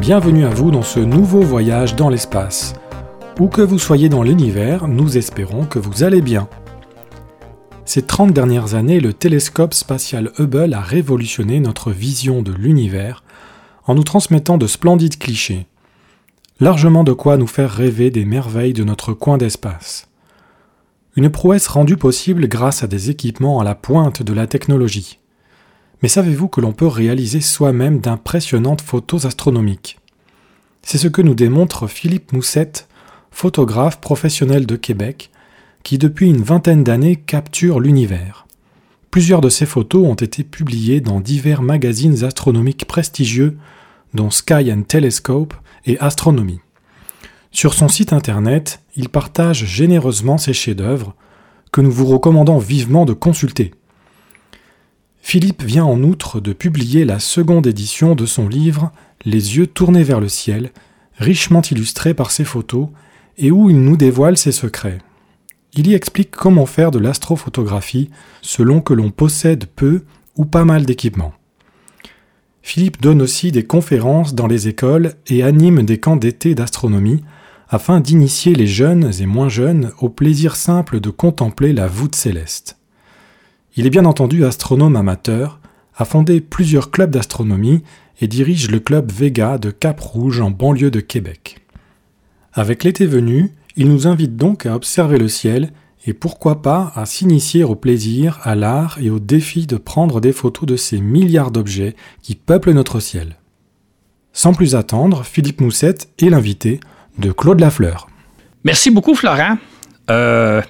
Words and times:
Bienvenue 0.00 0.46
à 0.46 0.48
vous 0.48 0.70
dans 0.70 0.82
ce 0.82 0.98
nouveau 0.98 1.42
voyage 1.42 1.94
dans 1.94 2.08
l'espace. 2.08 2.72
Où 3.38 3.48
que 3.48 3.60
vous 3.60 3.78
soyez 3.78 4.08
dans 4.08 4.22
l'univers, 4.22 4.88
nous 4.88 5.18
espérons 5.18 5.66
que 5.66 5.78
vous 5.78 6.04
allez 6.04 6.22
bien. 6.22 6.48
Ces 7.84 8.00
30 8.00 8.32
dernières 8.32 8.74
années, 8.74 8.98
le 8.98 9.12
télescope 9.12 9.74
spatial 9.74 10.32
Hubble 10.38 10.72
a 10.72 10.80
révolutionné 10.80 11.60
notre 11.60 11.90
vision 11.90 12.40
de 12.40 12.50
l'univers 12.50 13.22
en 13.84 13.94
nous 13.94 14.02
transmettant 14.02 14.56
de 14.56 14.66
splendides 14.66 15.18
clichés. 15.18 15.66
Largement 16.60 17.04
de 17.04 17.12
quoi 17.12 17.36
nous 17.36 17.46
faire 17.46 17.70
rêver 17.70 18.10
des 18.10 18.24
merveilles 18.24 18.72
de 18.72 18.84
notre 18.84 19.12
coin 19.12 19.36
d'espace. 19.36 20.08
Une 21.14 21.28
prouesse 21.28 21.68
rendue 21.68 21.98
possible 21.98 22.48
grâce 22.48 22.82
à 22.82 22.86
des 22.86 23.10
équipements 23.10 23.60
à 23.60 23.64
la 23.64 23.74
pointe 23.74 24.22
de 24.22 24.32
la 24.32 24.46
technologie. 24.46 25.18
Mais 26.02 26.08
savez-vous 26.08 26.48
que 26.48 26.60
l'on 26.60 26.72
peut 26.72 26.86
réaliser 26.86 27.40
soi-même 27.40 28.00
d'impressionnantes 28.00 28.80
photos 28.80 29.26
astronomiques? 29.26 29.98
C'est 30.82 30.98
ce 30.98 31.08
que 31.08 31.22
nous 31.22 31.34
démontre 31.34 31.86
Philippe 31.86 32.32
Moussette, 32.32 32.88
photographe 33.30 34.00
professionnel 34.00 34.66
de 34.66 34.76
Québec, 34.76 35.30
qui 35.82 35.98
depuis 35.98 36.28
une 36.28 36.42
vingtaine 36.42 36.84
d'années 36.84 37.16
capture 37.16 37.80
l'univers. 37.80 38.46
Plusieurs 39.10 39.40
de 39.40 39.48
ses 39.48 39.66
photos 39.66 40.06
ont 40.06 40.14
été 40.14 40.44
publiées 40.44 41.00
dans 41.00 41.20
divers 41.20 41.62
magazines 41.62 42.24
astronomiques 42.24 42.86
prestigieux, 42.86 43.58
dont 44.14 44.30
Sky 44.30 44.72
and 44.72 44.82
Telescope 44.82 45.54
et 45.86 45.98
Astronomy. 45.98 46.60
Sur 47.50 47.74
son 47.74 47.88
site 47.88 48.12
internet, 48.12 48.80
il 48.96 49.08
partage 49.08 49.64
généreusement 49.64 50.38
ses 50.38 50.52
chefs-d'œuvre, 50.52 51.14
que 51.72 51.80
nous 51.80 51.90
vous 51.90 52.06
recommandons 52.06 52.58
vivement 52.58 53.04
de 53.04 53.12
consulter. 53.12 53.72
Philippe 55.22 55.62
vient 55.62 55.84
en 55.84 56.02
outre 56.02 56.40
de 56.40 56.52
publier 56.52 57.04
la 57.04 57.18
seconde 57.18 57.66
édition 57.66 58.14
de 58.14 58.26
son 58.26 58.48
livre 58.48 58.92
Les 59.24 59.56
yeux 59.56 59.66
tournés 59.66 60.02
vers 60.02 60.20
le 60.20 60.28
ciel, 60.28 60.70
richement 61.18 61.62
illustré 61.62 62.14
par 62.14 62.30
ses 62.30 62.44
photos, 62.44 62.88
et 63.38 63.50
où 63.50 63.70
il 63.70 63.80
nous 63.80 63.96
dévoile 63.96 64.36
ses 64.36 64.52
secrets. 64.52 64.98
Il 65.74 65.86
y 65.86 65.94
explique 65.94 66.32
comment 66.32 66.66
faire 66.66 66.90
de 66.90 66.98
l'astrophotographie 66.98 68.10
selon 68.42 68.80
que 68.80 68.94
l'on 68.94 69.10
possède 69.10 69.66
peu 69.66 70.02
ou 70.36 70.44
pas 70.44 70.64
mal 70.64 70.84
d'équipements. 70.84 71.32
Philippe 72.62 73.00
donne 73.00 73.22
aussi 73.22 73.52
des 73.52 73.64
conférences 73.64 74.34
dans 74.34 74.46
les 74.46 74.68
écoles 74.68 75.14
et 75.28 75.42
anime 75.42 75.82
des 75.82 75.98
camps 75.98 76.16
d'été 76.16 76.54
d'astronomie 76.54 77.22
afin 77.68 78.00
d'initier 78.00 78.54
les 78.54 78.66
jeunes 78.66 79.12
et 79.20 79.26
moins 79.26 79.48
jeunes 79.48 79.92
au 80.00 80.08
plaisir 80.08 80.56
simple 80.56 81.00
de 81.00 81.10
contempler 81.10 81.72
la 81.72 81.86
voûte 81.86 82.16
céleste. 82.16 82.79
Il 83.80 83.86
est 83.86 83.88
bien 83.90 84.04
entendu 84.04 84.44
astronome 84.44 84.94
amateur, 84.94 85.58
a 85.96 86.04
fondé 86.04 86.42
plusieurs 86.42 86.90
clubs 86.90 87.10
d'astronomie 87.10 87.82
et 88.20 88.28
dirige 88.28 88.70
le 88.70 88.78
club 88.78 89.10
Vega 89.10 89.56
de 89.56 89.70
Cap-Rouge 89.70 90.42
en 90.42 90.50
banlieue 90.50 90.90
de 90.90 91.00
Québec. 91.00 91.60
Avec 92.52 92.84
l'été 92.84 93.06
venu, 93.06 93.54
il 93.76 93.88
nous 93.88 94.06
invite 94.06 94.36
donc 94.36 94.66
à 94.66 94.74
observer 94.74 95.16
le 95.16 95.28
ciel 95.28 95.72
et 96.04 96.12
pourquoi 96.12 96.60
pas 96.60 96.92
à 96.94 97.06
s'initier 97.06 97.64
au 97.64 97.74
plaisir, 97.74 98.38
à 98.42 98.54
l'art 98.54 98.98
et 99.00 99.08
au 99.08 99.18
défi 99.18 99.66
de 99.66 99.78
prendre 99.78 100.20
des 100.20 100.32
photos 100.32 100.68
de 100.68 100.76
ces 100.76 101.00
milliards 101.00 101.50
d'objets 101.50 101.96
qui 102.20 102.34
peuplent 102.34 102.74
notre 102.74 103.00
ciel. 103.00 103.36
Sans 104.34 104.52
plus 104.52 104.74
attendre, 104.74 105.24
Philippe 105.24 105.62
Moussette 105.62 106.10
est 106.20 106.28
l'invité 106.28 106.80
de 107.16 107.32
Claude 107.32 107.60
Lafleur. 107.60 108.08
Merci 108.62 108.90
beaucoup, 108.90 109.14
Florent. 109.14 109.56
Euh, 110.10 110.60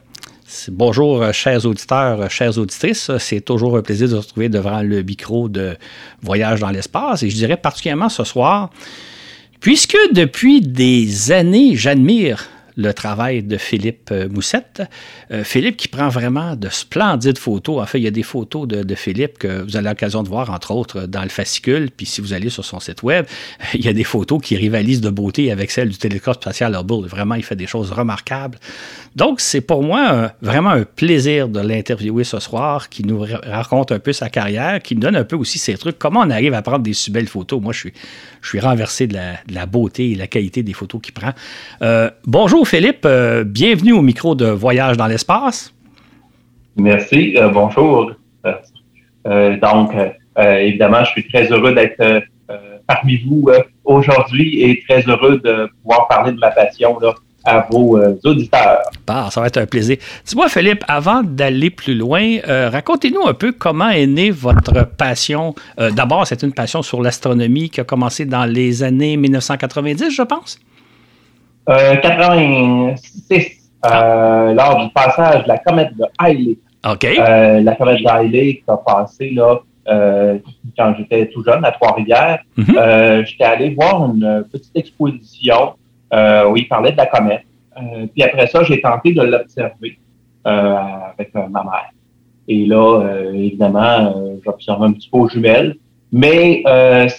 bonjour, 0.68 1.22
euh, 1.22 1.32
chers 1.32 1.64
auditeurs, 1.66 2.20
euh, 2.22 2.28
chères 2.28 2.56
auditrices. 2.58 3.10
C'est 3.18 3.40
toujours 3.40 3.76
un 3.76 3.82
plaisir 3.82 4.08
de 4.08 4.14
se 4.14 4.18
retrouver 4.18 4.48
devant 4.48 4.82
le 4.82 5.02
micro 5.02 5.48
de 5.48 5.76
Voyage 6.22 6.60
dans 6.60 6.70
l'espace. 6.70 7.22
Et 7.22 7.30
je 7.30 7.36
dirais 7.36 7.56
particulièrement 7.56 8.08
ce 8.08 8.24
soir, 8.24 8.70
puisque 9.60 9.96
depuis 10.12 10.60
des 10.60 11.32
années, 11.32 11.76
j'admire 11.76 12.48
le 12.80 12.94
travail 12.94 13.42
de 13.42 13.56
Philippe 13.56 14.10
euh, 14.10 14.28
Moussette. 14.28 14.82
Euh, 15.30 15.44
Philippe 15.44 15.76
qui 15.76 15.88
prend 15.88 16.08
vraiment 16.08 16.56
de 16.56 16.68
splendides 16.68 17.38
photos. 17.38 17.82
En 17.82 17.86
fait, 17.86 17.98
il 17.98 18.04
y 18.04 18.08
a 18.08 18.12
des 18.12 18.22
photos 18.22 18.66
de, 18.66 18.94
Philippe 18.94 19.38
que 19.38 19.62
vous 19.62 19.76
avez 19.76 19.88
l'occasion 19.88 20.22
de 20.22 20.28
voir, 20.28 20.50
entre 20.50 20.72
autres, 20.72 21.02
dans 21.02 21.22
le 21.22 21.28
fascicule. 21.28 21.90
Puis 21.96 22.06
si 22.06 22.20
vous 22.20 22.32
allez 22.32 22.50
sur 22.50 22.64
son 22.64 22.80
site 22.80 23.02
web, 23.02 23.26
il 23.74 23.84
y 23.84 23.88
a 23.88 23.92
des 23.92 24.04
photos 24.04 24.40
qui 24.42 24.56
rivalisent 24.56 25.00
de 25.00 25.10
beauté 25.10 25.52
avec 25.52 25.70
celles 25.70 25.88
du 25.88 25.98
télescope 25.98 26.36
spatial 26.36 26.74
Hubble. 26.74 27.06
Vraiment, 27.06 27.34
il 27.34 27.44
fait 27.44 27.56
des 27.56 27.66
choses 27.66 27.92
remarquables. 27.92 28.58
Donc, 29.16 29.40
c'est 29.40 29.60
pour 29.60 29.82
moi 29.82 30.32
vraiment 30.40 30.70
un 30.70 30.84
plaisir 30.84 31.48
de 31.48 31.60
l'interviewer 31.60 32.24
ce 32.24 32.38
soir, 32.38 32.88
qui 32.88 33.04
nous 33.04 33.26
raconte 33.44 33.92
un 33.92 33.98
peu 33.98 34.12
sa 34.12 34.28
carrière, 34.28 34.80
qui 34.80 34.94
nous 34.94 35.00
donne 35.00 35.16
un 35.16 35.24
peu 35.24 35.36
aussi 35.36 35.58
ses 35.58 35.76
trucs, 35.76 35.98
comment 35.98 36.20
on 36.20 36.30
arrive 36.30 36.54
à 36.54 36.62
prendre 36.62 36.84
des 36.84 36.92
si 36.92 37.10
belles 37.10 37.28
photos? 37.28 37.60
Moi, 37.60 37.72
je 37.72 37.78
suis, 37.78 37.92
je 38.40 38.48
suis 38.48 38.60
renversé 38.60 39.06
de 39.06 39.18
la, 39.52 39.66
beauté 39.66 40.12
et 40.12 40.14
la 40.14 40.26
qualité 40.26 40.62
des 40.62 40.72
photos 40.72 41.00
qu'il 41.02 41.14
prend. 41.14 41.32
Euh, 41.82 42.10
bonjour 42.24 42.66
Philippe, 42.70 43.04
euh, 43.04 43.42
bienvenue 43.42 43.94
au 43.94 44.00
micro 44.00 44.36
de 44.36 44.46
Voyage 44.46 44.96
dans 44.96 45.08
l'espace. 45.08 45.74
Merci, 46.76 47.34
euh, 47.36 47.48
bonjour. 47.48 48.12
donc, 48.44 49.90
évidemment, 50.38 51.02
je 51.02 51.10
suis 51.10 51.26
très 51.26 51.50
heureux 51.50 51.74
d'être 51.74 52.22
parmi 52.86 53.16
vous 53.26 53.48
aujourd'hui 53.82 54.62
et 54.62 54.84
très 54.88 55.02
heureux 55.02 55.40
de 55.44 55.68
pouvoir 55.82 56.06
parler 56.06 56.30
de 56.30 56.38
ma 56.38 56.52
passion 56.52 56.96
là, 57.00 57.12
à 57.44 57.66
vos 57.70 57.96
euh, 57.96 58.18
auditeurs. 58.24 58.82
ça 59.06 59.40
va 59.40 59.46
être 59.46 59.56
un 59.56 59.66
plaisir. 59.66 59.96
Dis-moi, 60.26 60.48
Philippe, 60.48 60.84
avant 60.88 61.22
d'aller 61.22 61.70
plus 61.70 61.94
loin, 61.94 62.38
euh, 62.48 62.68
racontez-nous 62.70 63.26
un 63.26 63.34
peu 63.34 63.52
comment 63.52 63.88
est 63.88 64.06
née 64.06 64.30
votre 64.30 64.84
passion. 64.84 65.54
Euh, 65.78 65.90
d'abord, 65.90 66.26
c'est 66.26 66.42
une 66.42 66.52
passion 66.52 66.82
sur 66.82 67.02
l'astronomie 67.02 67.70
qui 67.70 67.80
a 67.80 67.84
commencé 67.84 68.24
dans 68.24 68.44
les 68.44 68.82
années 68.82 69.16
1990, 69.16 70.10
je 70.10 70.22
pense? 70.22 70.58
86, 71.66 73.70
ah. 73.82 74.52
lors 74.54 74.84
du 74.84 74.92
passage 74.92 75.44
de 75.44 75.48
la 75.48 75.58
comète 75.58 75.96
de 75.96 76.04
Halley. 76.18 76.58
OK. 76.84 77.04
la 77.04 77.74
comète 77.76 78.02
de 78.02 78.08
Halley 78.08 78.56
qui 78.56 78.64
a 78.68 78.76
passé 78.76 79.30
là, 79.30 79.60
quand 80.76 80.94
j'étais 80.98 81.26
tout 81.26 81.44
jeune 81.44 81.64
à 81.64 81.72
Trois-Rivières. 81.72 82.40
Mm-hmm. 82.56 83.26
j'étais 83.26 83.44
allé 83.44 83.74
voir 83.74 84.06
une 84.06 84.44
petite 84.50 84.76
exposition 84.76 85.74
euh, 86.12 86.48
où 86.48 86.56
il 86.56 86.66
parlait 86.66 86.90
de 86.90 86.96
la 86.96 87.06
comète. 87.06 87.44
Euh, 87.76 88.06
puis 88.12 88.24
après 88.24 88.48
ça, 88.48 88.64
j'ai 88.64 88.80
tenté 88.80 89.12
de 89.12 89.22
l'observer 89.22 89.96
euh, 90.44 90.76
avec 91.16 91.32
ma 91.34 91.62
mère. 91.62 91.90
Et 92.48 92.66
là, 92.66 93.00
évidemment, 93.32 94.40
j'observe 94.44 94.82
un 94.82 94.92
petit 94.92 95.08
peu 95.08 95.18
aux 95.18 95.28
jumelles. 95.28 95.76
Mais 96.10 96.64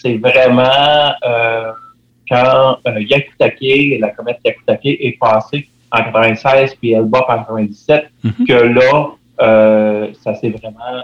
c'est 0.01 0.17
vraiment 0.17 1.13
quand 2.31 2.77
Yakutake, 2.85 3.99
la 3.99 4.09
comète 4.09 4.39
Yakutake 4.45 4.85
est 4.85 5.17
passée 5.19 5.67
en 5.91 6.03
96 6.03 6.75
puis 6.75 6.93
elle 6.93 7.05
bat 7.05 7.25
en 7.27 7.37
97 7.39 8.05
mm-hmm. 8.23 8.47
que 8.47 8.53
là, 8.53 10.11
ça 10.23 10.35
s'est 10.35 10.49
vraiment 10.49 11.03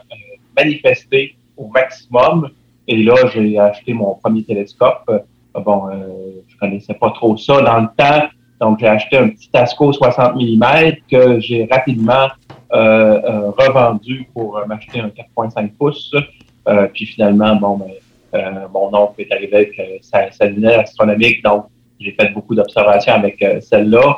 manifesté 0.55 1.35
au 1.57 1.67
maximum. 1.67 2.49
Et 2.87 3.03
là, 3.03 3.15
j'ai 3.33 3.59
acheté 3.59 3.93
mon 3.93 4.15
premier 4.15 4.43
télescope 4.43 5.09
bon, 5.59 5.89
euh, 5.89 6.41
je 6.47 6.57
connaissais 6.57 6.93
pas 6.93 7.11
trop 7.11 7.37
ça 7.37 7.61
dans 7.61 7.79
le 7.81 7.87
temps. 7.95 8.27
Donc, 8.59 8.79
j'ai 8.79 8.87
acheté 8.87 9.17
un 9.17 9.29
petit 9.29 9.49
Tasco 9.49 9.93
60 9.93 10.35
mm 10.35 10.91
que 11.09 11.39
j'ai 11.39 11.67
rapidement 11.69 12.27
euh, 12.73 13.21
euh, 13.23 13.51
revendu 13.51 14.27
pour 14.33 14.59
m'acheter 14.67 14.99
un 14.99 15.09
4.5 15.09 15.71
pouces. 15.73 16.13
puis 16.93 17.05
finalement, 17.05 17.55
bon, 17.55 17.77
ben, 17.77 17.91
mon 18.73 18.93
oncle 18.93 19.21
est 19.21 19.31
arrivé 19.31 19.55
avec 19.55 20.01
sa, 20.01 20.31
sa, 20.31 20.45
lunette 20.45 20.79
astronomique, 20.79 21.43
donc 21.43 21.65
j'ai 21.99 22.11
fait 22.11 22.33
beaucoup 22.33 22.55
d'observations 22.55 23.13
avec 23.13 23.43
celle-là. 23.61 24.17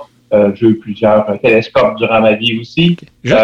j'ai 0.53 0.67
eu 0.67 0.79
plusieurs 0.79 1.25
télescopes 1.41 1.97
durant 1.97 2.21
ma 2.21 2.33
vie 2.33 2.59
aussi. 2.59 2.97
Juste, 3.23 3.37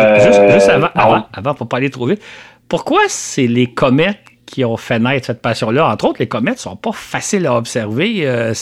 juste, 0.52 0.70
avant, 0.70 0.90
avant, 0.94 1.26
avant, 1.34 1.54
pour 1.54 1.68
pas 1.68 1.78
aller 1.78 1.90
trop 1.90 2.08
vite, 2.08 2.22
pourquoi 2.68 3.02
c'est 3.08 3.48
les 3.48 3.68
comètes 3.68 4.20
qui 4.46 4.64
ont 4.64 4.78
fait 4.78 5.00
naître 5.00 5.28
cette 5.28 5.42
passion-là? 5.42 5.90
Entre 5.90 6.06
autres, 6.06 6.20
les 6.20 6.28
comètes 6.28 6.60
sont 6.60 6.76
pas 6.76 6.92
faciles 6.92 7.46
à 7.46 7.56
observer. 7.56 8.28
Euh, 8.28 8.54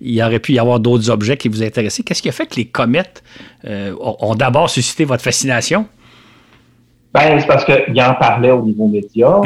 il 0.00 0.14
y 0.14 0.22
aurait 0.22 0.38
pu 0.38 0.52
y 0.52 0.58
avoir 0.58 0.80
d'autres 0.80 1.10
objets 1.10 1.36
qui 1.36 1.48
vous 1.48 1.62
intéressaient. 1.62 2.02
Qu'est-ce 2.02 2.22
qui 2.22 2.28
a 2.28 2.32
fait 2.32 2.46
que 2.46 2.56
les 2.56 2.66
comètes 2.66 3.22
euh, 3.64 3.94
ont, 4.00 4.34
d'abord 4.34 4.70
suscité 4.70 5.04
votre 5.04 5.22
fascination? 5.22 5.86
Ben, 7.14 7.40
c'est 7.40 7.46
parce 7.46 7.64
qu'il 7.64 8.00
en 8.02 8.14
parlait 8.14 8.50
au 8.50 8.62
niveau 8.62 8.86
média. 8.86 9.40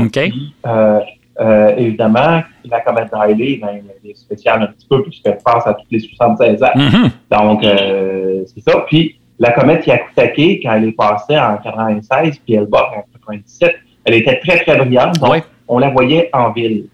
Euh, 1.41 1.75
évidemment, 1.77 2.43
la 2.65 2.81
comète 2.81 3.09
Riley, 3.13 3.59
ben, 3.61 3.83
elle 4.05 4.11
est 4.11 4.17
spéciale 4.17 4.63
un 4.63 4.67
petit 4.67 4.87
peu 4.89 5.03
puisqu'elle 5.03 5.39
passe 5.45 5.67
à 5.67 5.75
toutes 5.75 5.91
les 5.91 6.01
76 6.01 6.63
ans. 6.63 6.67
Mm-hmm. 6.75 7.11
Donc, 7.31 7.63
c'est 8.55 8.61
ça. 8.61 8.85
Puis, 8.87 9.19
la 9.39 9.51
comète 9.53 9.87
Yakutake, 9.87 10.61
quand 10.63 10.75
elle 10.75 10.85
est 10.85 10.93
passée 10.93 11.39
en 11.39 11.57
96, 11.57 12.39
puis 12.45 12.55
elle 12.55 12.67
bat 12.67 12.91
en 12.97 13.03
97, 13.13 13.75
elle 14.05 14.15
était 14.15 14.39
très, 14.39 14.59
très 14.63 14.77
brillante. 14.77 15.19
Donc, 15.19 15.43
on 15.69 15.79
la 15.79 15.91
voyait 15.91 16.29
en 16.33 16.51
ville. 16.53 16.87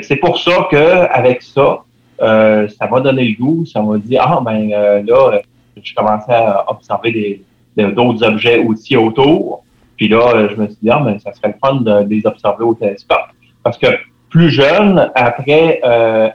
c'est 0.00 0.16
pour 0.16 0.38
ça 0.38 0.68
que 0.70 1.06
avec 1.12 1.42
ça, 1.42 1.84
euh, 2.22 2.68
ça 2.68 2.86
m'a 2.86 3.00
donné 3.00 3.24
le 3.28 3.34
goût. 3.34 3.66
Ça 3.66 3.82
m'a 3.82 3.98
dit 3.98 4.16
ah 4.16 4.40
ben 4.44 4.70
euh, 4.72 5.02
là, 5.02 5.40
je 5.82 5.94
commençais 5.94 6.32
à 6.32 6.64
observer 6.68 7.42
d'autres 7.76 8.24
objets 8.24 8.58
aussi 8.58 8.96
autour. 8.96 9.64
Puis 9.96 10.08
là, 10.08 10.48
je 10.48 10.56
me 10.56 10.66
suis 10.66 10.78
dit 10.82 10.90
ah 10.90 11.02
ben 11.04 11.18
ça 11.18 11.32
serait 11.32 11.48
le 11.48 11.54
fun 11.64 11.80
de, 11.80 12.08
les 12.08 12.26
observer 12.26 12.64
au 12.64 12.74
télescope. 12.74 13.28
Parce 13.62 13.78
que 13.78 13.86
plus 14.30 14.50
jeune, 14.50 15.10
après, 15.14 15.80
euh, 15.84 16.28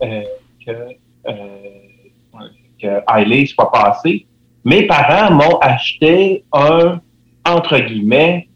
que, 0.66 0.72
euh, 1.28 1.34
que 2.82 3.46
soit 3.48 3.72
passé, 3.72 4.26
mes 4.64 4.84
parents 4.84 5.34
m'ont 5.34 5.58
acheté 5.60 6.44
un, 6.54 7.00
entre 7.46 7.80
guillemets, 7.80 8.48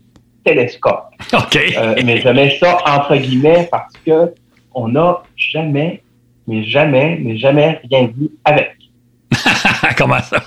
télescope. 0.43 1.05
OK. 1.33 1.57
Euh, 1.77 1.95
mais 2.03 2.17
je 2.17 2.29
mets 2.29 2.57
ça 2.59 2.79
entre 2.85 3.15
guillemets 3.15 3.67
parce 3.71 3.93
que 4.05 4.33
on 4.73 4.89
n'a 4.89 5.21
jamais, 5.35 6.01
mais 6.47 6.63
jamais, 6.63 7.17
mais 7.21 7.37
jamais 7.37 7.79
rien 7.89 8.07
vu 8.07 8.29
avec. 8.45 8.75
Comment 9.97 10.19
ça? 10.19 10.41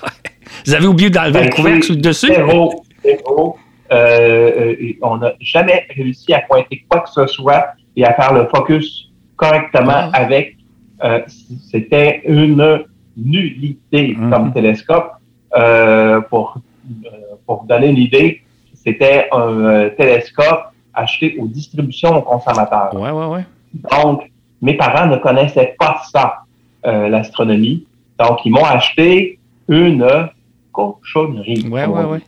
Vous 0.66 0.74
avez 0.74 0.86
oublié 0.86 1.10
d'enlever 1.10 1.40
le 1.40 1.44
ben, 1.46 1.54
couvercle 1.54 1.82
sur 1.82 1.94
le 1.94 2.00
dessus? 2.00 2.26
Zéro, 2.28 2.84
zéro. 3.04 3.58
Euh, 3.92 4.74
on 5.02 5.18
n'a 5.18 5.34
jamais 5.40 5.86
réussi 5.94 6.32
à 6.32 6.40
pointer 6.40 6.84
quoi 6.88 7.00
que 7.00 7.10
ce 7.10 7.26
soit 7.26 7.74
et 7.96 8.04
à 8.04 8.14
faire 8.14 8.32
le 8.34 8.46
focus 8.46 9.10
correctement 9.36 9.92
ah. 9.92 10.10
avec. 10.12 10.56
Euh, 11.02 11.20
c'était 11.70 12.22
une 12.26 12.84
nullité 13.16 14.14
mm-hmm. 14.14 14.30
comme 14.30 14.52
télescope. 14.52 15.12
Euh, 15.56 16.20
pour, 16.22 16.56
pour 17.46 17.60
vous 17.60 17.66
donner 17.66 17.88
une 17.88 17.98
idée, 17.98 18.42
c'était 18.74 19.28
un 19.32 19.88
télescope 19.96 20.72
acheté 20.92 21.36
aux 21.38 21.46
distributions 21.46 22.16
aux 22.16 22.22
consommateurs. 22.22 22.94
Ouais, 22.94 23.10
ouais, 23.10 23.26
ouais. 23.26 23.44
Donc, 23.90 24.30
mes 24.60 24.74
parents 24.74 25.06
ne 25.06 25.16
connaissaient 25.16 25.74
pas 25.78 26.02
ça, 26.10 26.40
l'astronomie. 26.84 27.86
Donc, 28.18 28.44
ils 28.44 28.50
m'ont 28.50 28.64
acheté 28.64 29.38
une 29.68 30.28
cochonnerie. 30.72 31.68
Ouais, 31.70 31.86
ouais, 31.86 32.04
ouais. 32.04 32.20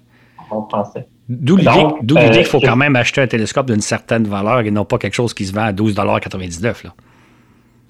En 0.51 0.62
français. 0.69 1.07
D'où 1.28 1.56
l'idée 1.56 1.70
euh, 1.70 2.31
qu'il 2.31 2.44
faut 2.44 2.61
quand 2.61 2.76
même 2.76 2.94
acheter 2.94 3.20
un 3.20 3.26
télescope 3.26 3.67
d'une 3.67 3.81
certaine 3.81 4.25
valeur 4.25 4.61
et 4.61 4.70
non 4.70 4.84
pas 4.84 4.99
quelque 4.99 5.14
chose 5.14 5.34
qui 5.34 5.44
se 5.44 5.52
vend 5.52 5.64
à 5.64 5.73
12,99 5.73 6.87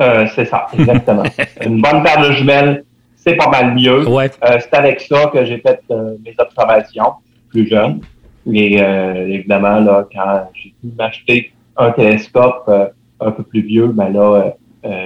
euh, 0.03 0.27
c'est 0.35 0.45
ça, 0.45 0.67
exactement. 0.79 1.23
Une 1.65 1.81
bonne 1.81 2.03
paire 2.03 2.21
de 2.21 2.31
jumelles, 2.33 2.85
c'est 3.17 3.35
pas 3.35 3.49
mal 3.49 3.75
mieux. 3.75 4.07
Ouais. 4.07 4.31
Euh, 4.45 4.59
c'est 4.61 4.75
avec 4.75 5.01
ça 5.01 5.31
que 5.33 5.43
j'ai 5.47 5.57
fait 5.57 5.81
mes 6.23 6.35
observations 6.37 7.15
plus 7.49 7.67
jeunes. 7.67 8.03
Et 8.53 8.75
évidemment, 8.75 9.81
là, 9.81 10.07
quand 10.13 10.51
j'ai 10.53 10.75
pu 10.83 10.95
m'acheter 10.99 11.53
un 11.79 11.93
télescope 11.93 12.71
un 13.21 13.31
peu 13.31 13.43
plus 13.43 13.63
vieux, 13.63 13.87
ben 13.87 14.11
là, 14.11 14.53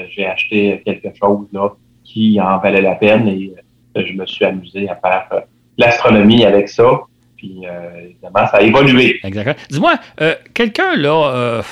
j'ai 0.08 0.26
acheté 0.26 0.82
quelque 0.84 1.16
chose 1.16 1.46
là, 1.52 1.68
qui 2.02 2.40
en 2.40 2.58
valait 2.58 2.82
la 2.82 2.96
peine 2.96 3.28
et 3.28 3.54
je 3.94 4.12
me 4.12 4.26
suis 4.26 4.44
amusé 4.44 4.88
à 4.88 4.96
faire 4.96 5.42
l'astronomie 5.78 6.44
avec 6.44 6.68
ça. 6.68 7.00
Puis, 7.40 7.62
euh, 7.64 8.10
évidemment, 8.10 8.46
ça 8.48 8.58
a 8.58 8.60
évolué. 8.60 9.18
Exactement. 9.24 9.56
Dis-moi, 9.70 9.94
euh, 10.20 10.34
quelqu'un, 10.52 10.94
là, 10.94 11.32
euh, 11.34 11.62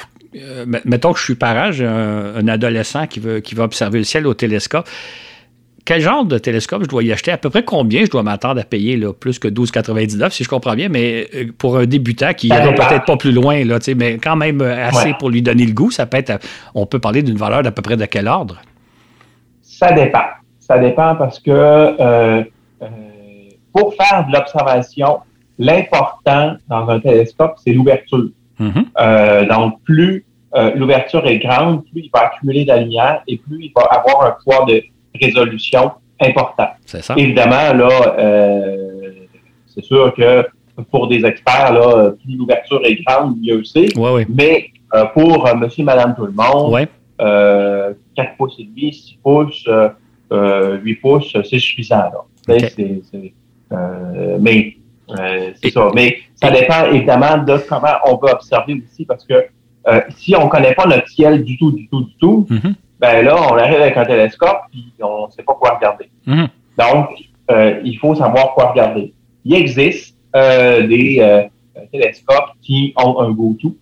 mettons 0.86 1.12
que 1.12 1.18
je 1.18 1.24
suis 1.24 1.34
parent, 1.34 1.72
j'ai 1.72 1.84
un, 1.84 2.48
adolescent 2.48 3.06
qui 3.06 3.20
veut, 3.20 3.40
qui 3.40 3.54
va 3.54 3.64
observer 3.64 3.98
le 3.98 4.04
ciel 4.04 4.26
au 4.26 4.32
télescope. 4.32 4.88
Quel 5.84 6.00
genre 6.00 6.24
de 6.24 6.38
télescope 6.38 6.84
je 6.84 6.88
dois 6.88 7.02
y 7.02 7.12
acheter? 7.12 7.32
À 7.32 7.36
peu 7.36 7.50
près 7.50 7.64
combien 7.64 8.02
je 8.06 8.10
dois 8.10 8.22
m'attendre 8.22 8.58
à 8.62 8.64
payer? 8.64 8.96
Là, 8.96 9.12
plus 9.12 9.38
que 9.38 9.46
12,99 9.48 10.30
si 10.30 10.42
je 10.42 10.48
comprends 10.48 10.74
bien, 10.74 10.88
mais 10.88 11.28
pour 11.58 11.76
un 11.76 11.84
débutant 11.84 12.32
qui 12.32 12.48
ira 12.48 12.72
peut-être 12.72 13.04
pas 13.04 13.18
plus 13.18 13.32
loin, 13.32 13.62
là, 13.62 13.78
mais 13.94 14.14
quand 14.16 14.36
même 14.36 14.62
assez 14.62 15.12
pour 15.18 15.28
lui 15.28 15.42
donner 15.42 15.66
le 15.66 15.72
goût, 15.72 15.90
ça 15.90 16.06
peut 16.06 16.16
être. 16.16 16.38
On 16.74 16.86
peut 16.86 16.98
parler 16.98 17.22
d'une 17.22 17.36
valeur 17.36 17.62
d'à 17.62 17.72
peu 17.72 17.82
près 17.82 17.98
de 17.98 18.06
quel 18.06 18.26
ordre? 18.26 18.62
Ça 19.62 19.92
dépend. 19.92 20.24
Ça 20.60 20.78
dépend 20.78 21.14
parce 21.14 21.38
que 21.40 22.42
pour 23.72 23.94
faire 23.94 24.26
de 24.26 24.32
l'observation, 24.32 25.20
l'important 25.58 26.56
dans 26.68 26.88
un 26.88 27.00
télescope, 27.00 27.56
c'est 27.64 27.72
l'ouverture. 27.72 28.28
Mm-hmm. 28.60 28.84
euh, 29.00 29.46
donc, 29.46 29.82
plus 29.84 30.24
euh, 30.54 30.74
l'ouverture 30.74 31.26
est 31.26 31.38
grande, 31.38 31.84
plus 31.84 32.02
il 32.02 32.10
va 32.12 32.26
accumuler 32.26 32.64
de 32.64 32.68
la 32.68 32.78
lumière 32.78 33.22
et 33.26 33.36
plus 33.36 33.66
il 33.66 33.72
va 33.76 33.82
avoir 33.82 34.24
un 34.24 34.36
poids 34.42 34.64
de 34.66 34.82
résolution 35.20 35.92
important. 36.20 36.68
C'est 36.86 37.02
ça. 37.02 37.14
Évidemment, 37.16 37.74
là, 37.74 38.16
euh, 38.18 39.12
c'est 39.66 39.84
sûr 39.84 40.14
que 40.14 40.46
pour 40.90 41.08
des 41.08 41.24
experts, 41.24 41.72
là, 41.72 42.12
plus 42.24 42.36
l'ouverture 42.36 42.80
est 42.84 43.02
grande, 43.04 43.36
mieux 43.40 43.62
c'est. 43.64 43.96
Ouais, 43.96 44.12
ouais. 44.12 44.26
Mais 44.28 44.70
euh, 44.94 45.04
pour 45.06 45.46
euh, 45.46 45.54
monsieur, 45.54 45.84
madame, 45.84 46.14
tout 46.16 46.26
le 46.26 46.32
monde, 46.32 46.72
ouais. 46.72 46.88
4 47.18 48.36
pouces 48.36 48.56
et 48.58 48.64
demi, 48.64 48.92
6 48.92 49.18
pouces, 49.22 49.68
8 50.30 50.94
pouces, 50.96 51.36
c'est 51.44 51.58
suffisant. 51.58 51.96
Là. 51.96 52.24
Okay. 52.48 53.02
Mais 54.40 54.76
euh, 55.10 55.52
c'est 55.62 55.70
ça. 55.70 55.88
Mais 55.94 56.18
ça 56.34 56.50
dépend 56.50 56.86
évidemment 56.92 57.38
de 57.38 57.56
comment 57.68 57.94
on 58.04 58.16
veut 58.16 58.32
observer 58.32 58.82
aussi, 58.84 59.04
parce 59.04 59.24
que 59.24 59.46
euh, 59.86 60.00
si 60.16 60.36
on 60.36 60.44
ne 60.44 60.50
connaît 60.50 60.74
pas 60.74 60.86
notre 60.86 61.08
ciel 61.08 61.44
du 61.44 61.56
tout, 61.56 61.72
du 61.72 61.88
tout, 61.88 62.02
du 62.02 62.14
tout, 62.16 62.46
mm-hmm. 62.50 62.74
ben 63.00 63.24
là, 63.24 63.36
on 63.50 63.56
arrive 63.56 63.80
avec 63.80 63.96
un 63.96 64.04
télescope 64.04 64.60
puis 64.70 64.92
on 65.00 65.26
ne 65.26 65.32
sait 65.32 65.42
pas 65.42 65.54
quoi 65.54 65.76
regarder. 65.76 66.10
Mm-hmm. 66.26 66.48
Donc, 66.78 67.08
euh, 67.50 67.80
il 67.84 67.98
faut 67.98 68.14
savoir 68.14 68.54
quoi 68.54 68.70
regarder. 68.70 69.14
Il 69.44 69.54
existe 69.54 70.16
des 70.34 71.48
télescopes 71.90 72.50
qui 72.60 72.92
ont 72.96 73.18
un 73.20 73.30
go-to, 73.30 73.74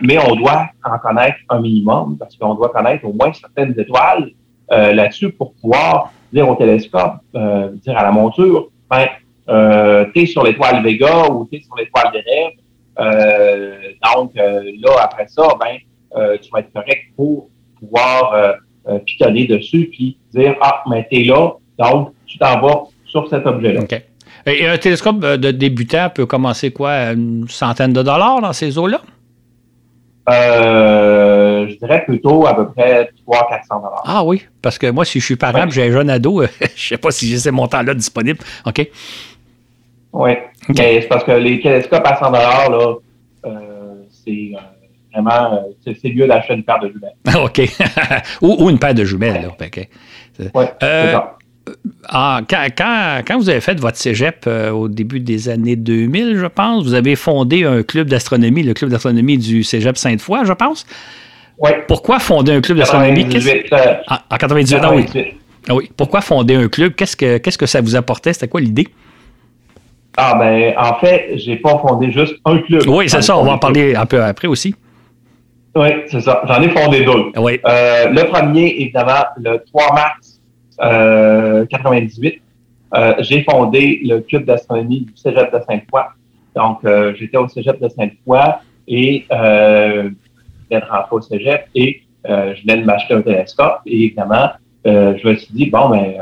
mais 0.00 0.18
on 0.18 0.34
doit 0.34 0.68
en 0.82 0.98
connaître 0.98 1.36
un 1.50 1.60
minimum, 1.60 2.16
parce 2.18 2.36
qu'on 2.36 2.54
doit 2.54 2.70
connaître 2.70 3.04
au 3.04 3.12
moins 3.12 3.32
certaines 3.32 3.78
étoiles 3.78 4.30
là-dessus 4.70 5.30
pour 5.30 5.52
pouvoir 5.52 6.10
dire 6.32 6.48
au 6.48 6.54
télescope, 6.54 7.16
dire 7.34 7.98
à 7.98 8.02
la 8.02 8.10
monture, 8.10 8.68
ben, 8.90 9.08
euh, 9.48 10.04
tu 10.14 10.22
es 10.22 10.26
sur 10.26 10.44
l'étoile 10.44 10.82
Vega 10.82 11.28
ou 11.28 11.48
tu 11.50 11.58
es 11.58 11.62
sur 11.62 11.74
l'étoile 11.76 12.12
des 12.12 12.20
rêves. 12.20 12.52
Euh, 13.00 13.92
donc, 14.14 14.32
euh, 14.36 14.62
là, 14.80 14.90
après 15.02 15.26
ça, 15.28 15.48
ben, 15.60 15.76
euh, 16.16 16.36
tu 16.40 16.50
vas 16.50 16.60
être 16.60 16.72
correct 16.72 17.02
pour 17.16 17.48
pouvoir 17.78 18.56
pitonner 19.04 19.46
dessus 19.46 19.88
puis 19.92 20.18
dire 20.34 20.56
Ah, 20.60 20.82
mais 20.90 21.06
t'es 21.10 21.22
là, 21.22 21.52
donc 21.78 22.12
tu 22.26 22.38
t'en 22.38 22.60
vas 22.60 22.84
sur 23.06 23.28
cet 23.28 23.46
objet-là. 23.46 23.82
OK. 23.82 24.02
Et 24.46 24.66
un 24.66 24.78
télescope 24.78 25.20
de 25.20 25.50
débutant 25.50 26.08
peut 26.12 26.26
commencer 26.26 26.70
quoi, 26.70 27.12
une 27.12 27.46
centaine 27.48 27.92
de 27.92 28.02
dollars 28.02 28.40
dans 28.40 28.52
ces 28.52 28.78
eaux-là? 28.78 29.00
Euh, 30.28 31.66
je 31.68 31.74
dirais 31.76 32.04
plutôt 32.04 32.46
à 32.46 32.54
peu 32.54 32.68
près 32.70 33.10
300-400 33.26 33.82
Ah 34.04 34.22
oui, 34.24 34.44
parce 34.60 34.78
que 34.78 34.90
moi, 34.90 35.04
si 35.04 35.20
je 35.20 35.24
suis 35.24 35.36
parent, 35.36 35.68
j'ai 35.70 35.84
un 35.84 35.90
jeune 35.90 36.10
ado, 36.10 36.42
je 36.60 36.64
ne 36.64 36.68
sais 36.76 36.98
pas 36.98 37.10
si 37.10 37.28
j'ai 37.28 37.38
ces 37.38 37.50
montants-là 37.50 37.94
disponibles. 37.94 38.40
OK. 38.66 38.88
Oui, 40.18 40.32
mais 40.70 41.00
c'est 41.00 41.06
parce 41.06 41.22
que 41.22 41.30
les 41.30 41.60
télescopes 41.60 42.04
à 42.04 42.16
100 42.16 42.32
là, 42.32 42.94
euh, 43.46 43.50
c'est 44.10 44.50
euh, 44.52 44.58
vraiment, 45.12 45.62
euh, 45.86 45.92
c'est 45.94 46.12
mieux 46.12 46.26
d'acheter 46.26 46.54
une 46.54 46.64
paire 46.64 46.80
de 46.80 46.88
jumelles. 46.88 47.14
OK. 47.44 47.60
ou, 48.42 48.68
une 48.68 48.80
paire 48.80 48.94
de 48.94 49.04
jumelles, 49.04 49.42
là. 49.42 49.48
OK. 49.48 49.88
Oui, 50.40 50.64
c'est 50.80 51.12
ça. 51.12 51.36
Ah, 52.08 52.40
quand, 52.50 52.66
quand, 52.76 53.20
quand, 53.28 53.38
vous 53.38 53.48
avez 53.48 53.60
fait 53.60 53.78
votre 53.78 53.96
cégep 53.96 54.48
au 54.72 54.88
début 54.88 55.20
des 55.20 55.48
années 55.48 55.76
2000, 55.76 56.36
je 56.36 56.46
pense, 56.46 56.82
vous 56.82 56.94
avez 56.94 57.14
fondé 57.14 57.64
un 57.64 57.84
club 57.84 58.08
d'astronomie, 58.08 58.64
le 58.64 58.74
club 58.74 58.90
d'astronomie 58.90 59.38
du 59.38 59.62
cégep 59.62 59.96
Sainte-Foy, 59.96 60.40
je 60.44 60.52
pense. 60.52 60.84
Oui. 61.58 61.70
Pourquoi 61.86 62.18
fonder 62.18 62.52
un 62.52 62.60
club 62.60 62.78
d'astronomie? 62.78 63.24
En, 64.08 64.14
en 64.34 64.36
98, 64.36 64.80
ah, 64.82 64.94
oui. 64.94 65.06
Ah 65.68 65.74
oui. 65.74 65.90
Pourquoi 65.96 66.22
fonder 66.22 66.56
un 66.56 66.68
club? 66.68 66.94
Qu'est-ce 66.94 67.16
que, 67.16 67.38
qu'est-ce 67.38 67.58
que 67.58 67.66
ça 67.66 67.80
vous 67.80 67.94
apportait? 67.94 68.32
C'était 68.32 68.48
quoi 68.48 68.60
l'idée? 68.60 68.88
Ah 70.20 70.34
ben, 70.36 70.74
en 70.76 70.94
fait, 70.94 71.30
j'ai 71.36 71.54
pas 71.54 71.78
fondé 71.78 72.10
juste 72.10 72.34
un 72.44 72.58
club. 72.58 72.82
Oui, 72.88 73.08
c'est 73.08 73.22
ça, 73.22 73.38
on 73.38 73.44
va 73.44 73.52
en 73.52 73.58
parler 73.58 73.94
un 73.94 74.04
peu 74.04 74.20
après 74.20 74.48
aussi. 74.48 74.74
Oui, 75.76 75.86
c'est 76.08 76.20
ça. 76.20 76.42
J'en 76.44 76.60
ai 76.60 76.70
fondé 76.70 77.04
deux. 77.04 77.30
Oui. 77.36 77.60
Euh, 77.64 78.08
le 78.08 78.24
premier, 78.24 78.66
évidemment, 78.80 79.26
le 79.36 79.62
3 79.72 79.94
mars 79.94 80.40
euh, 80.82 81.64
98, 81.66 82.42
euh, 82.96 83.14
j'ai 83.20 83.44
fondé 83.44 84.00
le 84.02 84.18
club 84.18 84.44
d'astronomie 84.44 85.02
du 85.02 85.12
Cégep 85.14 85.52
de 85.52 85.60
Sainte-Foy. 85.68 86.02
Donc, 86.56 86.78
euh, 86.84 87.14
j'étais 87.16 87.36
au 87.36 87.46
Cégep 87.46 87.80
de 87.80 87.88
Sainte-Foy 87.88 88.40
et 88.88 89.24
euh, 89.30 90.10
je 90.10 90.74
venais 90.74 90.84
de 90.84 90.90
rentrer 90.90 91.14
au 91.14 91.20
Cégep 91.20 91.66
et 91.76 92.02
je 92.24 92.60
venais 92.62 92.80
de 92.80 92.84
m'acheter 92.84 93.14
un 93.14 93.22
télescope. 93.22 93.82
Et 93.86 94.06
évidemment, 94.06 94.50
je 94.84 95.28
me 95.28 95.36
suis 95.36 95.54
dit, 95.54 95.70
bon, 95.70 95.90
ben, 95.90 96.14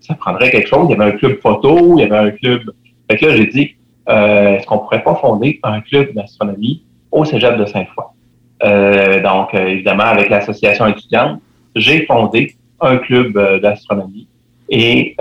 ça 0.00 0.14
prendrait 0.14 0.50
quelque 0.50 0.68
chose. 0.68 0.86
Il 0.88 0.96
y 0.96 1.00
avait 1.00 1.12
un 1.12 1.18
club 1.18 1.38
photo, 1.42 1.98
il 1.98 2.00
y 2.00 2.04
avait 2.04 2.16
un 2.16 2.30
club 2.30 2.70
fait 3.08 3.16
que 3.18 3.26
là, 3.26 3.36
j'ai 3.36 3.46
dit, 3.46 3.76
euh, 4.08 4.56
est-ce 4.56 4.66
qu'on 4.66 4.78
pourrait 4.78 5.02
pas 5.02 5.16
fonder 5.16 5.60
un 5.62 5.80
club 5.80 6.12
d'astronomie 6.14 6.84
au 7.10 7.24
Cégep 7.24 7.56
de 7.56 7.66
Sainte-Foy? 7.66 8.04
Euh, 8.64 9.22
donc, 9.22 9.54
euh, 9.54 9.66
évidemment, 9.66 10.04
avec 10.04 10.30
l'association 10.30 10.86
étudiante, 10.86 11.40
j'ai 11.74 12.06
fondé 12.06 12.54
un 12.80 12.96
club 12.98 13.36
euh, 13.36 13.60
d'astronomie. 13.60 14.28
Et 14.68 15.14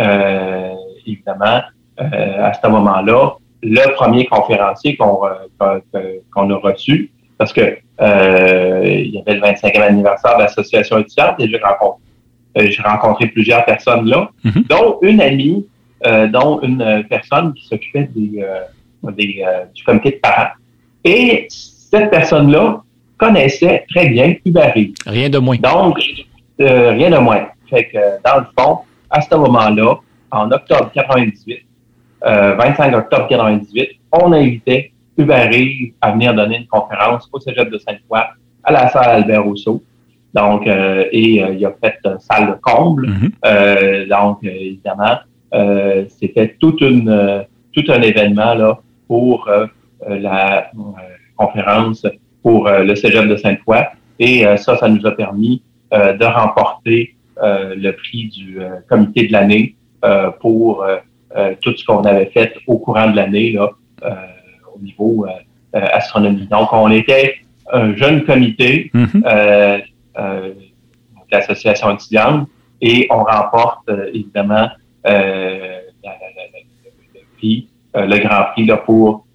évidemment, 1.05 1.61
à 1.97 2.53
ce 2.53 2.67
moment-là, 2.67 3.35
le 3.61 3.93
premier 3.93 4.25
conférencier 4.25 4.97
qu'on 4.97 5.19
qu'on 6.33 6.49
a 6.49 6.55
reçu, 6.55 7.11
parce 7.37 7.53
que 7.53 7.77
il 7.99 9.11
y 9.11 9.19
avait 9.19 9.35
le 9.35 9.41
25e 9.41 9.81
anniversaire 9.83 10.37
de 10.37 10.41
l'association 10.41 10.97
étudiante 10.97 11.35
et 11.37 11.47
j'ai 11.47 11.59
rencontré, 11.59 12.01
j'ai 12.57 12.81
rencontré 12.81 13.27
plusieurs 13.27 13.63
personnes 13.65 14.07
là, 14.07 14.31
mm-hmm. 14.43 14.67
dont 14.67 14.97
une 15.03 15.21
amie 15.21 15.67
dont 16.27 16.59
une 16.62 16.81
euh, 16.81 17.03
personne 17.03 17.53
qui 17.53 17.65
s'occupait 17.65 18.09
des, 18.15 18.41
euh, 18.41 19.12
des 19.12 19.43
du 19.74 19.83
comité 19.83 20.12
de 20.12 20.17
parents. 20.17 20.51
Et 21.03 21.47
cette 21.50 22.09
personne-là 22.09 22.81
connaissait 23.17 23.85
très 23.89 24.07
bien 24.09 24.35
Uber 24.45 24.91
Rien 25.05 25.29
de 25.29 25.38
moins. 25.38 25.57
Donc, 25.57 26.00
rien 26.59 27.09
de 27.09 27.17
moins. 27.17 27.47
Fait 27.69 27.85
que, 27.85 27.97
dans 28.24 28.39
le 28.39 28.45
fond, 28.57 28.79
à 29.09 29.21
ce 29.21 29.35
moment-là, 29.35 29.95
en 30.31 30.51
octobre 30.51 30.91
98, 30.93 31.59
25 32.21 32.95
octobre 32.95 33.27
98, 33.27 33.89
on 34.12 34.31
invitait 34.33 34.91
Hubert 35.17 35.50
Rive 35.50 35.93
à 36.01 36.12
venir 36.12 36.33
donner 36.33 36.57
une 36.57 36.67
conférence 36.67 37.29
au 37.31 37.39
Cégep 37.39 37.69
de 37.69 37.77
Sainte-Foy 37.77 38.19
à 38.63 38.71
la 38.71 38.89
salle 38.89 39.09
Albert 39.21 39.43
Rousseau. 39.43 39.81
Donc, 40.33 40.67
euh, 40.67 41.05
et 41.12 41.41
euh, 41.41 41.53
il 41.53 41.65
a 41.65 41.74
fait 41.81 41.97
une 42.03 42.19
salle 42.19 42.47
de 42.47 42.55
comble. 42.62 43.07
Mhm. 43.07 43.31
euh, 43.45 44.05
donc, 44.07 44.39
euh, 44.43 44.50
évidemment, 44.50 45.19
c'était 46.09 46.55
toute 46.59 46.81
une, 46.81 47.45
tout 47.74 47.83
un 47.89 48.01
événement 48.01 48.53
là 48.55 48.79
pour 49.07 49.50
la 50.07 50.69
conférence 51.38 52.05
pour 52.43 52.67
le 52.69 52.93
Cégep 52.95 53.27
de 53.27 53.38
Sainte-Foy. 53.38 53.85
Et 54.19 54.43
ça, 54.57 54.77
ça 54.77 54.89
nous 54.89 55.05
a 55.05 55.12
permis 55.12 55.62
de 55.91 56.25
remporter 56.25 57.15
le 57.41 57.91
prix 57.91 58.27
du 58.27 58.59
comité 58.89 59.27
de 59.27 59.31
l'année 59.31 59.75
pour 60.41 60.85
tout 61.62 61.77
ce 61.77 61.85
qu'on 61.85 62.03
avait 62.03 62.31
fait 62.33 62.53
au 62.67 62.77
courant 62.77 63.09
de 63.09 63.15
l'année 63.15 63.53
là, 63.53 63.69
au 64.75 64.79
niveau 64.81 65.25
astronomie. 65.74 66.47
Donc, 66.47 66.74
on 66.74 66.91
était 66.91 67.35
un 67.71 67.95
jeune 67.95 68.24
comité 68.24 68.91
mhm. 68.93 69.24
euh, 69.25 69.79
euh, 70.17 70.50
de 70.50 71.31
l'association 71.31 71.93
étudiante 71.93 72.47
et 72.81 73.07
on 73.09 73.24
remporte 73.24 73.89
euh, 73.89 74.09
évidemment 74.13 74.69
le, 75.05 75.81
prix, 77.38 77.67
le 77.93 78.17
grand 78.19 78.45
prix 78.53 78.65
là, 78.65 78.77
pour 78.77 79.25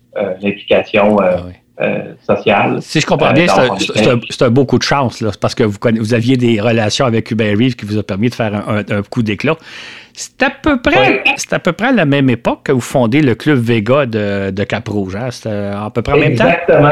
l'implication 0.42 1.18
ah 1.18 1.44
sociale. 2.22 2.82
Si 2.82 3.00
je 3.00 3.06
comprends 3.06 3.32
bien, 3.32 3.46
c'est 3.48 4.42
un, 4.42 4.50
beau 4.50 4.66
coup 4.66 4.76
de 4.76 4.82
chance 4.82 5.22
là, 5.22 5.30
parce 5.40 5.54
que 5.54 5.62
vous, 5.62 5.78
vous 5.98 6.12
aviez 6.12 6.36
des 6.36 6.60
relations 6.60 7.06
avec 7.06 7.30
Hubert 7.30 7.56
Reeves 7.56 7.74
qui 7.74 7.86
vous 7.86 7.96
a 7.96 8.02
permis 8.02 8.28
de 8.28 8.34
faire 8.34 8.68
un, 8.68 9.02
coup 9.02 9.22
d'éclat. 9.22 9.56
C'est 10.12 10.42
à 10.42 10.50
peu 10.50 10.78
près, 10.82 11.22
c'est 11.36 11.54
à 11.54 11.58
peu 11.58 11.72
près 11.72 11.86
à 11.86 11.92
la 11.92 12.04
même 12.04 12.28
époque 12.28 12.64
que 12.64 12.72
vous 12.72 12.82
fondez 12.82 13.22
le 13.22 13.34
club 13.34 13.58
Vega 13.58 14.04
de, 14.04 14.50
de 14.50 14.64
Cap 14.64 14.86
Rouge. 14.88 15.16
Hein? 15.16 15.30
C'est 15.30 15.48
à 15.48 15.90
peu 15.94 16.02
près 16.02 16.12
en 16.12 16.18
même 16.18 16.34
temps? 16.34 16.48
Exactement 16.48 16.90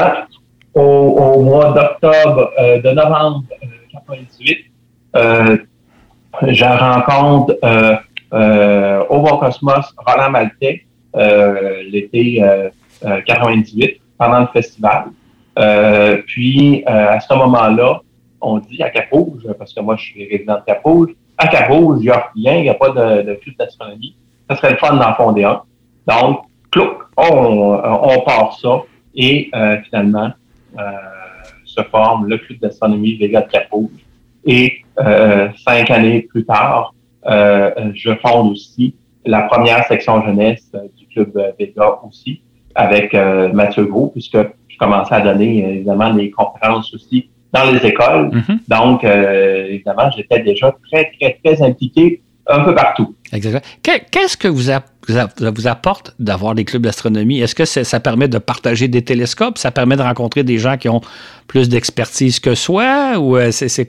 au, 0.78 1.42
mois 1.42 1.72
d'octobre, 1.72 2.52
euh, 2.58 2.80
de 2.80 2.90
novembre 2.90 3.44
1998, 3.62 4.58
euh, 5.16 5.56
euh, 6.42 6.52
je 6.52 6.64
rencontre 6.64 7.56
au 8.32 9.20
Bon 9.20 9.38
Cosmos 9.38 9.94
Roland 9.96 10.30
Maltais 10.30 10.84
l'été 11.14 12.44
98 13.26 14.00
pendant 14.18 14.40
le 14.40 14.46
festival. 14.48 15.06
puis 16.26 16.84
à 16.86 17.20
ce 17.20 17.34
moment-là, 17.34 18.00
on 18.40 18.58
dit 18.58 18.82
à 18.82 18.90
Cap-Rouge, 18.90 19.42
parce 19.58 19.72
que 19.72 19.80
moi 19.80 19.96
je 19.96 20.04
suis 20.04 20.28
résident 20.28 20.56
de 20.56 20.64
Cap-Rouge, 20.66 21.10
à 21.36 21.48
Cap-Rouge, 21.48 21.98
il 22.00 22.04
n'y 22.04 22.10
a 22.10 22.30
rien, 22.34 22.54
il 22.56 22.62
n'y 22.62 22.68
a 22.68 22.74
pas 22.74 22.90
de, 22.90 23.22
de 23.22 23.34
club 23.34 23.56
d'astronomie. 23.58 24.14
Ça 24.48 24.56
serait 24.56 24.70
le 24.70 24.76
fun 24.76 24.96
d'en 24.96 25.14
fonder 25.14 25.44
un. 25.44 25.62
Donc, 26.06 26.42
clouc, 26.70 26.98
on, 27.16 27.80
on 28.02 28.20
part 28.22 28.58
ça. 28.60 28.82
Et 29.14 29.50
finalement, 29.84 30.30
euh, 30.78 30.82
se 31.64 31.82
forme 31.82 32.26
le 32.26 32.38
club 32.38 32.58
d'astronomie 32.60 33.16
Vega 33.16 33.42
de 33.42 33.50
Capouge. 33.50 33.90
Et 34.44 34.78
euh, 35.00 35.48
cinq 35.64 35.90
années 35.90 36.22
plus 36.22 36.44
tard, 36.44 36.94
euh, 36.94 36.97
je 37.24 38.10
fonde 38.22 38.52
aussi 38.52 38.94
la 39.24 39.42
première 39.42 39.84
section 39.86 40.24
jeunesse 40.24 40.70
du 40.96 41.06
club 41.06 41.32
Vega 41.58 41.98
aussi, 42.06 42.42
avec 42.74 43.14
Mathieu 43.52 43.84
Gros, 43.84 44.08
puisque 44.08 44.38
je 44.68 44.78
commençais 44.78 45.14
à 45.14 45.20
donner 45.20 45.68
évidemment 45.76 46.14
des 46.14 46.30
conférences 46.30 46.94
aussi 46.94 47.28
dans 47.52 47.70
les 47.70 47.84
écoles. 47.86 48.30
Mm-hmm. 48.30 48.58
Donc, 48.68 49.04
évidemment, 49.04 50.10
j'étais 50.16 50.40
déjà 50.40 50.74
très, 50.90 51.10
très, 51.18 51.38
très 51.42 51.62
impliqué 51.62 52.22
un 52.50 52.60
peu 52.60 52.74
partout. 52.74 53.14
Exactement. 53.30 53.62
Qu'est-ce 53.82 54.36
que 54.38 54.48
vous, 54.48 54.70
vous 55.54 55.68
apporte 55.68 56.14
d'avoir 56.18 56.54
des 56.54 56.64
clubs 56.64 56.82
d'astronomie? 56.82 57.40
Est-ce 57.40 57.54
que 57.54 57.66
ça 57.66 58.00
permet 58.00 58.28
de 58.28 58.38
partager 58.38 58.88
des 58.88 59.02
télescopes? 59.02 59.58
Ça 59.58 59.70
permet 59.70 59.96
de 59.96 60.02
rencontrer 60.02 60.44
des 60.44 60.56
gens 60.56 60.78
qui 60.78 60.88
ont 60.88 61.02
plus 61.46 61.68
d'expertise 61.68 62.40
que 62.40 62.54
soi? 62.54 63.18
Ou 63.18 63.36
euh, 63.36 63.50
c'est 63.50 63.84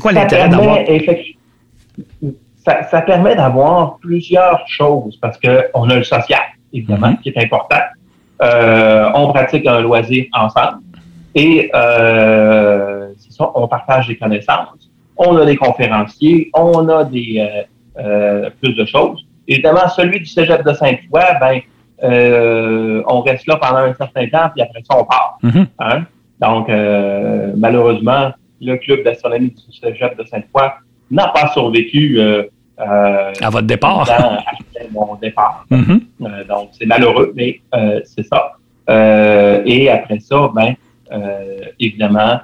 quoi 0.00 0.12
l'intérêt 0.12 0.48
d'avoir? 0.48 0.78
Ça, 2.64 3.02
permet 3.02 3.36
d'avoir 3.36 3.98
plusieurs 3.98 4.62
choses 4.66 5.18
parce 5.20 5.38
qu'on 5.38 5.90
a 5.90 5.96
le 5.96 6.04
social, 6.04 6.40
évidemment, 6.72 7.08
mm-hmm. 7.08 7.20
qui 7.20 7.28
est 7.28 7.38
important. 7.38 7.82
Euh, 8.42 9.10
on 9.14 9.32
pratique 9.32 9.66
un 9.66 9.80
loisir 9.80 10.26
ensemble 10.32 10.78
et 11.34 11.70
euh, 11.74 13.08
ça, 13.30 13.50
on 13.54 13.68
partage 13.68 14.08
des 14.08 14.16
connaissances 14.16 14.84
on 15.16 15.36
a 15.36 15.44
des 15.44 15.56
conférenciers, 15.56 16.50
on 16.54 16.88
a 16.88 17.04
des 17.04 17.36
euh, 17.38 17.62
euh, 18.02 18.50
plus 18.60 18.74
de 18.74 18.84
choses. 18.84 19.26
Évidemment, 19.46 19.88
celui 19.88 20.20
du 20.20 20.26
Cégep 20.26 20.64
de 20.64 20.72
Sainte-Foy, 20.72 21.22
ben, 21.40 21.60
euh, 22.02 23.02
on 23.06 23.20
reste 23.20 23.46
là 23.46 23.56
pendant 23.56 23.78
un 23.78 23.94
certain 23.94 24.26
temps, 24.28 24.50
puis 24.54 24.62
après 24.62 24.82
ça, 24.88 24.98
on 24.98 25.04
part. 25.04 25.38
Mm-hmm. 25.42 25.66
hein? 25.80 26.04
Donc, 26.40 26.68
malheureusement, 27.56 28.32
le 28.60 28.76
club 28.76 29.04
d'astronomie 29.04 29.50
du 29.50 29.76
Cégep 29.78 30.18
de 30.18 30.24
Sainte-Foy 30.24 30.70
n'a 31.14 31.28
pas 31.28 31.48
survécu 31.52 32.20
à 32.78 33.50
votre 33.50 33.66
départ. 33.66 34.08
À 34.10 34.40
mon 34.90 35.14
départ. 35.16 35.64
Mm-hmm. 35.70 36.46
donc, 36.48 36.70
c'est 36.72 36.86
malheureux, 36.86 37.32
mais 37.34 37.60
c'est 38.04 38.26
ça. 38.26 38.52
et 39.64 39.88
après 39.88 40.18
ça, 40.20 40.50
ben, 40.54 40.74
évidemment, 41.78 42.40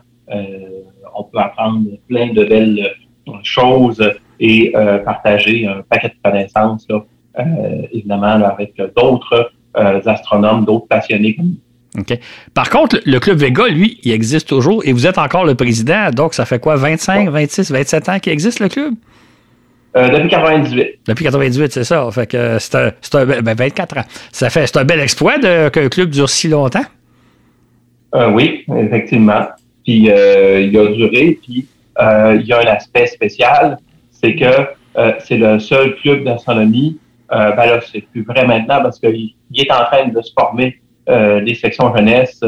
on 1.15 1.25
peut 1.25 1.39
apprendre 1.39 1.85
plein 2.09 2.33
de 2.33 2.45
belles 2.45 2.91
euh, 3.29 3.33
choses 3.43 4.03
et 4.39 4.73
euh, 4.75 4.99
partager 4.99 5.67
un 5.67 5.83
paquet 5.83 6.09
de 6.09 6.31
connaissances, 6.31 6.87
euh, 6.91 7.03
évidemment, 7.93 8.43
avec 8.45 8.75
d'autres 8.97 9.53
astronomes, 9.75 10.65
d'autres 10.65 10.89
passionnés 10.89 11.37
comme 11.37 11.55
Par 12.55 12.71
contre, 12.71 13.01
le 13.05 13.19
Club 13.19 13.39
Vega, 13.39 13.67
lui, 13.67 13.99
il 14.05 14.13
existe 14.13 14.49
toujours 14.49 14.83
et 14.85 14.93
vous 14.93 15.07
êtes 15.07 15.19
encore 15.19 15.45
le 15.45 15.55
président. 15.55 16.11
Donc, 16.11 16.35
ça 16.35 16.45
fait 16.45 16.61
quoi, 16.61 16.77
25, 16.77 17.29
26, 17.29 17.71
27 17.73 18.09
ans 18.09 18.19
qu'il 18.19 18.33
existe, 18.33 18.61
le 18.61 18.69
club? 18.69 18.95
depuis 19.93 20.29
98. 20.29 21.01
Depuis 21.09 21.25
98, 21.25 21.73
c'est 21.73 21.83
ça. 21.83 22.09
Fait 22.13 22.29
que 22.29 22.59
c'est 22.61 22.77
un, 22.77 22.93
ben, 23.43 23.55
24 23.57 23.99
ans. 23.99 24.05
Ça 24.31 24.49
fait, 24.49 24.69
c'est 24.69 24.79
un 24.79 24.85
bel 24.85 25.01
exploit 25.01 25.41
qu'un 25.41 25.89
club 25.89 26.11
dure 26.11 26.31
si 26.31 26.49
longtemps? 26.49 26.85
oui, 28.33 28.65
effectivement 28.77 29.47
puis 29.85 30.11
euh, 30.11 30.61
il 30.61 30.77
a 30.79 30.87
duré, 30.93 31.39
puis 31.43 31.67
euh, 32.01 32.39
il 32.41 32.47
y 32.47 32.53
a 32.53 32.61
un 32.61 32.67
aspect 32.67 33.07
spécial, 33.07 33.79
c'est 34.11 34.35
que 34.35 34.69
euh, 34.97 35.13
c'est 35.21 35.37
le 35.37 35.59
seul 35.59 35.97
club 35.97 36.25
d'astronomie, 36.25 36.99
ben 37.31 37.55
là, 37.55 37.81
c'est 37.81 38.01
plus 38.01 38.25
vrai 38.25 38.45
maintenant 38.45 38.83
parce 38.83 38.99
qu'il 38.99 39.35
est 39.55 39.71
en 39.71 39.85
train 39.85 40.09
de 40.09 40.21
se 40.21 40.33
former 40.37 40.81
des 41.07 41.55
sections 41.55 41.95
jeunesse 41.95 42.43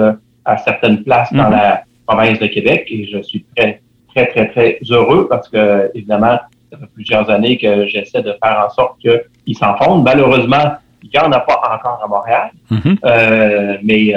à 0.45 0.57
certaines 0.59 1.03
places 1.03 1.33
dans 1.33 1.47
mhm. 1.47 1.53
la 1.53 1.85
province 2.07 2.39
de 2.39 2.47
Québec 2.47 2.87
et 2.91 3.07
je 3.07 3.23
suis 3.23 3.45
très, 3.57 3.81
très, 4.15 4.27
très, 4.27 4.49
très 4.51 4.79
heureux 4.91 5.27
parce 5.29 5.49
que, 5.49 5.91
évidemment, 5.95 6.39
ça 6.71 6.79
fait 6.79 6.91
plusieurs 6.95 7.29
années 7.31 7.59
que 7.59 7.87
j'essaie 7.87 8.23
de 8.23 8.35
faire 8.43 8.65
en 8.67 8.71
sorte 8.71 8.99
qu'ils 9.01 9.57
s'en 9.57 9.77
fondent. 9.77 10.05
Malheureusement, 10.05 10.75
il 11.03 11.11
n'y 11.13 11.19
en 11.19 11.33
a 11.33 11.41
pas 11.41 11.61
encore 11.75 12.01
à 12.05 12.09
Montréal, 12.09 12.51
mhm. 12.71 12.99
mais 13.83 14.15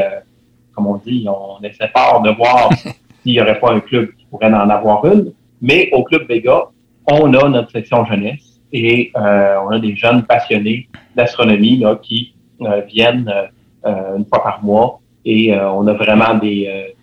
comme 0.76 0.88
on 0.88 0.98
dit, 0.98 1.26
on 1.28 1.64
essaie 1.64 1.88
pas 1.88 2.20
de 2.24 2.32
voir 2.32 2.70
s'il 3.24 3.34
n'y 3.34 3.42
aurait 3.42 3.60
pas 3.60 3.72
un 3.72 3.80
club 3.80 4.12
qui 4.18 4.26
pourrait 4.26 4.54
en 4.54 4.70
avoir 4.70 5.06
une. 5.06 5.32
Mais 5.62 5.90
au 5.94 6.04
Club 6.04 6.28
Vega, 6.28 6.66
on 7.08 7.34
a 7.34 7.50
notre 7.50 7.72
section 7.72 8.06
jeunesse 8.06 8.60
et 8.74 9.12
euh, 9.16 9.56
on 9.66 9.70
a 9.70 9.80
des 9.80 9.96
jeunes 9.96 10.24
passionnés 10.24 10.90
d'astronomie 11.16 11.84
qui 12.02 12.34
euh, 12.62 12.82
viennent 12.82 13.32
euh, 13.34 13.48
une 13.86 14.26
fois 14.26 14.44
par 14.44 14.64
mois 14.64 15.00
et 15.26 15.56
on 15.56 15.88
a 15.88 15.94
vraiment 15.94 16.36
des, 16.36 16.96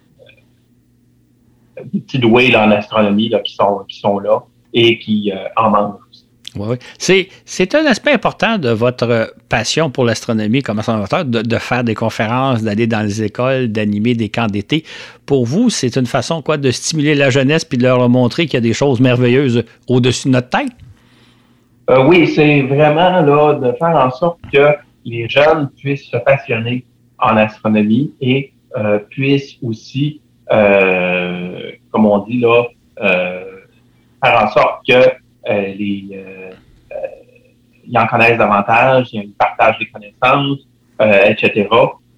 petits 1.92 2.18
doués 2.18 2.54
en 2.56 2.70
astronomie 2.70 3.28
là, 3.28 3.40
qui, 3.40 3.54
sont, 3.54 3.84
qui 3.88 3.98
sont 3.98 4.18
là 4.18 4.42
et 4.72 4.98
qui 4.98 5.32
en 5.56 5.70
manquent. 5.70 6.00
Oui, 6.56 6.76
oui. 7.08 7.28
C'est 7.46 7.74
un 7.74 7.86
aspect 7.86 8.12
important 8.12 8.58
de 8.58 8.68
votre 8.68 9.34
passion 9.48 9.90
pour 9.90 10.04
l'astronomie 10.04 10.62
comme 10.62 10.78
astronaute, 10.78 11.30
de, 11.30 11.42
de, 11.42 11.58
faire 11.58 11.82
des 11.82 11.94
conférences, 11.94 12.62
d'aller 12.62 12.86
dans 12.86 13.00
les 13.00 13.22
écoles, 13.22 13.68
d'animer 13.68 14.14
des 14.14 14.28
camps 14.28 14.48
d'été. 14.48 14.84
Pour 15.24 15.46
vous, 15.46 15.70
c'est 15.70 15.96
une 15.96 16.06
façon 16.06 16.42
quoi 16.42 16.58
de 16.58 16.70
stimuler 16.70 17.14
la 17.14 17.30
jeunesse 17.30 17.64
puis 17.64 17.78
de 17.78 17.84
leur 17.84 18.06
montrer 18.08 18.46
qu'il 18.46 18.54
y 18.54 18.58
a 18.58 18.60
des 18.60 18.74
choses 18.74 19.00
merveilleuses 19.00 19.64
au-dessus 19.88 20.28
de 20.28 20.34
notre 20.34 20.50
tête? 20.50 20.68
Euh, 21.90 22.04
oui, 22.04 22.26
c'est 22.28 22.62
vraiment 22.62 23.20
là 23.22 23.54
de 23.54 23.72
faire 23.78 23.96
en 23.96 24.10
sorte 24.10 24.38
que 24.52 24.68
les 25.04 25.28
jeunes 25.28 25.70
puissent 25.76 26.08
se 26.08 26.16
passionner 26.16 26.84
en 27.18 27.36
astronomie 27.36 28.12
et 28.20 28.52
euh, 28.76 28.98
puissent 28.98 29.56
aussi, 29.62 30.20
euh, 30.50 31.72
comme 31.90 32.06
on 32.06 32.18
dit 32.18 32.40
là, 32.40 32.64
faire 32.98 34.44
en 34.44 34.48
sorte 34.48 34.86
que 34.86 35.10
les 35.48 36.22
ils 37.84 37.98
en 37.98 38.06
connaissent 38.06 38.38
davantage, 38.38 39.08
il 39.12 39.16
y 39.16 39.18
a 39.18 39.26
un 39.26 39.32
partage 39.38 39.78
des 39.78 39.86
connaissances, 39.86 40.66
euh, 41.00 41.24
etc. 41.26 41.68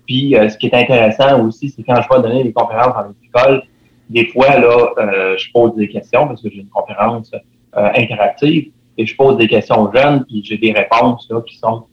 Puis, 0.07 0.37
euh, 0.37 0.49
ce 0.49 0.59
qui 0.59 0.67
est 0.67 0.75
intéressant 0.75 1.43
aussi, 1.45 1.71
c'est 1.71 1.83
quand 1.83 2.01
je 2.01 2.15
vais 2.15 2.23
donner 2.23 2.45
des 2.45 2.53
conférences 2.53 2.95
dans 2.95 3.09
les 3.09 3.29
écoles, 3.29 3.63
des 4.11 4.27
fois, 4.27 4.59
là, 4.59 4.91
euh, 4.99 5.37
je 5.39 5.51
pose 5.53 5.75
des 5.77 5.89
questions 5.89 6.29
parce 6.29 6.43
que 6.43 6.51
j'ai 6.51 6.61
une 6.61 6.69
conférence 6.69 7.33
interactive. 7.73 8.71
Et 8.97 9.07
je 9.07 9.17
pose 9.17 9.37
des 9.37 9.49
questions 9.49 9.81
aux 9.81 9.93
jeunes, 9.93 10.25
puis 10.27 10.45
j'ai 10.45 10.57
des 10.57 10.71
réponses 10.71 11.27
là, 11.29 11.41
qui 11.41 11.57
sont 11.57 11.87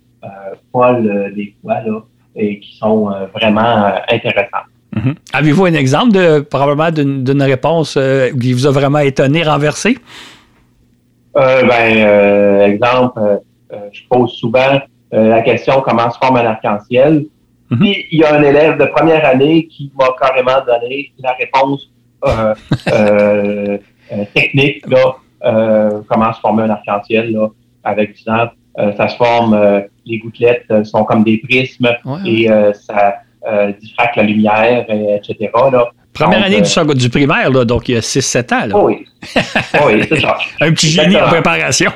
folles 0.71 1.33
des 1.35 1.53
fois 1.61 1.81
là, 1.81 2.01
et 2.35 2.59
qui 2.59 2.77
sont 2.77 3.11
vraiment 3.33 3.93
intéressantes. 4.09 4.69
Mm-hmm. 4.95 5.15
Avez-vous 5.33 5.65
un 5.65 5.73
exemple 5.73 6.11
de 6.11 6.39
probablement 6.39 6.91
d'une 6.91 7.41
réponse 7.41 7.97
qui 8.39 8.53
vous 8.53 8.67
a 8.67 8.71
vraiment 8.71 8.99
étonné, 8.99 9.43
renversé? 9.43 9.97
ben, 11.33 12.61
exemple, 12.61 13.19
je 13.91 14.01
pose 14.09 14.33
souvent 14.33 14.81
la 15.11 15.41
question 15.41 15.81
comment 15.81 16.09
se 16.09 16.17
forme 16.17 16.37
un 16.37 16.45
arc-en-ciel? 16.45 17.25
Mhm. 17.71 17.79
Puis 17.79 18.05
il 18.11 18.19
y 18.19 18.23
a 18.23 18.35
un 18.35 18.43
élève 18.43 18.77
de 18.77 18.85
première 18.85 19.25
année 19.25 19.65
qui 19.67 19.91
m'a 19.97 20.09
carrément 20.19 20.63
donné 20.65 21.11
la 21.19 21.31
réponse 21.33 21.89
euh, 22.25 22.53
euh, 22.89 23.77
euh, 24.11 24.25
technique, 24.35 24.85
là, 24.87 25.15
comment 26.07 26.33
se 26.33 26.39
former 26.41 26.63
un 26.63 26.69
arc-en-ciel, 26.71 27.31
là, 27.31 27.47
avec 27.83 28.13
disant 28.13 28.49
ça 28.77 29.07
se 29.09 29.15
forme, 29.15 29.83
les 30.05 30.19
gouttelettes 30.19 30.85
sont 30.85 31.03
comme 31.03 31.23
des 31.23 31.37
prismes 31.37 31.89
et 32.25 32.47
ça 32.73 33.15
diffracte 33.79 34.15
la 34.15 34.23
lumière, 34.23 34.85
etc. 34.89 35.51
Là. 35.53 35.89
Première 36.13 36.43
année 36.43 36.61
du, 36.61 36.95
du, 36.95 37.09
primaire, 37.09 37.49
là, 37.49 37.63
donc 37.63 37.87
il 37.87 37.95
y 37.95 37.97
a 37.97 38.01
6-7 38.01 38.53
ans. 38.53 38.67
Là. 38.67 38.83
oui, 38.83 39.05
oui 39.85 40.03
c'est 40.09 40.19
ça. 40.19 40.37
un 40.59 40.71
petit 40.73 40.87
génie 40.87 41.15
en 41.15 41.27
préparation. 41.27 41.91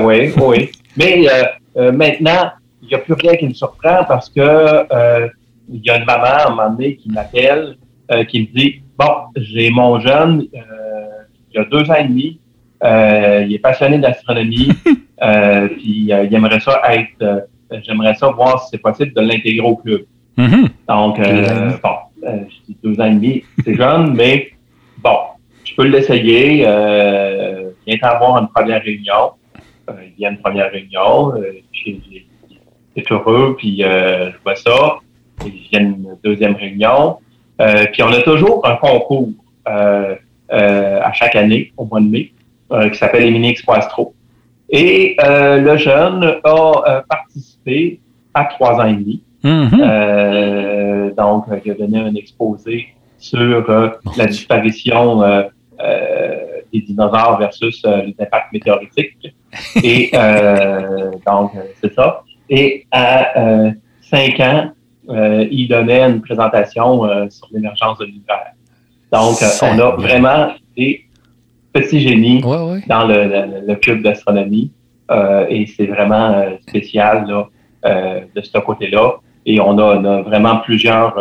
oui, 0.00 0.32
oui. 0.36 0.70
Mais 0.96 1.26
maintenant, 1.92 2.50
il 2.82 2.88
n'y 2.88 2.94
a 2.94 2.98
plus 2.98 3.14
rien 3.14 3.36
qui 3.36 3.46
me 3.48 3.54
surprend 3.54 4.04
parce 4.06 4.30
que 4.30 4.40
euh, 4.40 5.28
il 5.68 5.84
y 5.84 5.90
a 5.90 5.98
une 5.98 6.04
maman 6.04 6.24
à 6.24 6.46
un 6.46 6.50
moment 6.50 6.70
donné 6.70 6.96
qui 6.96 7.10
m'appelle, 7.10 7.76
euh, 8.10 8.24
qui 8.24 8.40
me 8.40 8.58
dit 8.58 8.82
Bon, 8.98 9.14
j'ai 9.36 9.70
mon 9.70 10.00
jeune, 10.00 10.46
euh, 10.54 11.24
il 11.52 11.60
a 11.60 11.64
deux 11.64 11.88
ans 11.90 11.94
et 11.94 12.04
demi, 12.04 12.40
il 12.82 13.54
est 13.54 13.60
passionné 13.62 13.98
d'astronomie, 13.98 14.68
puis 14.84 16.10
il 16.10 16.30
aimerait 16.32 16.60
ça 16.60 16.80
être 16.90 17.48
j'aimerais 17.86 18.14
ça 18.14 18.28
voir 18.30 18.62
si 18.62 18.70
c'est 18.70 18.78
possible 18.78 19.12
de 19.12 19.20
l'intégrer 19.20 19.66
au 19.66 19.76
club. 19.76 20.04
Mm-hmm. 20.38 20.68
Donc, 20.88 21.20
bon, 21.82 21.94
je 22.22 22.56
dis 22.66 22.76
deux 22.82 23.00
ans 23.00 23.06
et 23.06 23.14
demi, 23.14 23.44
c'est 23.64 23.74
jeune, 23.74 24.14
mais 24.14 24.52
bon, 24.98 25.18
je 25.64 25.74
peux 25.74 25.86
l'essayer. 25.86 26.64
Euh, 26.66 27.70
viens 27.86 27.98
avoir 28.02 28.38
une 28.38 28.48
première 28.48 28.82
réunion. 28.82 29.32
il 29.88 30.22
y 30.22 30.26
a 30.26 30.30
une 30.30 30.38
première 30.38 30.70
réunion. 30.70 31.34
j'ai 31.72 32.26
heureux, 33.10 33.56
puis 33.56 33.82
euh, 33.82 34.30
je 34.30 34.36
vois 34.42 34.56
ça. 34.56 34.98
Il 35.44 35.68
y 35.72 35.76
a 35.76 35.80
une 35.80 36.16
deuxième 36.24 36.54
réunion. 36.54 37.18
Euh, 37.60 37.86
puis 37.92 38.02
on 38.02 38.12
a 38.12 38.20
toujours 38.22 38.66
un 38.66 38.76
concours 38.76 39.30
euh, 39.68 40.14
à 40.48 41.12
chaque 41.12 41.36
année, 41.36 41.72
au 41.76 41.84
mois 41.84 42.00
de 42.00 42.06
mai, 42.06 42.32
qui 42.70 42.98
s'appelle 42.98 43.44
Expo 43.44 43.72
Astro. 43.72 44.14
Et 44.70 45.16
le 45.18 45.76
jeune 45.76 46.40
a 46.44 47.02
participé 47.08 48.00
à 48.34 48.44
trois 48.44 48.74
ans 48.80 48.86
et 48.86 48.94
demi. 48.94 49.22
Mm-hmm. 49.44 51.14
donc, 51.14 51.44
il 51.64 51.70
a 51.70 51.74
donné 51.74 51.98
un 52.00 52.14
exposé 52.14 52.88
sur 53.18 53.64
la 54.16 54.26
disparition 54.26 55.22
des 56.72 56.80
dinosaures 56.80 57.38
versus 57.38 57.82
les 57.84 58.14
impacts 58.18 58.52
météoritiques. 58.52 59.34
Et 59.82 60.10
donc, 61.26 61.52
c'est 61.80 61.94
ça. 61.94 62.22
Et 62.50 62.86
à 62.90 63.72
5 64.02 64.40
euh, 64.40 64.44
ans, 64.44 64.70
euh, 65.10 65.46
il 65.50 65.68
donnait 65.68 66.02
une 66.02 66.20
présentation 66.20 67.04
euh, 67.04 67.28
sur 67.30 67.48
l'émergence 67.52 67.98
de 67.98 68.04
l'univers. 68.06 68.52
Donc, 69.12 69.36
on 69.62 69.78
a 69.78 69.90
vraiment 69.96 70.52
des 70.76 71.04
petits 71.72 72.00
génies 72.00 72.40
dans 72.40 73.06
le, 73.06 73.74
club 73.76 74.02
d'astronomie. 74.02 74.70
et 75.48 75.66
c'est 75.76 75.86
vraiment 75.86 76.44
spécial 76.66 77.26
là, 77.26 77.48
de 78.34 78.40
ce 78.40 78.58
côté-là. 78.58 79.16
Et 79.46 79.60
on 79.60 79.78
a, 79.78 80.22
vraiment 80.22 80.58
plusieurs 80.58 81.16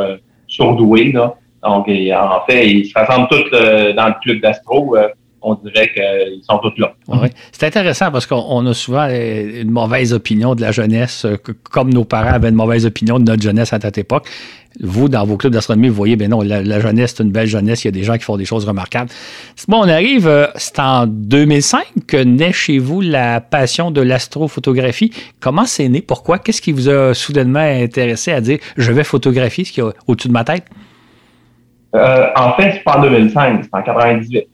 surdoués. 0.47 1.11
Là. 1.11 1.35
Donc, 1.63 1.87
en 1.89 2.41
fait, 2.47 2.69
ils 2.69 2.85
se 2.85 2.93
rassemblent 2.93 3.27
tous 3.29 3.49
dans 3.51 4.07
le 4.07 4.21
club 4.21 4.41
d'astro 4.41 4.95
on 5.41 5.55
dirait 5.55 5.91
qu'ils 5.93 6.43
sont 6.43 6.59
tous 6.59 6.73
là. 6.77 6.93
C'est 7.51 7.65
intéressant 7.65 8.11
parce 8.11 8.25
qu'on 8.25 8.65
a 8.65 8.73
souvent 8.73 9.07
euh, 9.09 9.61
une 9.61 9.71
mauvaise 9.71 10.13
opinion 10.13 10.55
de 10.55 10.61
la 10.61 10.71
jeunesse, 10.71 11.25
euh, 11.25 11.37
comme 11.71 11.93
nos 11.93 12.05
parents 12.05 12.33
avaient 12.33 12.49
une 12.49 12.55
mauvaise 12.55 12.85
opinion 12.85 13.19
de 13.19 13.25
notre 13.25 13.41
jeunesse 13.41 13.73
à 13.73 13.79
cette 13.79 13.97
époque. 13.97 14.27
Vous, 14.81 15.09
dans 15.09 15.25
vos 15.25 15.37
clubs 15.37 15.53
d'astronomie, 15.53 15.89
vous 15.89 15.95
voyez, 15.95 16.15
ben 16.15 16.29
non, 16.29 16.41
la, 16.41 16.79
jeunesse, 16.79 17.15
c'est 17.15 17.23
une 17.23 17.31
belle 17.31 17.47
jeunesse. 17.47 17.83
Il 17.83 17.87
y 17.87 17.89
a 17.89 17.91
des 17.91 18.03
gens 18.03 18.13
qui 18.17 18.23
font 18.23 18.37
des 18.37 18.45
choses 18.45 18.65
remarquables. 18.65 19.09
Bon, 19.67 19.79
on 19.79 19.89
arrive, 19.89 20.27
euh, 20.27 20.47
c'est 20.55 20.79
en 20.79 21.07
2005 21.07 21.83
que 22.07 22.17
naît 22.17 22.53
chez 22.53 22.77
vous 22.77 23.01
la 23.01 23.41
passion 23.41 23.91
de 23.91 24.01
l'astrophotographie. 24.01 25.11
Comment 25.39 25.65
c'est 25.65 25.89
né? 25.89 26.01
Pourquoi? 26.01 26.39
Qu'est-ce 26.39 26.61
qui 26.61 26.71
vous 26.71 26.89
a 26.89 27.13
soudainement 27.13 27.59
intéressé 27.59 28.31
à 28.31 28.41
dire 28.41 28.59
je 28.77 28.91
vais 28.91 29.03
photographier 29.03 29.65
ce 29.65 29.71
qu'il 29.71 29.83
y 29.83 29.87
a 29.87 29.91
au-dessus 30.07 30.27
de 30.27 30.33
ma 30.33 30.43
tête? 30.43 30.65
en 31.93 32.53
fait, 32.53 32.73
c'est 32.73 32.83
pas 32.83 32.99
en 32.99 33.01
2005, 33.01 33.63
c'est 33.63 33.69
en 33.73 33.81
98. 33.81 34.47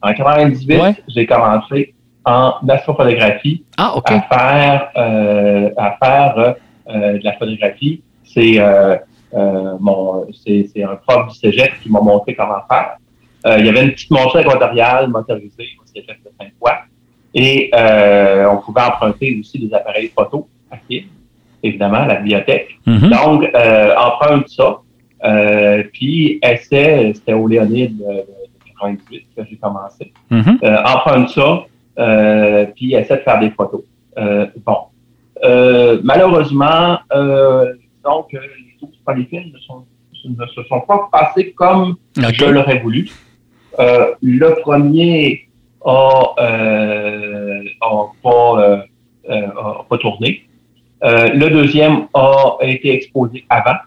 En 0.00 0.14
98, 0.14 1.02
j'ai 1.08 1.26
commencé 1.26 1.94
en 2.26 2.54
astrophotographie 2.68 3.64
ah, 3.78 3.94
à 4.04 4.20
faire, 4.22 4.88
euh, 4.96 5.70
à 5.76 5.96
faire 6.02 6.54
euh, 6.88 7.18
de 7.18 7.24
la 7.24 7.32
photographie. 7.34 8.02
C'est 8.24 8.58
euh, 8.58 8.96
mon, 9.80 10.26
c'est 10.32 10.82
un 10.82 10.96
prof 10.96 11.28
du 11.28 11.34
cégep 11.34 11.80
qui 11.82 11.90
m'a 11.90 12.00
montré 12.00 12.34
comment 12.34 12.62
faire. 12.68 12.96
il 13.58 13.66
y 13.66 13.68
avait 13.68 13.84
une 13.84 13.92
petite 13.92 14.10
monture 14.10 14.40
équatoriale 14.40 15.08
motorisée 15.08 15.68
au 15.82 15.86
cégep 15.86 16.16
de 16.24 16.30
Sainte-Foy. 16.38 16.72
Et 17.34 17.70
on 17.74 18.56
pouvait 18.58 18.82
emprunter 18.82 19.36
aussi 19.38 19.58
des 19.58 19.74
appareils 19.74 20.08
photo 20.08 20.48
à 20.70 20.76
évidemment, 21.62 22.04
la 22.06 22.16
bibliothèque. 22.16 22.78
Mm-hmm. 22.86 23.10
Donc, 23.10 23.50
emprunte 23.98 24.48
ça. 24.48 24.78
puis, 25.92 26.38
essai, 26.42 27.12
c'était 27.14 27.34
au 27.34 27.46
Léonide 27.46 28.02
que 29.36 29.44
j'ai 29.48 29.56
commencé. 29.56 30.12
Mm-hmm. 30.30 30.58
Euh, 30.64 30.82
emprunte 30.84 31.30
ça, 31.30 31.64
euh, 31.98 32.66
puis 32.74 32.94
essaie 32.94 33.16
de 33.16 33.22
faire 33.22 33.40
des 33.40 33.50
photos. 33.50 33.82
Euh, 34.18 34.46
bon. 34.64 34.78
malheureusement, 36.02 36.98
donc, 38.04 38.36
les 39.14 39.24
polyfilms 39.24 39.52
ne, 39.52 40.42
ne, 40.42 40.46
se 40.46 40.62
sont 40.64 40.80
pas 40.80 41.08
passés 41.12 41.52
comme 41.52 41.96
je 42.16 42.44
l'aurais 42.44 42.78
voulu. 42.80 43.08
le 43.78 44.60
premier 44.60 45.48
a, 45.84 46.34
pas, 48.22 48.84
pas 49.88 49.98
tourné. 49.98 50.42
le 51.02 51.48
deuxième 51.48 52.08
a 52.14 52.56
été 52.62 52.94
exposé 52.94 53.44
avant. 53.48 53.78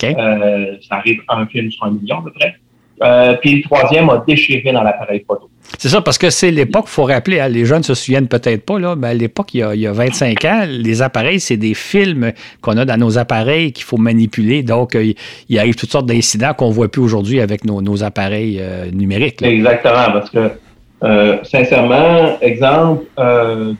ça 0.00 0.96
arrive 0.96 1.22
un 1.28 1.46
film 1.46 1.70
sur 1.70 1.84
un 1.84 1.92
million 1.92 2.18
à 2.18 2.22
peu 2.22 2.32
près. 2.32 2.54
Euh, 3.02 3.34
puis 3.40 3.56
le 3.56 3.62
troisième 3.62 4.10
a 4.10 4.22
déchiré 4.26 4.72
dans 4.72 4.82
l'appareil 4.82 5.24
photo. 5.26 5.48
C'est 5.80 5.88
ça, 5.88 6.02
parce 6.02 6.18
que 6.18 6.28
c'est 6.28 6.50
l'époque, 6.50 6.84
il 6.88 6.90
faut 6.90 7.04
rappeler, 7.04 7.40
hein, 7.40 7.48
les 7.48 7.64
jeunes 7.64 7.82
se 7.82 7.94
souviennent 7.94 8.28
peut-être 8.28 8.66
pas, 8.66 8.78
là, 8.78 8.96
mais 8.96 9.08
à 9.08 9.14
l'époque, 9.14 9.54
il, 9.54 9.60
y 9.60 9.86
a 9.86 9.92
25 9.92 10.44
ans, 10.44 10.66
les 10.68 11.00
appareils, 11.00 11.40
c'est 11.40 11.56
des 11.56 11.72
films 11.72 12.32
qu'on 12.60 12.76
a 12.76 12.84
dans 12.84 12.98
nos 12.98 13.16
appareils 13.16 13.72
qu'il 13.72 13.84
faut 13.84 13.96
manipuler. 13.96 14.62
Donc, 14.62 14.94
euh, 14.94 15.14
il 15.48 15.58
arrive 15.58 15.76
toutes 15.76 15.90
sortes 15.90 16.04
d'incidents 16.04 16.52
qu'on 16.52 16.68
ne 16.68 16.74
voit 16.74 16.90
plus 16.90 17.00
aujourd'hui 17.00 17.40
avec 17.40 17.64
nos, 17.64 18.02
appareils 18.02 18.58
euh, 18.60 18.90
numériques. 18.90 19.40
Exactement, 19.40 20.12
parce 20.12 20.28
que, 20.28 20.50
sincèrement, 21.44 22.38
exemple, 22.42 23.06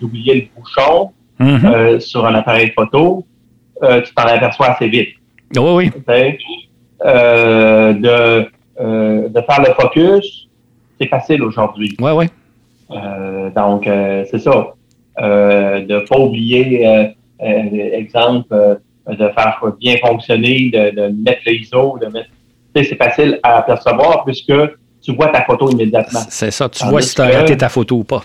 d'oublier 0.00 0.34
le 0.56 0.58
bouchon 0.58 1.10
mm-hmm. 1.38 2.00
sur 2.00 2.24
un 2.24 2.34
appareil 2.34 2.72
photo, 2.74 3.26
tu 3.82 4.14
t'en 4.14 4.22
aperçois 4.22 4.68
assez 4.68 4.88
vite. 4.88 5.10
Oui, 5.54 5.90
oui. 5.90 6.38
de 6.96 8.48
euh, 8.80 9.28
de 9.28 9.40
faire 9.42 9.60
le 9.60 9.74
focus, 9.78 10.48
c'est 11.00 11.08
facile 11.08 11.42
aujourd'hui. 11.42 11.96
Oui, 11.98 12.12
oui. 12.12 12.26
Euh, 12.90 13.50
donc, 13.50 13.86
euh, 13.86 14.24
c'est 14.30 14.38
ça. 14.38 14.74
de 15.18 15.92
ne 15.92 16.00
pas 16.00 16.18
oublier, 16.18 17.14
exemple, 17.40 18.78
de 19.08 19.16
faire 19.16 19.62
bien 19.78 19.96
fonctionner, 20.04 20.70
de, 20.70 21.08
mettre 21.24 21.42
l'ISO, 21.46 21.98
de 22.00 22.06
mettre. 22.06 22.28
c'est 22.74 22.96
facile 22.96 23.40
à 23.42 23.58
apercevoir 23.58 24.24
puisque 24.24 24.52
tu 25.02 25.14
vois 25.14 25.28
ta 25.28 25.42
photo 25.44 25.70
immédiatement. 25.70 26.20
C'est 26.28 26.50
ça, 26.50 26.68
tu 26.68 26.84
vois 26.86 27.00
si 27.00 27.14
tu 27.14 27.22
as 27.22 27.40
raté 27.40 27.56
ta 27.56 27.68
photo 27.68 27.96
ou 27.96 28.04
pas. 28.04 28.22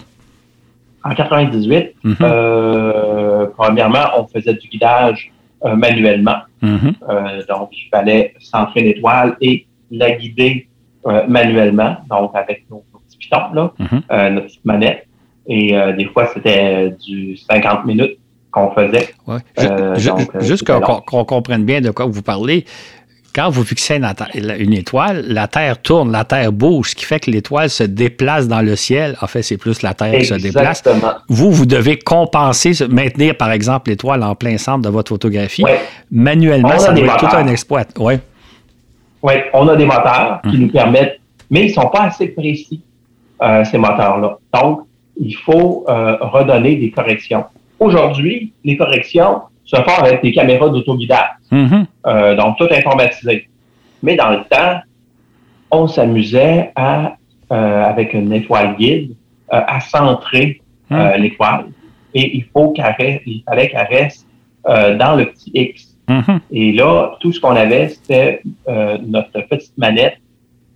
En 1.04 1.14
98, 1.14 1.96
mm-hmm. 2.04 3.52
premièrement, 3.56 4.06
on 4.18 4.28
faisait 4.28 4.56
du 4.56 4.68
guidage 4.68 5.32
manuellement. 5.64 6.40
Mm-hmm. 6.62 7.48
donc, 7.48 7.70
il 7.72 7.90
fallait 7.90 8.34
centrer 8.40 8.82
l'étoile 8.82 9.38
et 9.40 9.66
la 9.92 10.12
guider 10.12 10.68
euh, 11.08 11.22
manuellement, 11.28 11.98
donc 12.10 12.32
avec 12.34 12.66
nos, 12.72 12.84
petits 13.06 13.18
pitons, 13.18 13.54
là, 13.54 13.72
mhm. 13.78 14.02
euh, 14.12 14.30
notre 14.32 14.48
petite 14.48 14.66
manette. 14.66 15.08
Et 15.48 15.78
euh, 15.78 15.94
des 15.94 16.06
fois, 16.06 16.28
c'était 16.34 16.96
du 17.06 17.38
50 17.38 17.86
minutes 17.86 18.18
qu'on 18.50 18.72
faisait. 18.72 19.14
juste 20.40 20.66
qu'on 20.66 21.26
comprenne 21.26 21.64
bien 21.64 21.82
de 21.82 21.92
quoi 21.92 22.08
vous 22.08 22.24
parlez. 22.24 22.66
quand 23.36 23.52
vous 23.52 23.64
fixez 23.64 24.02
une, 24.34 24.74
étoile, 24.74 25.26
la 25.28 25.48
Terre 25.48 25.80
tourne, 25.80 26.12
la 26.12 26.24
Terre 26.24 26.52
bouge, 26.52 26.90
ce 26.90 26.96
qui 26.96 27.06
fait 27.06 27.20
que 27.20 27.30
l'étoile 27.30 27.70
se 27.70 27.84
déplace 27.84 28.48
dans 28.48 28.62
le 28.62 28.76
ciel. 28.76 29.16
En 29.22 29.28
fait, 29.28 29.44
c'est 29.44 29.58
plus 29.58 29.84
la 29.84 29.94
Terre 29.94 30.18
qui 30.18 30.26
se 30.26 30.34
déplace. 30.34 30.82
Vous, 31.30 31.52
vous 31.52 31.68
devez 31.68 32.00
compenser, 32.00 32.72
maintenir, 32.90 33.38
par 33.38 33.52
exemple, 33.52 33.92
l'étoile 33.92 34.24
en 34.24 34.34
plein 34.34 34.58
centre 34.58 34.82
de 34.82 34.90
votre 34.90 35.10
photographie. 35.10 35.66
Manuellement, 36.10 36.80
ça 36.80 36.94
doit 36.94 37.06
être 37.06 37.18
tout 37.18 37.36
un 37.36 37.46
exploit. 37.46 37.84
Oui. 38.00 38.16
Oui, 39.24 39.34
on 39.54 39.68
a 39.68 39.76
des 39.76 39.86
moteurs 39.86 40.42
qui 40.44 40.56
hum. 40.56 40.62
nous 40.64 40.72
permettent, 40.72 41.20
mais 41.50 41.66
ils 41.66 41.70
ne 41.70 41.74
sont 41.74 41.90
pas 41.90 42.04
assez 42.04 42.28
précis, 42.28 42.82
euh, 43.42 43.64
ces 43.66 43.78
moteurs-là. 43.78 44.38
Donc, 44.54 44.82
il 45.20 45.36
faut 45.36 45.86
euh, 45.88 46.18
redonner 46.22 46.76
des 46.76 46.92
corrections. 46.92 47.46
Aujourd'hui, 47.80 48.54
les 48.64 48.78
corrections 48.78 49.42
se 49.64 49.76
font 49.78 50.02
avec 50.02 50.22
des 50.22 50.32
caméras 50.32 50.70
d'autoguidage, 50.70 51.30
mm-hmm. 51.52 51.86
euh, 52.08 52.36
donc 52.36 52.58
tout 52.58 52.68
informatisé. 52.72 53.50
Mais 54.04 54.16
dans 54.16 54.30
le 54.30 54.44
temps, 54.50 54.80
on 55.72 55.88
s'amusait 55.88 56.72
à, 56.76 57.16
avec 57.50 58.14
une 58.14 58.32
étoile 58.32 58.76
guide, 58.78 59.16
à 59.50 59.80
centrer 59.80 60.62
mm. 60.90 61.16
l'étoile. 61.18 61.66
Et 62.14 62.38
il 62.38 62.46
faut 62.54 62.72
qu'elle 62.72 63.22
il 63.26 63.44
fallait 63.48 63.70
qu'elle 63.70 63.88
reste 63.90 64.28
dans 64.66 65.16
le 65.18 65.26
petit 65.26 65.52
X. 65.54 65.85
Mm-hmm. 66.08 66.40
Et 66.52 66.72
là, 66.74 67.18
tout 67.20 67.32
ce 67.32 67.40
qu'on 67.40 67.56
avait, 67.56 67.90
c'était 67.90 68.42
euh, 68.68 68.98
notre 69.06 69.42
petite 69.48 69.78
manette 69.78 70.18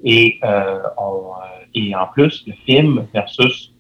et, 0.04 0.40
euh, 0.44 0.80
on, 0.98 1.32
euh, 1.34 1.66
et 1.76 1.96
en 1.96 2.08
plus, 2.08 2.44
le 2.48 2.54
film 2.66 3.06
versus 3.14 3.74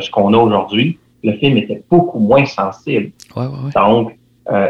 ce 0.00 0.10
qu'on 0.10 0.32
a 0.32 0.38
aujourd'hui, 0.38 0.98
le 1.22 1.34
film 1.34 1.58
était 1.58 1.82
beaucoup 1.88 2.18
moins 2.18 2.46
sensible. 2.46 3.12
Donc, 3.74 4.18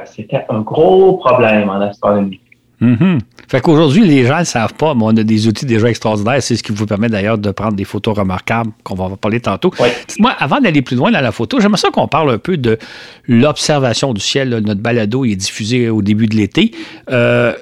c'était 0.04 0.44
un 0.48 0.60
gros 0.60 1.16
problème 1.16 1.70
en 1.70 1.80
astronomie. 1.80 2.40
Mm 2.80 3.18
Fait 3.48 3.60
qu'aujourd'hui, 3.60 4.04
les 4.04 4.26
gens 4.26 4.34
ne 4.34 4.38
le 4.40 4.44
savent 4.44 4.74
pas, 4.74 4.94
mais 4.94 5.04
on 5.04 5.16
a 5.16 5.22
des 5.22 5.46
outils 5.46 5.66
déjà 5.66 5.88
extraordinaires. 5.88 6.42
C'est 6.42 6.56
ce 6.56 6.62
qui 6.62 6.72
vous 6.72 6.84
permet 6.84 7.08
d'ailleurs 7.08 7.38
de 7.38 7.50
prendre 7.52 7.74
des 7.74 7.84
photos 7.84 8.18
remarquables 8.18 8.70
qu'on 8.82 8.94
va 8.94 9.16
parler 9.16 9.40
tantôt. 9.40 9.72
Moi, 10.18 10.32
avant 10.38 10.60
d'aller 10.60 10.82
plus 10.82 10.96
loin 10.96 11.10
dans 11.10 11.20
la 11.20 11.32
photo, 11.32 11.60
j'aimerais 11.60 11.78
ça 11.78 11.90
qu'on 11.90 12.08
parle 12.08 12.32
un 12.32 12.38
peu 12.38 12.56
de 12.56 12.76
l'observation 13.28 14.12
du 14.12 14.20
ciel. 14.20 14.50
Notre 14.50 14.80
balado 14.80 15.24
est 15.24 15.36
diffusé 15.36 15.88
au 15.88 16.02
début 16.02 16.26
de 16.26 16.34
l'été. 16.34 16.72
Euh, 17.10 17.52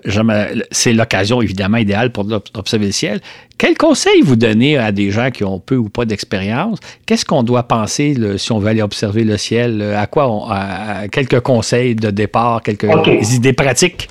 c'est 0.70 0.92
l'occasion 0.94 1.42
évidemment 1.42 1.78
idéale 1.78 2.10
pour 2.10 2.26
observer 2.54 2.86
le 2.86 2.92
ciel. 2.92 3.20
Quel 3.56 3.76
conseil 3.76 4.20
vous 4.22 4.36
donnez 4.36 4.78
à 4.78 4.90
des 4.90 5.10
gens 5.10 5.30
qui 5.30 5.44
ont 5.44 5.60
peu 5.60 5.76
ou 5.76 5.90
pas 5.90 6.06
d'expérience? 6.06 6.78
Qu'est-ce 7.06 7.24
qu'on 7.24 7.42
doit 7.42 7.64
penser 7.64 8.16
si 8.38 8.52
on 8.52 8.58
veut 8.58 8.68
aller 8.68 8.82
observer 8.82 9.22
le 9.22 9.36
ciel? 9.36 9.82
À 9.82 10.06
quoi 10.06 10.28
on, 10.28 11.08
quelques 11.08 11.40
conseils 11.40 11.94
de 11.94 12.10
départ, 12.10 12.62
quelques 12.62 12.88
idées 13.32 13.52
pratiques? 13.52 14.08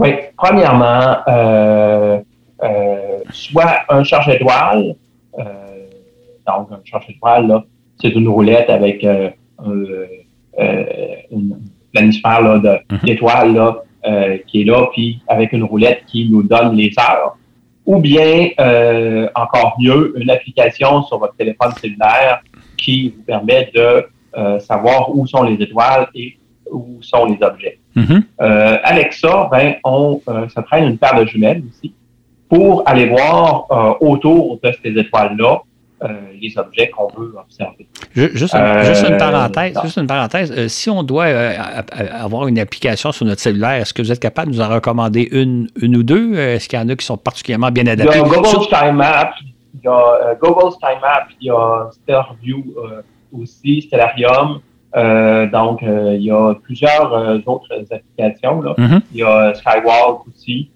Oui, 0.00 0.14
premièrement, 0.34 1.18
euh, 1.28 2.20
euh, 2.62 3.18
soit 3.32 3.80
un 3.90 4.02
charge 4.02 4.30
étoile, 4.30 4.94
euh, 5.38 5.42
donc 6.46 6.68
un 6.72 6.80
charge 6.84 7.04
étoile, 7.10 7.46
là, 7.46 7.62
c'est 8.00 8.08
une 8.08 8.28
roulette 8.28 8.70
avec 8.70 9.04
euh, 9.04 9.28
une 11.30 11.58
planisphère 11.92 12.40
là, 12.40 12.80
mhm. 12.90 12.98
d'étoiles 13.02 13.52
là, 13.52 13.82
qui 14.46 14.62
est 14.62 14.64
là, 14.64 14.86
puis 14.90 15.20
avec 15.28 15.52
une 15.52 15.64
roulette 15.64 16.04
qui 16.06 16.30
nous 16.30 16.44
donne 16.44 16.76
les 16.76 16.94
heures. 16.98 17.36
Ou 17.84 17.98
bien, 17.98 18.48
encore 19.34 19.76
mieux, 19.78 20.14
une 20.18 20.30
application 20.30 21.02
sur 21.02 21.18
votre 21.18 21.36
téléphone 21.36 21.72
cellulaire 21.78 22.40
qui 22.78 23.10
vous 23.14 23.22
permet 23.24 23.70
de 23.74 24.60
savoir 24.60 25.14
où 25.14 25.26
sont 25.26 25.42
les 25.42 25.62
étoiles 25.62 26.08
et 26.14 26.38
où 26.72 26.98
sont 27.02 27.26
les 27.26 27.38
objets. 27.42 27.78
Mm-hmm. 27.96 28.22
Euh, 28.40 28.76
avec 28.82 29.12
ça, 29.12 29.48
ben, 29.50 29.74
on 29.84 30.20
euh, 30.28 30.48
se 30.48 30.60
traîne 30.60 30.84
une 30.84 30.98
paire 30.98 31.18
de 31.18 31.26
jumelles 31.26 31.62
aussi 31.68 31.92
pour 32.48 32.82
aller 32.86 33.08
voir 33.08 33.66
euh, 33.70 34.06
autour 34.06 34.58
de 34.62 34.72
ces 34.82 34.90
étoiles-là 34.90 35.62
les 36.40 36.56
objets 36.56 36.88
qu'on 36.88 37.08
veut 37.08 37.34
observer. 37.38 37.86
Juste, 38.14 38.54
une 38.54 39.18
parenthèse. 39.18 39.78
Juste 39.82 39.98
une 39.98 40.06
parenthèse. 40.06 40.68
si 40.68 40.88
on 40.88 41.02
doit 41.02 41.26
avoir 41.26 42.48
une 42.48 42.58
application 42.58 43.12
sur 43.12 43.26
notre 43.26 43.42
cellulaire, 43.42 43.82
est-ce 43.82 43.92
que 43.92 44.00
vous 44.00 44.10
êtes 44.10 44.18
capable 44.18 44.50
de 44.50 44.56
nous 44.56 44.62
en 44.62 44.70
recommander 44.70 45.28
une, 45.30 45.68
une 45.78 45.96
ou 45.96 46.02
deux? 46.02 46.38
Est-ce 46.38 46.70
qu'il 46.70 46.78
y 46.78 46.82
en 46.82 46.88
a 46.88 46.96
qui 46.96 47.04
sont 47.04 47.18
particulièrement 47.18 47.70
bien 47.70 47.86
adaptés? 47.86 48.16
Il 48.16 48.18
y 48.18 48.24
a 48.24 48.26
Google's 48.26 48.66
Time 48.70 48.96
Map, 48.96 49.32
il 49.74 49.80
y 49.84 49.88
a 49.88 50.34
Google's 50.40 50.78
Time 50.78 51.00
Map, 51.02 51.26
il 51.38 51.48
y 51.48 51.50
a 51.50 51.90
Stellarview 51.92 52.64
aussi, 53.30 53.82
Stellarium. 53.82 54.60
Euh, 54.96 55.46
donc, 55.46 55.82
euh, 55.82 56.14
il 56.16 56.24
y 56.24 56.30
a 56.30 56.54
plusieurs 56.54 57.12
euh, 57.12 57.38
autres 57.46 57.68
applications. 57.90 58.60
Là. 58.60 58.74
Mm-hmm. 58.76 59.00
Il 59.12 59.18
y 59.18 59.22
a 59.22 59.54
Skywalk 59.54 60.26
aussi. 60.28 60.70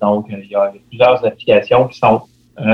donc, 0.00 0.26
il 0.30 0.50
y 0.50 0.54
a 0.54 0.72
plusieurs 0.88 1.24
applications 1.24 1.86
qui 1.88 1.98
sont 1.98 2.22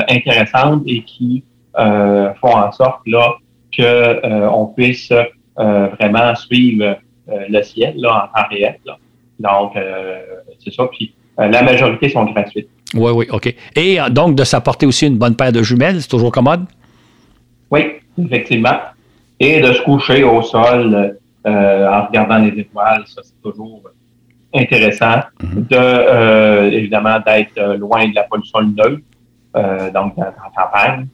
intéressantes 0.09 0.83
et 0.87 1.03
qui 1.03 1.45
font 1.75 2.57
en 2.57 2.73
sorte 2.73 3.01
là 3.07 3.35
que 3.77 4.49
on 4.49 4.67
puisse 4.67 5.13
vraiment 5.57 6.35
suivre 6.35 6.97
le 7.29 7.63
ciel 7.63 7.95
là, 7.97 8.25
en 8.25 8.39
temps 8.39 8.49
réel. 8.51 8.79
Là. 8.85 8.97
Donc, 9.39 9.73
c'est 10.63 10.73
ça. 10.73 10.87
Puis, 10.87 11.15
la 11.39 11.63
majorité 11.63 12.09
sont 12.09 12.25
gratuites. 12.25 12.69
Oui, 12.95 13.11
oui, 13.15 13.27
OK. 13.31 13.55
Et 13.77 13.99
donc, 14.11 14.37
de 14.37 14.45
s'apporter 14.45 14.87
aussi 14.87 15.07
une 15.07 15.19
bonne 15.19 15.37
paire 15.37 15.53
de 15.53 15.63
jumelles, 15.63 16.01
c'est 16.01 16.09
toujours 16.09 16.33
commode? 16.33 16.65
Oui, 17.71 17.95
effectivement 18.19 18.79
et 19.41 19.61
de 19.61 19.73
se 19.73 19.83
coucher 19.83 20.25
au 20.25 20.43
sol 20.43 21.17
euh, 21.47 21.89
en 21.89 22.07
regardant 22.07 22.39
les 22.39 22.59
étoiles. 22.61 23.05
Ça, 23.07 23.23
c'est 23.23 23.41
toujours 23.43 23.83
intéressant. 24.55 25.21
Mhm. 25.43 25.67
De, 25.71 25.77
euh, 25.77 26.71
évidemment, 26.71 27.19
d'être 27.25 27.59
euh, 27.59 27.77
loin 27.77 28.09
de 28.09 28.15
la 28.15 28.23
pollution 28.25 28.61
lumineuse, 28.61 29.01
donc 29.95 30.17
dans, 30.17 30.25
la 30.25 30.35
campagne, 30.57 31.07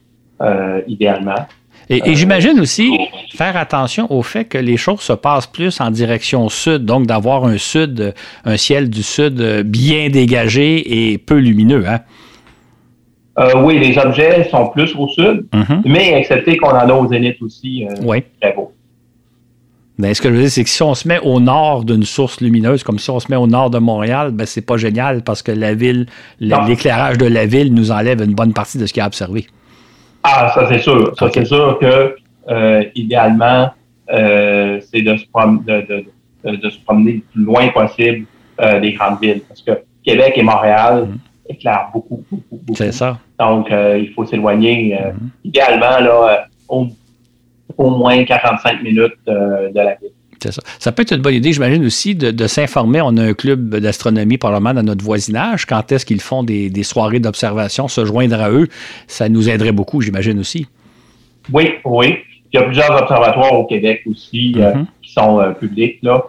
idéalement. 0.87 1.45
Et, 1.89 2.15
j'imagine 2.15 2.59
aussi 2.59 2.97
faire 3.33 3.57
attention 3.57 4.11
au 4.11 4.23
fait 4.23 4.45
que 4.45 4.57
les 4.57 4.77
choses 4.77 5.01
se 5.01 5.13
passent 5.13 5.45
plus 5.45 5.79
en 5.81 5.91
direction 5.91 6.47
sud, 6.49 6.85
donc 6.85 7.05
d'avoir 7.05 7.45
un 7.45 7.57
sud, 7.57 8.15
un 8.45 8.57
ciel 8.57 8.89
du 8.89 9.03
sud 9.03 9.63
bien 9.65 10.09
dégagé 10.09 11.11
et 11.11 11.17
peu 11.17 11.37
lumineux. 11.37 11.83
Hein? 11.87 11.99
Euh, 13.39 13.61
oui, 13.63 13.79
les 13.79 13.97
objets 13.97 14.43
sont 14.49 14.67
plus 14.67 14.93
au 14.95 15.07
sud, 15.07 15.45
mhm. 15.53 15.83
mais 15.85 16.13
excepté 16.13 16.57
qu'on 16.57 16.69
en 16.69 16.89
a 16.89 16.93
au 16.93 17.07
zénith 17.07 17.41
aussi. 17.41 17.85
Euh, 17.85 17.93
oui. 18.03 18.23
Très 18.41 18.53
beau. 18.53 18.73
Mais 19.97 20.13
ce 20.13 20.21
que 20.21 20.29
je 20.29 20.33
veux 20.33 20.41
dire, 20.41 20.51
c'est 20.51 20.63
que 20.63 20.69
si 20.69 20.83
on 20.83 20.95
se 20.95 21.07
met 21.07 21.19
au 21.19 21.39
nord 21.39 21.85
d'une 21.85 22.03
source 22.03 22.41
lumineuse, 22.41 22.83
comme 22.83 22.99
si 22.99 23.09
on 23.09 23.19
se 23.19 23.29
met 23.29 23.37
au 23.37 23.47
nord 23.47 23.69
de 23.69 23.77
Montréal, 23.77 24.31
ben 24.31 24.45
c'est 24.45 24.65
pas 24.65 24.77
génial 24.77 25.23
parce 25.23 25.43
que 25.43 25.51
la 25.51 25.75
ville, 25.75 26.07
l'éclairage 26.39 27.17
de 27.17 27.27
la 27.27 27.45
ville 27.45 27.73
nous 27.73 27.91
enlève 27.91 28.21
une 28.21 28.33
bonne 28.33 28.53
partie 28.53 28.77
de 28.77 28.85
ce 28.85 28.93
qu'il 28.93 29.01
y 29.01 29.03
a 29.03 29.07
observé. 29.07 29.45
Ah, 30.23 30.51
ça 30.53 30.67
c'est 30.67 30.79
sûr. 30.79 31.13
Ça 31.17 31.29
c'est 31.33 31.45
sûr 31.45 31.77
que 31.79 32.15
euh, 32.49 32.83
idéalement, 32.95 33.69
c'est 34.09 35.01
de 35.01 35.17
se, 35.17 35.25
promener 35.31 37.13
le 37.13 37.21
plus 37.31 37.43
loin 37.43 37.67
possible 37.69 38.25
des 38.81 38.93
grandes 38.93 39.21
villes. 39.21 39.41
Parce 39.47 39.61
que 39.61 39.71
Québec 40.03 40.33
et 40.35 40.43
Montréal, 40.43 41.07
mhm 41.07 41.17
éclaire 41.51 41.89
beaucoup, 41.93 42.23
beaucoup, 42.31 42.57
beaucoup. 42.65 42.75
C'est 42.75 42.91
ça. 42.91 43.19
Donc, 43.39 43.71
euh, 43.71 43.97
il 43.97 44.13
faut 44.13 44.25
s'éloigner, 44.25 44.97
euh, 44.99 45.11
mhm. 45.11 45.29
idéalement, 45.45 45.99
là, 45.99 46.47
euh, 46.71 46.85
au, 47.77 47.89
moins 47.89 48.23
45 48.23 48.83
minutes 48.83 49.13
de 49.27 49.71
la 49.75 49.95
ville. 49.95 50.11
C'est 50.41 50.51
ça. 50.51 50.61
Ça 50.79 50.91
peut 50.91 51.03
être 51.03 51.13
une 51.13 51.21
bonne 51.21 51.35
idée, 51.35 51.53
j'imagine 51.53 51.85
aussi, 51.85 52.15
de, 52.15 52.47
s'informer. 52.47 53.01
On 53.01 53.15
a 53.17 53.23
un 53.23 53.33
club 53.33 53.75
d'astronomie 53.75 54.37
probablement 54.37 54.73
dans 54.73 54.83
notre 54.83 55.03
voisinage. 55.03 55.65
Quand 55.65 55.91
est-ce 55.91 56.05
qu'ils 56.05 56.21
font 56.21 56.43
des, 56.43 56.83
soirées 56.83 57.19
d'observation, 57.19 57.87
se 57.87 58.05
joindre 58.05 58.39
à 58.39 58.49
eux, 58.49 58.67
ça 59.07 59.29
nous 59.29 59.49
aiderait 59.49 59.71
beaucoup, 59.71 60.01
j'imagine 60.01 60.39
aussi. 60.39 60.67
Oui, 61.51 61.73
oui. 61.85 62.17
Il 62.53 62.59
y 62.59 62.63
a 62.63 62.63
plusieurs 62.63 62.91
observatoires 62.91 63.53
au 63.53 63.65
Québec 63.65 64.01
aussi 64.07 64.55
mhm. 64.57 64.85
qui 65.01 65.13
sont 65.13 65.53
publics. 65.59 65.99
Là. 66.01 66.23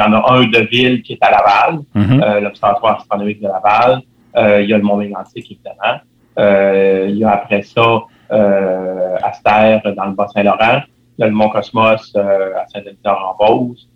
Il 0.00 0.02
y 0.02 0.06
en 0.06 0.14
a 0.14 0.32
un 0.32 0.44
de 0.44 0.60
ville 0.60 1.02
qui 1.02 1.12
est 1.12 1.18
à 1.22 1.30
Laval, 1.30 1.80
mhm. 1.94 2.22
euh, 2.22 2.40
l'Observatoire 2.40 3.00
astronomique 3.00 3.40
de 3.42 3.48
Laval. 3.48 4.00
Euh, 4.36 4.62
il 4.62 4.70
y 4.70 4.72
a 4.72 4.78
le 4.78 4.82
Mont 4.82 4.96
Mégantic, 4.96 5.50
évidemment. 5.50 6.00
Euh, 6.38 7.06
il 7.10 7.18
y 7.18 7.24
a 7.24 7.32
après 7.32 7.62
ça 7.62 8.04
Aster 9.22 9.80
dans 9.94 10.06
le 10.06 10.12
Bas-Saint-Laurent. 10.12 10.80
Il 11.18 11.22
y 11.22 11.24
a 11.24 11.26
le 11.26 11.34
Mont 11.34 11.50
Cosmos 11.50 12.16
à 12.16 12.66
Saint-Denis-en-Beauce. 12.68 13.88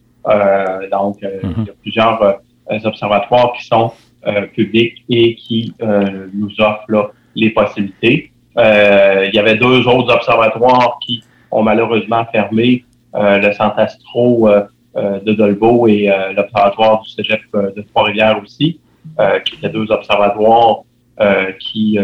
donc, 0.90 1.17
il 1.23 1.25
y 1.25 1.27
a 1.27 1.47
mhm. 1.47 1.67
plusieurs 1.81 2.38
observatoires 2.85 3.53
qui 3.53 3.64
sont 3.64 3.93
publics 4.53 5.05
et 5.09 5.37
qui 5.37 5.73
nous 6.35 6.51
offrent 6.59 7.12
les 7.35 7.51
possibilités. 7.51 8.31
il 8.59 9.31
y 9.33 9.38
avait 9.38 9.57
deux 9.57 9.88
autres 9.88 10.12
observatoires 10.14 10.99
qui 11.07 11.25
ont 11.51 11.62
malheureusement 11.62 12.27
fermé. 12.31 12.85
le 13.14 13.53
Centre 13.53 13.79
Astro 13.79 14.49
euh, 14.49 14.64
de 14.97 15.33
Dolbeau 15.33 15.89
et 15.89 16.09
euh, 16.09 16.33
l'Observatoire 16.33 17.03
du 17.03 17.11
Cégep 17.11 17.41
euh, 17.55 17.73
de 17.73 17.83
Trois-Rivières 17.83 18.41
aussi, 18.43 18.81
qui 19.45 19.57
étaient 19.57 19.69
deux 19.69 19.93
observatoires 19.93 20.79
qui, 21.61 21.99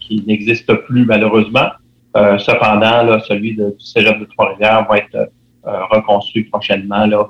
qui 0.00 0.24
n'existent 0.26 0.74
plus 0.74 1.04
malheureusement. 1.04 1.68
cependant, 2.14 3.20
celui 3.20 3.54
du 3.54 3.62
Cégep 3.78 4.18
de 4.18 4.24
Trois-Rivières 4.24 4.86
va 4.88 4.98
être 4.98 5.30
reconstruit 5.64 6.44
prochainement, 6.44 7.04
là, 7.04 7.26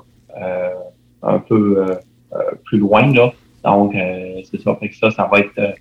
un 1.23 1.39
peu 1.39 1.85
plus 2.63 2.77
loin. 2.77 3.13
Là. 3.13 3.33
Donc, 3.65 3.93
c'est 4.49 4.61
ça. 4.61 4.77
Que 4.81 4.95
ça, 4.95 5.11
ça 5.11 5.29
va 5.29 5.39
être 5.39 5.75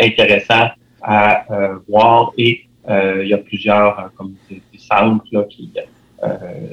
intéressant 0.00 0.68
à 1.02 1.44
voir. 1.88 2.30
Et 2.38 2.66
il 2.88 3.26
y 3.26 3.34
a 3.34 3.38
plusieurs 3.38 4.12
comme 4.16 4.34
des, 4.48 4.62
centres 4.78 5.26
là, 5.32 5.42
qui 5.50 5.72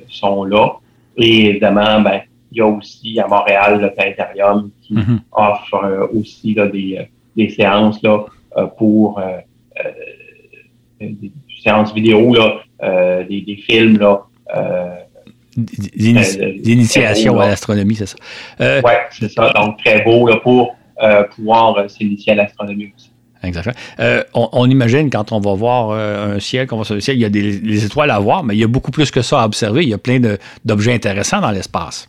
sont 0.10 0.44
là. 0.44 0.76
Et 1.18 1.46
évidemment, 1.48 2.02
ben, 2.02 2.22
il 2.52 2.58
y 2.58 2.62
a 2.62 2.68
aussi 2.68 3.20
à 3.20 3.28
Montréal 3.28 3.82
le 3.82 3.92
Planétarium 3.92 4.72
qui 4.82 4.94
mm-hmm. 4.96 5.20
offre 5.32 6.10
aussi 6.14 6.54
là, 6.54 6.68
des, 6.68 7.08
des 7.36 7.50
séances 7.50 8.02
là, 8.04 8.26
pour 8.78 9.22
des 11.00 11.32
séances 11.64 11.94
vidéo, 11.94 12.34
là, 12.34 13.24
des, 13.24 13.42
des 13.42 13.56
films 13.56 13.98
là, 14.00 14.24
D'initiation 15.56 17.40
à 17.40 17.48
l'astronomie, 17.48 17.96
c'est 17.96 18.06
ça. 18.06 18.16
Euh, 18.62 18.82
oui, 18.84 18.92
c'est 19.12 19.30
ça. 19.30 19.52
Donc, 19.54 19.78
très 19.80 20.02
beau 20.04 20.28
là, 20.28 20.38
pour 20.38 20.76
euh, 21.02 21.24
pouvoir 21.24 21.78
euh, 21.78 21.88
s'initier 21.88 22.34
à 22.34 22.36
l'astronomie 22.36 22.94
aussi. 22.96 23.11
Exactement. 23.44 23.76
on, 24.34 24.70
imagine 24.70 25.10
quand 25.10 25.32
on 25.32 25.40
va 25.40 25.54
voir 25.54 25.92
un 25.92 26.40
ciel, 26.40 26.68
qu'on 26.68 26.78
va 26.78 26.84
sur 26.84 26.96
le 26.96 27.02
ciel, 27.02 27.18
il 27.18 27.22
y 27.22 27.26
a 27.26 27.30
des, 27.30 27.86
étoiles 27.86 28.12
à 28.12 28.20
voir, 28.20 28.44
mais 28.44 28.56
il 28.56 28.60
y 28.60 28.64
a 28.64 28.68
beaucoup 28.68 28.92
plus 28.92 29.10
que 29.10 29.22
ça 29.22 29.42
à 29.42 29.46
observer. 29.46 29.84
Il 29.84 29.90
y 29.90 29.94
a 29.94 29.98
plein 29.98 30.20
d'objets 30.64 30.94
intéressants 30.94 31.42
dans 31.42 31.52
l'espace. 31.52 32.08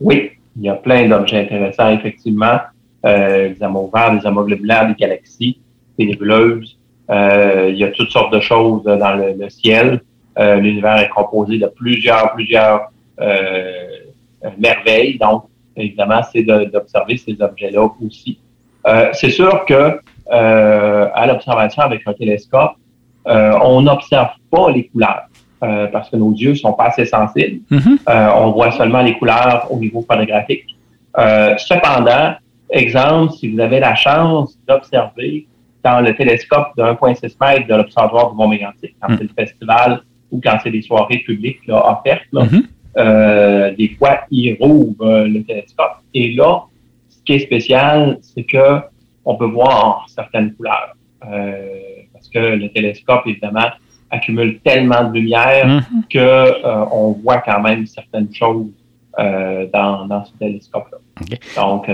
Oui, 0.00 0.32
il 0.56 0.64
y 0.64 0.68
a 0.68 0.74
plein 0.74 1.08
d'objets 1.08 1.40
intéressants, 1.40 1.90
effectivement. 1.90 2.58
des 3.02 3.56
amas 3.60 3.80
ouverts, 3.80 4.18
des 4.18 4.26
amas 4.26 4.42
globulaires, 4.42 4.88
des 4.88 4.94
galaxies, 4.94 5.58
des 5.98 6.06
nébuleuses. 6.06 6.76
il 7.10 7.76
y 7.76 7.84
a 7.84 7.88
toutes 7.88 8.10
sortes 8.10 8.32
de 8.34 8.40
choses 8.40 8.84
dans 8.84 9.16
le 9.16 9.48
ciel. 9.48 10.00
Euh, 10.38 10.56
l'univers 10.56 10.98
est 10.98 11.08
composé 11.08 11.58
de 11.58 11.66
plusieurs, 11.66 12.32
plusieurs 12.32 12.90
euh, 13.20 13.72
merveilles. 14.58 15.18
Donc, 15.18 15.44
évidemment, 15.76 16.22
c'est 16.32 16.42
d'observer 16.42 17.16
ces 17.16 17.36
objets-là 17.40 17.90
aussi. 18.04 18.38
Euh, 18.86 19.10
c'est 19.12 19.30
sûr 19.30 19.64
que 19.66 19.98
à 20.30 21.26
l'observation 21.26 21.82
avec 21.82 22.02
un 22.06 22.12
télescope, 22.12 22.72
on 23.26 23.82
n'observe 23.82 24.30
pas 24.50 24.70
les 24.70 24.86
couleurs. 24.88 25.24
parce 25.60 26.08
que 26.08 26.16
nos 26.16 26.32
yeux 26.32 26.54
sont 26.54 26.72
pas 26.72 26.86
assez 26.86 27.04
sensibles. 27.04 27.60
Mm-hmm. 27.70 28.32
on 28.36 28.50
voit 28.52 28.72
seulement 28.72 29.02
les 29.02 29.14
couleurs 29.18 29.66
au 29.70 29.76
niveau 29.76 30.04
photographique. 30.08 30.76
cependant, 31.58 32.34
exemple, 32.70 33.32
si 33.32 33.52
vous 33.52 33.60
avez 33.60 33.80
la 33.80 33.94
chance 33.94 34.58
d'observer 34.66 35.46
dans 35.82 36.00
le 36.00 36.14
télescope 36.14 36.68
de 36.76 36.82
1,6 36.82 37.34
mètre 37.40 37.66
de 37.66 37.74
l'Observatoire 37.74 38.30
du 38.30 38.36
Mont-Mégantic, 38.36 38.94
quand 39.00 39.12
mm. 39.12 39.16
c'est 39.18 39.24
le 39.24 39.44
festival 39.44 40.02
ou 40.30 40.40
quand 40.42 40.58
c'est 40.62 40.70
des 40.70 40.82
soirées 40.82 41.18
publiques 41.18 41.66
là, 41.66 41.90
offertes, 41.90 42.22
mm-hmm. 42.32 42.62
euh, 42.98 43.74
des 43.74 43.96
fois, 43.98 44.20
ils 44.30 44.56
rouvrent 44.60 45.04
euh, 45.04 45.26
le 45.26 45.42
télescope. 45.42 45.96
Et 46.14 46.34
là, 46.34 46.64
ce 47.08 47.18
qui 47.24 47.34
est 47.34 47.40
spécial, 47.40 48.18
c'est 48.20 48.44
que 48.44 48.80
on 49.24 49.36
peut 49.36 49.46
voir 49.46 50.06
certaines 50.08 50.54
couleurs. 50.54 50.94
Euh, 51.30 51.62
parce 52.12 52.28
que 52.28 52.38
le 52.38 52.68
télescope, 52.70 53.22
évidemment, 53.26 53.68
accumule 54.10 54.60
tellement 54.60 55.04
de 55.04 55.18
lumière 55.18 55.66
mm-hmm. 55.66 56.08
que 56.10 56.66
on 56.92 57.12
voit 57.12 57.38
quand 57.38 57.60
même 57.60 57.86
certaines 57.86 58.32
choses 58.34 58.72
dans, 59.18 60.06
dans 60.06 60.24
ce 60.24 60.32
télescope-là. 60.38 60.98
Donc, 61.56 61.90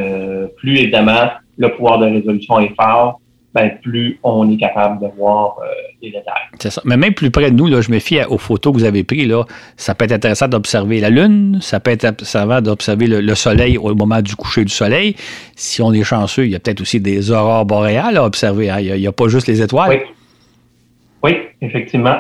plus 0.57 0.79
évidemment 0.79 1.29
le 1.59 1.73
pouvoir 1.75 1.99
de 1.99 2.07
résolution 2.07 2.61
est 2.61 2.75
fort, 2.75 3.21
ben, 3.57 3.71
plus 3.83 4.19
on 4.23 4.51
est 4.51 4.59
capable 4.59 5.01
de 5.01 5.11
voir 5.17 5.57
euh, 5.63 5.65
les 6.03 6.11
détails. 6.11 6.43
C'est 6.59 6.69
ça. 6.69 6.83
Mais 6.85 6.99
même 6.99 7.15
plus 7.15 7.31
près 7.31 7.51
de 7.51 7.57
nous, 7.57 7.69
là, 7.69 7.81
je 7.81 7.91
me 7.91 7.99
fie 8.01 8.23
aux 8.29 8.37
photos 8.37 8.75
que 8.75 8.79
vous 8.79 8.85
avez 8.85 9.03
prises. 9.03 9.27
Là, 9.27 9.45
ça 9.79 9.95
peut 9.95 10.05
être 10.05 10.13
intéressant 10.13 10.47
d'observer 10.47 11.01
la 11.01 11.09
Lune, 11.09 11.59
ça 11.63 11.81
peut 11.81 11.91
être 11.91 12.05
intéressant 12.05 12.61
d'observer 12.61 13.07
le, 13.07 13.35
Soleil 13.35 13.79
au 13.79 13.95
moment 13.95 14.21
du 14.21 14.37
coucher 14.37 14.63
du 14.63 14.73
Soleil. 14.73 15.17
Si 15.55 15.81
on 15.81 15.91
est 15.95 16.03
chanceux, 16.03 16.45
il 16.45 16.51
y 16.51 16.55
a 16.55 16.59
peut-être 16.59 16.83
aussi 16.83 17.01
des 17.01 17.31
aurores 17.31 17.65
boréales 17.65 18.19
à 18.19 18.25
observer. 18.25 18.69
Hein. 18.69 18.81
Il 18.81 18.93
n'y 18.93 19.07
a, 19.07 19.13
pas 19.13 19.29
juste 19.29 19.47
les 19.47 19.63
étoiles. 19.63 19.89
Oui, 19.89 20.01
oui 21.23 21.39
effectivement. 21.63 22.19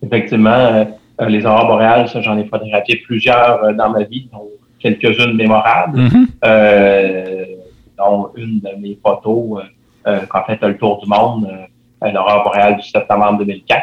Effectivement, 0.00 0.50
euh, 0.50 0.84
euh, 1.20 1.28
les 1.28 1.44
aurores 1.44 1.66
boréales, 1.66 2.08
ça, 2.08 2.20
j'en 2.20 2.38
ai 2.38 2.44
photographié 2.44 3.02
plusieurs 3.04 3.74
dans 3.74 3.90
ma 3.90 4.04
vie, 4.04 4.28
dont 4.32 4.48
quelques-unes 4.78 5.34
mémorables. 5.34 5.98
Mm-hmm. 5.98 7.46
dont 7.98 8.30
une 8.36 8.60
de 8.60 8.80
mes 8.80 8.96
photos 9.02 9.64
euh, 10.08 10.20
quand 10.28 10.42
fait 10.46 10.58
le 10.62 10.76
tour 10.76 11.00
du 11.02 11.08
monde 11.08 11.46
euh, 12.04 12.10
l'aurore 12.12 12.44
boréale 12.44 12.76
du 12.76 12.88
septembre 12.88 13.38
2004. 13.38 13.82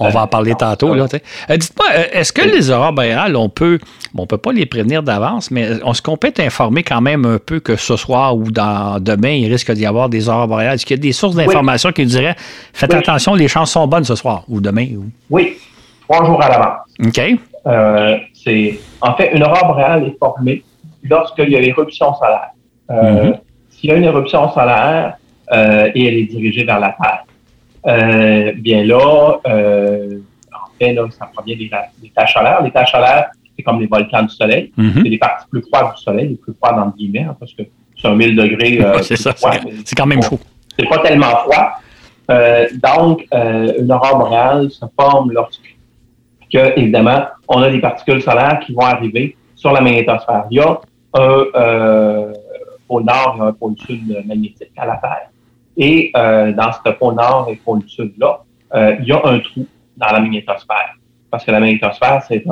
on 0.00 0.08
va 0.08 0.22
en 0.22 0.26
parler 0.26 0.52
euh, 0.52 0.56
tantôt. 0.56 0.94
Dites-moi, 0.94 1.86
est-ce 2.12 2.32
que 2.32 2.42
les 2.42 2.70
aurores 2.70 2.92
boréales, 2.92 3.36
on 3.36 3.48
peut, 3.48 3.78
bon, 4.12 4.24
on 4.24 4.26
peut 4.26 4.38
pas 4.38 4.52
les 4.52 4.66
prévenir 4.66 5.02
d'avance, 5.04 5.52
mais 5.52 5.62
est-ce 5.62 6.02
qu'on 6.02 6.16
peut 6.16 6.28
être 6.28 6.40
informé 6.40 6.82
quand 6.82 7.00
même 7.00 7.24
un 7.24 7.38
peu 7.38 7.60
que 7.60 7.76
ce 7.76 7.96
soir 7.96 8.36
ou 8.36 8.50
dans 8.50 9.00
demain, 9.00 9.30
il 9.30 9.50
risque 9.50 9.70
d'y 9.72 9.86
avoir 9.86 10.08
des 10.08 10.28
aurores 10.28 10.48
boréales? 10.48 10.74
Est-ce 10.74 10.84
qu'il 10.84 10.96
y 10.96 11.00
a 11.00 11.02
des 11.02 11.12
sources 11.12 11.36
d'informations 11.36 11.92
qui 11.92 12.04
diraient, 12.04 12.34
faites 12.72 12.92
attention, 12.92 13.34
les 13.34 13.48
chances 13.48 13.70
sont 13.70 13.86
bonnes 13.86 14.04
ce 14.04 14.16
soir 14.16 14.42
ou 14.48 14.60
demain? 14.60 14.88
Oui, 15.30 15.56
trois 16.02 16.26
jours 16.26 16.42
à 16.42 16.48
l'avance. 16.48 16.80
OK. 17.06 17.20
c'est, 18.34 18.80
en 19.00 19.14
fait, 19.14 19.30
une 19.32 19.44
aurore 19.44 19.68
boréale 19.68 20.04
est 20.08 20.18
formée 20.18 20.64
lorsqu'il 21.04 21.50
y 21.50 21.56
a 21.56 21.60
l'éruption 21.60 22.12
solaire. 22.14 22.50
Mm-hmm. 22.90 23.38
S'il 23.70 23.90
y 23.90 23.92
a 23.92 23.96
une 23.96 24.04
éruption 24.04 24.50
solaire, 24.52 25.14
euh, 25.52 25.90
et 25.94 26.06
elle 26.06 26.14
est 26.14 26.24
dirigée 26.24 26.64
vers 26.64 26.80
la 26.80 26.96
Terre. 27.00 27.24
Euh, 27.86 28.52
bien 28.56 28.84
là, 28.84 29.40
euh, 29.46 30.18
en 30.52 30.70
fait, 30.78 30.92
là, 30.94 31.06
ça 31.10 31.30
provient 31.32 31.56
des, 31.56 31.70
des 32.02 32.10
taches 32.10 32.32
solaires. 32.32 32.62
Les 32.62 32.70
taches 32.70 32.92
solaires, 32.92 33.30
c'est 33.56 33.62
comme 33.62 33.80
les 33.80 33.86
volcans 33.86 34.22
du 34.22 34.30
Soleil. 34.30 34.72
Mm-hmm. 34.78 35.02
C'est 35.02 35.08
les 35.08 35.18
parties 35.18 35.46
plus 35.50 35.62
froides 35.62 35.94
du 35.94 36.02
Soleil, 36.02 36.28
les 36.28 36.36
plus 36.36 36.54
froides 36.54 36.78
entre 36.78 36.96
guillemets, 36.96 37.26
hein, 37.28 37.36
parce 37.38 37.52
que 37.52 37.62
c'est 38.00 38.08
un 38.08 38.14
1000 38.14 38.36
degrés. 38.36 38.80
c'est 39.02 39.16
ça, 39.16 39.32
c'est 39.36 39.94
quand 39.94 40.06
même 40.06 40.22
chaud. 40.22 40.40
C'est 40.78 40.88
pas 40.88 40.98
tellement 40.98 41.36
froid. 41.36 41.80
donc, 42.82 43.26
une 43.32 43.92
aurore 43.92 44.18
boréale 44.18 44.70
se 44.70 44.84
forme 44.98 45.32
lorsque, 45.32 45.76
que, 46.52 46.78
évidemment, 46.78 47.26
on 47.48 47.62
a 47.62 47.70
des 47.70 47.80
particules 47.80 48.22
solaires 48.22 48.60
qui 48.60 48.72
vont 48.72 48.82
arriver 48.82 49.36
sur 49.54 49.72
la 49.72 49.80
magnétosphère. 49.80 50.44
Il 50.50 50.56
y 50.56 50.60
a 50.60 50.80
un 51.14 52.32
pôle 52.88 53.04
nord 53.04 53.36
et 53.38 53.40
un 53.42 53.52
pôle 53.52 53.74
sud 53.78 54.24
magnétique 54.26 54.72
à 54.76 54.86
la 54.86 54.96
Terre. 54.96 55.28
Et 55.76 56.12
euh, 56.16 56.52
dans 56.52 56.70
ce 56.72 56.90
pôle 56.90 57.14
nord 57.14 57.48
et 57.50 57.56
pôle 57.56 57.82
sud-là, 57.86 58.40
euh, 58.74 58.96
il 59.00 59.06
y 59.06 59.12
a 59.12 59.20
un 59.24 59.38
trou 59.40 59.66
dans 59.96 60.06
la 60.06 60.20
magnétosphère. 60.20 60.96
Parce 61.30 61.44
que 61.44 61.50
la 61.50 61.60
magnétosphère, 61.60 62.22
c'est 62.28 62.44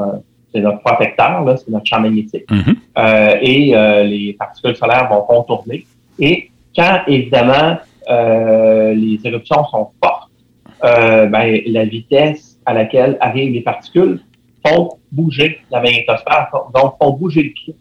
notre 0.60 0.80
protecteur, 0.80 1.44
c'est 1.58 1.68
notre 1.68 1.86
champ 1.86 2.00
magnétique. 2.00 2.50
Mm-hmm. 2.50 2.74
euh, 2.98 3.38
et 3.40 3.76
euh, 3.76 4.04
les 4.04 4.32
particules 4.34 4.76
solaires 4.76 5.08
vont 5.08 5.22
contourner. 5.22 5.86
Et 6.18 6.50
quand, 6.76 7.00
évidemment, 7.06 7.78
euh, 8.10 8.94
les 8.94 9.20
éruptions 9.24 9.64
sont 9.66 9.90
fortes, 10.02 10.30
ben, 10.82 11.60
la 11.66 11.84
vitesse 11.84 12.58
à 12.66 12.74
laquelle 12.74 13.16
arrivent 13.20 13.52
les 13.52 13.60
particules 13.60 14.20
font 14.66 14.98
bouger 15.12 15.60
la 15.70 15.80
magnétosphère, 15.80 16.48
donc 16.74 16.94
font 17.00 17.12
bouger 17.12 17.44
le 17.44 17.52
trou. 17.54 17.78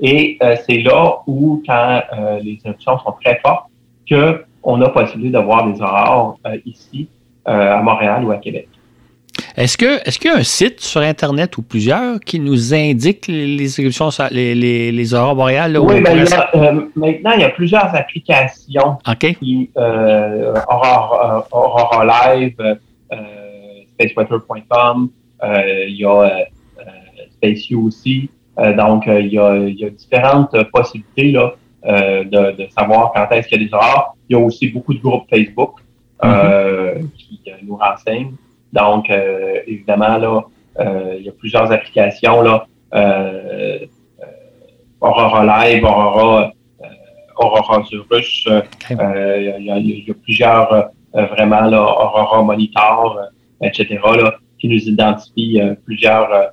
Et 0.00 0.38
c'est 0.66 0.78
là 0.78 1.18
où, 1.26 1.62
quand 1.66 2.00
les 2.40 2.58
éruptions 2.64 2.98
sont 3.00 3.14
très 3.22 3.38
fortes, 3.44 3.66
que 4.08 4.44
on 4.62 4.80
a 4.82 4.88
possibilité 4.90 5.32
d'avoir 5.32 5.70
des 5.70 5.80
aurores 5.80 6.38
euh, 6.46 6.56
ici, 6.66 7.08
euh, 7.46 7.78
à 7.78 7.82
Montréal 7.82 8.24
ou 8.24 8.30
à 8.32 8.36
Québec. 8.36 8.68
Est-ce 9.56 9.78
que 9.78 10.06
est-ce 10.06 10.18
qu'il 10.18 10.30
y 10.30 10.34
a 10.34 10.36
un 10.36 10.42
site 10.42 10.80
sur 10.80 11.00
Internet 11.00 11.56
ou 11.58 11.62
plusieurs 11.62 12.18
qui 12.20 12.40
nous 12.40 12.74
indique 12.74 13.28
les 13.28 13.80
éruptions, 13.80 14.08
les, 14.30 14.54
les, 14.54 14.90
les 14.90 15.14
aurores 15.14 15.36
boréales? 15.36 15.78
oui, 15.78 16.00
ben, 16.00 16.18
euh, 16.54 16.82
maintenant, 16.96 17.32
il 17.34 17.40
y 17.40 17.44
a 17.44 17.50
plusieurs 17.50 17.94
applications. 17.94 18.98
OK. 19.08 19.36
Qui, 19.38 19.70
Aurora, 20.66 21.46
Live, 22.04 22.56
spaceweather.com, 23.94 25.10
il 25.88 25.96
y 25.96 26.04
a 26.04 26.46
SpaceU 27.36 27.76
aussi. 27.76 28.28
donc, 28.76 29.04
il 29.06 29.28
y, 29.28 29.38
a, 29.38 29.56
il 29.56 29.78
y 29.78 29.84
a 29.84 29.90
différentes 29.90 30.56
possibilités 30.72 31.30
là, 31.30 31.54
euh, 31.86 32.24
de, 32.24 32.56
de, 32.56 32.68
savoir 32.76 33.12
quand 33.14 33.28
est-ce 33.30 33.46
qu'il 33.46 33.62
y 33.62 33.64
a 33.64 33.68
des 33.68 33.72
aurores. 33.72 34.16
Il 34.28 34.36
y 34.36 34.36
a 34.36 34.38
aussi 34.38 34.68
beaucoup 34.68 34.94
de 34.94 35.00
groupes 35.00 35.28
Facebook 35.30 35.80
euh, 36.24 36.94
mm-hmm. 36.94 37.10
qui 37.16 37.40
euh, 37.48 37.52
nous 37.62 37.76
renseignent. 37.76 38.34
Donc, 38.72 39.10
évidemment, 39.66 40.18
là, 40.18 40.42
il 41.18 41.22
y 41.24 41.28
a 41.28 41.32
plusieurs 41.32 41.72
applications, 41.72 42.42
là, 42.42 42.66
Aurora 45.00 45.66
Live, 45.66 45.84
Aurora, 45.84 46.52
Aurora 47.36 47.82
Zurus, 47.84 48.46
il, 48.90 48.96
y 48.96 49.70
a, 49.70 49.78
il 49.78 50.04
y 50.06 50.10
a 50.10 50.14
plusieurs 50.22 50.90
vraiment 51.14 51.62
là, 51.62 51.80
Aurora 51.80 52.42
Monitor, 52.42 53.20
etc., 53.62 53.98
là, 54.04 54.34
qui 54.58 54.68
nous 54.68 54.82
identifient 54.86 55.62
plusieurs 55.86 56.52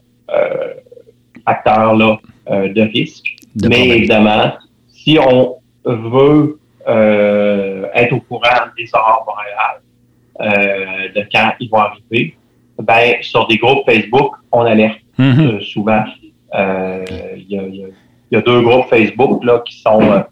facteurs 1.44 1.98
là, 1.98 2.18
de 2.50 2.82
risque. 2.82 3.36
Mais 3.62 3.90
évidemment, 3.90 4.54
si 4.88 5.20
on 5.20 5.58
veut 5.84 6.60
euh, 6.88 7.88
être 7.96 8.14
au 8.14 8.20
courant 8.20 8.66
des 8.78 8.90
aurores 8.94 9.26
boréales, 9.26 9.82
euh, 10.42 11.10
de 11.16 11.28
quand 11.32 11.52
ils 11.60 11.70
vont 11.70 11.80
arriver, 11.80 12.36
ben, 12.80 13.16
sur 13.22 13.48
des 13.48 13.58
groupes 13.58 13.90
Facebook, 13.90 14.36
on 14.52 14.62
alerte 14.62 15.00
mm-hmm. 15.18 15.56
euh, 15.56 15.60
souvent. 15.62 16.04
Il 16.54 17.46
y, 17.50 17.58
a, 17.58 17.64
il 17.64 17.94
y 18.32 18.36
a 18.36 18.42
deux 18.42 18.62
groupes 18.62 18.88
Facebook 18.90 19.44
là, 19.44 19.60
qui 19.66 19.80
sont 19.80 20.24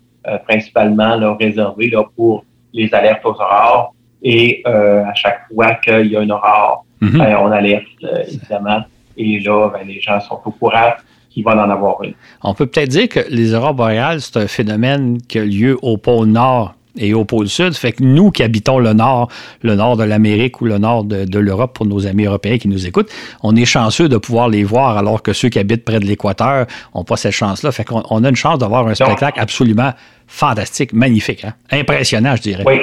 principalement 0.48 1.16
là, 1.16 1.36
réservés 1.38 1.90
là, 1.90 2.04
pour 2.16 2.46
les 2.72 2.94
alertes 2.94 3.26
aux 3.26 3.34
aurores. 3.34 3.94
Et 4.22 4.62
à 4.66 5.14
chaque 5.16 5.42
fois 5.54 5.74
qu'il 5.76 6.08
y 6.08 6.16
a 6.16 6.22
une 6.22 6.32
aurore, 6.32 6.86
mhm. 7.02 7.18
ben, 7.18 7.38
on 7.42 7.52
alerte, 7.52 7.86
évidemment. 8.28 8.84
Et 9.18 9.40
là, 9.40 9.70
ben, 9.70 9.86
les 9.86 10.00
gens 10.00 10.20
sont 10.22 10.40
au 10.46 10.52
courant 10.52 10.94
qu'il 11.34 11.44
va 11.44 11.52
en 11.52 11.70
avoir 11.70 12.04
une. 12.04 12.14
On 12.44 12.54
peut 12.54 12.66
peut-être 12.66 12.90
dire 12.90 13.10
que 13.10 13.20
les 13.30 13.54
aurores 13.54 13.74
boréales, 13.74 14.22
c'est 14.22 14.38
un 14.38 14.48
phénomène 14.48 15.18
qui 15.28 15.40
a 15.40 15.46
lieu 15.46 15.78
au 15.82 15.98
pôle 15.98 16.28
Nord 16.28 16.76
et 16.98 17.14
au 17.14 17.26
pôle 17.26 17.48
Sud. 17.48 17.74
Fait 17.74 17.92
que 17.92 18.04
nous 18.04 18.30
qui 18.30 18.44
habitons 18.44 18.78
le 18.78 18.94
Nord, 18.94 19.30
le 19.64 19.76
Nord 19.76 19.98
de 19.98 20.04
l'Amérique 20.04 20.62
ou 20.62 20.66
le 20.66 20.78
Nord 20.78 21.04
de, 21.06 21.40
l'Europe 21.40 21.74
pour 21.74 21.86
nos 21.86 22.06
amis 22.06 22.26
européens 22.26 22.58
qui 22.58 22.68
nous 22.68 22.86
écoutent, 22.86 23.10
on 23.42 23.56
est 23.56 23.66
chanceux 23.66 24.08
de 24.08 24.18
pouvoir 24.18 24.48
les 24.48 24.64
voir 24.64 24.98
alors 24.98 25.24
que 25.24 25.34
ceux 25.34 25.50
qui 25.50 25.58
habitent 25.58 25.86
près 25.86 26.00
de 26.00 26.06
l'équateur 26.06 26.68
n'ont 26.94 27.04
pas 27.04 27.18
cette 27.18 27.32
chance-là. 27.32 27.72
Fait 27.72 27.84
qu'on 27.84 28.04
on 28.10 28.24
a 28.24 28.30
une 28.30 28.36
chance 28.36 28.60
d'avoir 28.60 28.88
un 28.88 28.94
spectacle 28.94 29.40
absolument 29.40 29.92
fantastique, 30.28 30.94
magnifique, 30.94 31.46
hein? 31.46 31.54
impressionnant, 31.72 32.36
je 32.36 32.42
dirais. 32.44 32.64
Oui, 32.66 32.80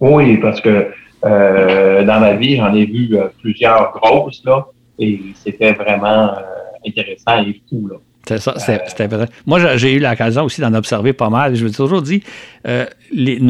oui 0.00 0.36
parce 0.36 0.60
que 0.60 0.88
euh, 1.24 2.04
dans 2.04 2.20
ma 2.20 2.34
vie, 2.34 2.56
j'en 2.56 2.74
ai 2.74 2.84
vu 2.84 3.16
euh, 3.16 3.28
plusieurs 3.40 3.92
grosses, 3.92 4.42
là, 4.44 4.66
et 4.98 5.20
c'était 5.34 5.72
vraiment 5.72 6.30
euh, 6.30 6.42
intéressant 6.86 7.44
et 7.44 7.60
fou, 7.68 7.88
là. 7.88 7.96
C'est 8.28 8.38
ça, 8.40 8.54
c'était 8.58 9.06
vrai. 9.06 9.26
Moi, 9.46 9.76
j'ai 9.76 9.92
eu 9.92 10.00
l'occasion 10.00 10.42
aussi 10.42 10.60
d'en 10.60 10.74
observer 10.74 11.12
pas 11.12 11.30
mal. 11.30 11.54
Je 11.54 11.62
me 11.62 11.68
suis 11.68 11.76
toujours 11.76 12.02
dit, 12.02 12.24
euh, 12.66 12.84
les, 13.12 13.40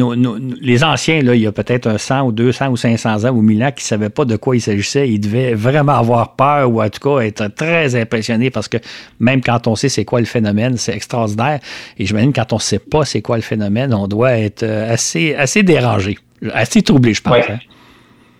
les, 0.61 0.83
anciens, 0.83 1.23
là, 1.23 1.33
il 1.33 1.41
y 1.41 1.47
a 1.47 1.51
peut-être 1.51 1.87
un 1.87 1.97
100 1.97 2.27
ou 2.27 2.31
200 2.31 2.69
ou 2.69 2.77
500 2.77 3.25
ans 3.25 3.31
ou 3.31 3.41
1000 3.41 3.63
ans, 3.63 3.71
qui 3.71 3.83
ne 3.83 3.87
savaient 3.87 4.09
pas 4.09 4.25
de 4.25 4.35
quoi 4.35 4.55
il 4.55 4.61
s'agissait. 4.61 5.09
Ils 5.09 5.19
devaient 5.19 5.55
vraiment 5.55 5.93
avoir 5.93 6.35
peur 6.35 6.71
ou 6.71 6.83
en 6.83 6.89
tout 6.89 6.99
cas 6.99 7.21
être 7.23 7.47
très 7.55 7.95
impressionnés 7.95 8.51
parce 8.51 8.67
que 8.67 8.77
même 9.19 9.41
quand 9.41 9.65
on 9.65 9.75
sait 9.75 9.89
c'est 9.89 10.05
quoi 10.05 10.19
le 10.19 10.27
phénomène, 10.27 10.77
c'est 10.77 10.93
extraordinaire. 10.93 11.59
Et 11.97 12.03
je 12.03 12.09
j'imagine 12.09 12.31
quand 12.31 12.53
on 12.53 12.57
ne 12.57 12.61
sait 12.61 12.79
pas 12.79 13.03
c'est 13.03 13.23
quoi 13.23 13.37
le 13.37 13.41
phénomène, 13.41 13.95
on 13.95 14.07
doit 14.07 14.33
être 14.33 14.61
euh, 14.61 14.93
assez, 14.93 15.33
assez 15.33 15.63
dérangé, 15.63 16.19
assez 16.53 16.83
troublé, 16.83 17.15
je 17.15 17.21
pense. 17.23 17.49
Hein. 17.49 17.57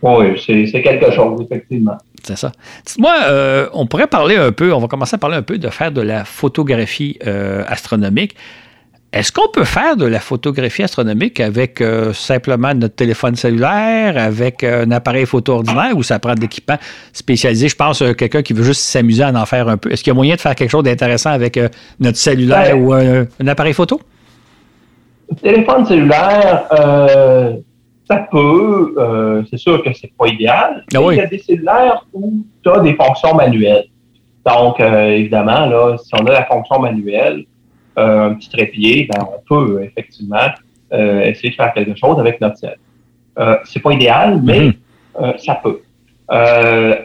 Oui, 0.04 0.40
c'est 0.46 0.82
quelque 0.84 1.12
chose, 1.12 1.42
effectivement. 1.42 1.98
C'est 2.28 2.36
ça. 2.36 2.52
Dites-moi, 2.86 3.14
euh, 3.28 3.70
on 3.72 3.88
pourrait 3.88 4.08
parler 4.08 4.36
un 4.36 4.52
peu, 4.52 4.74
on 4.74 4.80
va 4.80 4.88
commencer 4.88 5.16
à 5.16 5.18
parler 5.18 5.38
un 5.38 5.42
peu 5.42 5.58
de 5.58 5.70
faire 5.70 5.94
de 5.94 6.02
la 6.02 6.26
photographie 6.26 7.18
euh, 7.26 7.64
astronomique. 7.68 8.36
Est-ce 9.14 9.32
qu'on 9.32 9.48
peut 9.48 9.64
faire 9.64 9.96
de 9.96 10.06
la 10.06 10.20
photographie 10.20 10.84
astronomique 10.84 11.40
avec 11.40 11.80
euh, 11.80 12.12
simplement 12.12 12.74
notre 12.74 12.96
téléphone 12.96 13.38
cellulaire, 13.38 14.18
avec 14.18 14.66
un 14.66 14.92
appareil 14.92 15.26
photo 15.26 15.54
ordinaire 15.54 15.96
ou 15.96 16.04
ça 16.04 16.20
prend 16.20 16.36
de 16.36 16.42
l'équipement 16.42 16.78
spécialisé? 17.14 17.70
Je 17.70 17.76
pense 17.78 18.02
à 18.02 18.14
quelqu'un 18.14 18.42
qui 18.42 18.52
veut 18.52 18.66
juste 18.66 18.82
s'amuser 18.82 19.24
à 19.24 19.30
en 19.30 19.46
faire 19.46 19.70
un 19.70 19.78
peu. 19.78 19.90
Est-ce 19.90 20.04
qu'il 20.04 20.12
y 20.12 20.16
a 20.16 20.16
moyen 20.16 20.36
de 20.36 20.42
faire 20.42 20.54
quelque 20.54 20.70
chose 20.70 20.84
d'intéressant 20.84 21.30
avec 21.30 21.58
notre 22.02 22.18
cellulaire 22.18 22.78
ou 22.78 22.92
un 22.92 23.48
appareil 23.48 23.74
photo? 23.74 24.02
Téléphone 25.42 25.86
cellulaire, 25.86 26.66
ça 28.08 28.28
peut, 28.32 28.96
euh, 28.98 29.44
c'est 29.50 29.58
sûr 29.58 29.84
que 29.84 29.92
c'est 29.94 30.12
pas 30.18 30.28
idéal. 30.28 30.86
Ah 30.96 31.00
il 31.12 31.18
y 31.18 31.20
a 31.20 31.26
des 31.26 31.40
cellulaires 31.40 32.06
où 32.14 32.46
tu 32.64 32.70
as 32.70 32.80
des 32.80 32.94
fonctions 32.94 33.36
manuelles. 33.36 33.86
Donc, 34.46 34.80
euh, 34.80 35.10
évidemment, 35.10 35.66
là, 35.66 35.98
si 35.98 36.10
on 36.16 36.26
a 36.26 36.32
la 36.32 36.46
fonction 36.46 36.80
manuelle, 36.80 37.44
euh, 37.98 38.30
un 38.30 38.34
petit 38.36 38.50
trépied, 38.50 39.10
ben, 39.12 39.26
on 39.26 39.42
peut 39.48 39.84
effectivement 39.84 40.48
essayer 40.90 41.50
de 41.50 41.56
faire 41.56 41.74
quelque 41.74 41.98
chose 41.98 42.18
avec 42.18 42.40
notre 42.40 42.58
cell. 42.58 42.78
c'est 43.66 43.82
pas 43.82 43.92
idéal, 43.92 44.40
mais 44.42 44.72
mm-hmm. 45.20 45.38
ça 45.38 45.62
peut. 45.62 45.82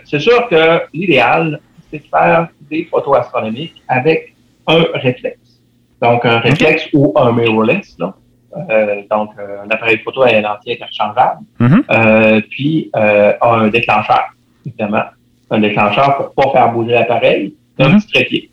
c'est 0.05 0.21
sûr 0.21 0.49
que 0.49 0.83
l'idéal, 0.95 1.59
c'est 1.91 1.99
de 1.99 2.09
faire 2.09 2.47
des 2.71 2.85
photos 2.85 3.19
astronomiques 3.19 3.83
avec 3.89 4.37
un 4.69 4.85
réflexe. 4.95 5.61
Donc, 6.01 6.25
un 6.25 6.39
réflexe 6.39 6.89
ou 6.93 7.13
un 7.17 7.33
mirrorless, 7.33 7.97
là. 7.99 8.15
Euh, 8.55 9.03
donc 9.11 9.31
euh, 9.39 9.63
un 9.65 9.71
appareil 9.71 9.99
photo 9.99 10.23
à 10.23 10.41
lentille 10.41 10.75
interchangeable, 10.75 11.41
mm 11.59 11.79
euh, 11.91 12.41
puis 12.51 12.91
un 12.95 13.69
déclencheur, 13.69 14.35
évidemment, 14.67 15.05
un 15.51 15.59
déclencheur 15.61 16.17
pour 16.17 16.35
pas 16.35 16.53
faire 16.53 16.73
bouger 16.73 16.93
l'appareil, 16.93 17.55
un 17.79 17.89
mm-hmm. 17.89 18.01
petit 18.01 18.13
trépied. 18.13 18.51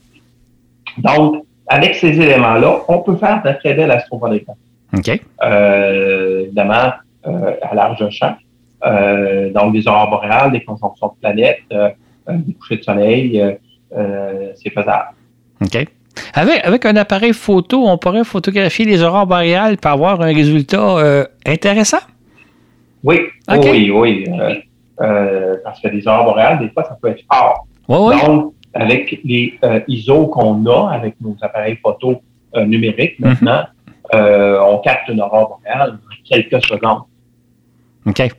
Donc, 0.97 1.43
avec 1.67 1.95
ces 1.95 2.19
éléments-là, 2.19 2.81
on 2.87 2.99
peut 2.99 3.17
faire 3.17 3.43
de 3.43 3.51
très 3.59 3.73
belles 3.73 3.91
astrophotographie. 3.91 4.59
OK. 4.97 5.21
évidemment, 6.43 6.93
à 7.23 7.75
large 7.75 8.09
champ. 8.09 8.35
donc, 9.53 9.73
des 9.73 9.87
aurores 9.87 10.09
boréales, 10.09 10.51
des 10.51 10.63
conjonctions 10.63 11.07
de 11.07 11.19
planètes, 11.21 11.63
des 12.27 12.53
couchers 12.53 12.77
de 12.77 12.83
soleil, 12.83 13.57
c'est 14.55 14.71
faisable. 14.71 15.09
OK. 15.61 15.87
Avec, 16.33 16.85
un 16.85 16.95
appareil 16.95 17.33
photo, 17.33 17.87
on 17.87 17.97
pourrait 17.97 18.23
photographier 18.23 18.85
les 18.85 19.03
aurores 19.03 19.27
boréales 19.27 19.77
pour 19.77 19.91
avoir 19.91 20.21
un 20.21 20.33
résultat 20.33 20.97
euh, 20.97 21.25
intéressant? 21.45 21.99
Oui, 23.03 23.19
oui, 23.49 23.91
oui. 23.91 24.25
Euh, 24.27 24.55
euh, 25.01 25.55
parce 25.63 25.79
que 25.79 25.87
les 25.87 26.07
aurores 26.07 26.25
boréales, 26.25 26.59
des 26.59 26.69
fois, 26.69 26.83
ça 26.83 26.97
peut 27.01 27.09
être 27.09 27.23
fort. 27.31 27.67
Donc, 27.87 28.53
avec 28.73 29.19
les 29.23 29.57
ISO 29.87 30.27
qu'on 30.27 30.65
a, 30.65 30.91
avec 30.93 31.15
nos 31.21 31.35
appareils 31.41 31.77
photo 31.77 32.21
numériques 32.55 33.19
mhm. 33.19 33.29
maintenant, 33.29 33.63
on 34.13 34.77
capte 34.79 35.09
une 35.09 35.21
aurore 35.21 35.59
boréale 35.59 35.91
en 35.91 36.29
quelques 36.29 36.63
secondes. 36.65 37.01
OK. 38.05 38.29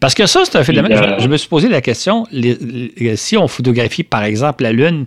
Parce 0.00 0.14
que 0.14 0.26
ça, 0.26 0.40
c'est 0.44 0.56
un 0.56 0.64
phénomène. 0.64 1.16
Je, 1.18 1.28
me 1.28 1.36
suis 1.36 1.48
posé 1.48 1.68
la 1.68 1.80
question, 1.80 2.24
si 3.16 3.36
on 3.36 3.48
photographie, 3.48 4.02
par 4.02 4.24
exemple, 4.24 4.62
la 4.62 4.72
Lune, 4.72 5.04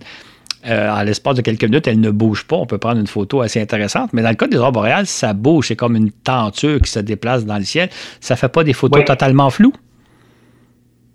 euh, 0.66 0.90
en 0.90 1.02
l'espace 1.02 1.36
de 1.36 1.42
quelques 1.42 1.64
minutes, 1.64 1.86
elle 1.86 2.00
ne 2.00 2.10
bouge 2.10 2.44
pas. 2.44 2.56
On 2.56 2.66
peut 2.66 2.78
prendre 2.78 2.98
une 2.98 3.06
photo 3.06 3.40
assez 3.40 3.60
intéressante. 3.60 4.12
Mais 4.12 4.22
dans 4.22 4.30
le 4.30 4.34
cas 4.34 4.48
des 4.48 4.56
aurores 4.56 4.72
boréales, 4.72 5.06
ça 5.06 5.32
bouge. 5.32 5.68
C'est 5.68 5.76
comme 5.76 5.94
une 5.94 6.10
tenture 6.10 6.80
qui 6.80 6.90
se 6.90 6.98
déplace 6.98 7.46
dans 7.46 7.58
le 7.58 7.64
ciel. 7.64 7.88
Ça 8.20 8.34
ne 8.34 8.38
fait 8.38 8.48
pas 8.48 8.64
des 8.64 8.72
photos 8.72 9.04
totalement 9.04 9.50
floues? 9.50 9.72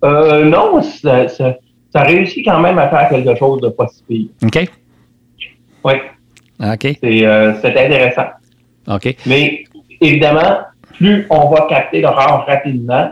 Euh, 0.04 0.44
non, 0.44 0.82
ça, 0.82 1.26
réussit 1.94 2.44
quand 2.44 2.60
même 2.60 2.78
à 2.78 2.88
faire 2.88 3.08
quelque 3.08 3.38
chose 3.38 3.60
de 3.60 3.68
possible. 3.68 4.30
OK. 4.42 4.68
Oui. 5.84 5.94
OK. 6.60 6.98
Euh, 7.04 7.54
c'est 7.60 7.70
intéressant. 7.70 8.28
OK. 8.88 9.14
Mais 9.26 9.64
évidemment, 10.00 10.60
plus 10.94 11.26
on 11.28 11.50
va 11.50 11.66
capter 11.68 12.00
l'aurore 12.00 12.44
rapidement, 12.46 13.10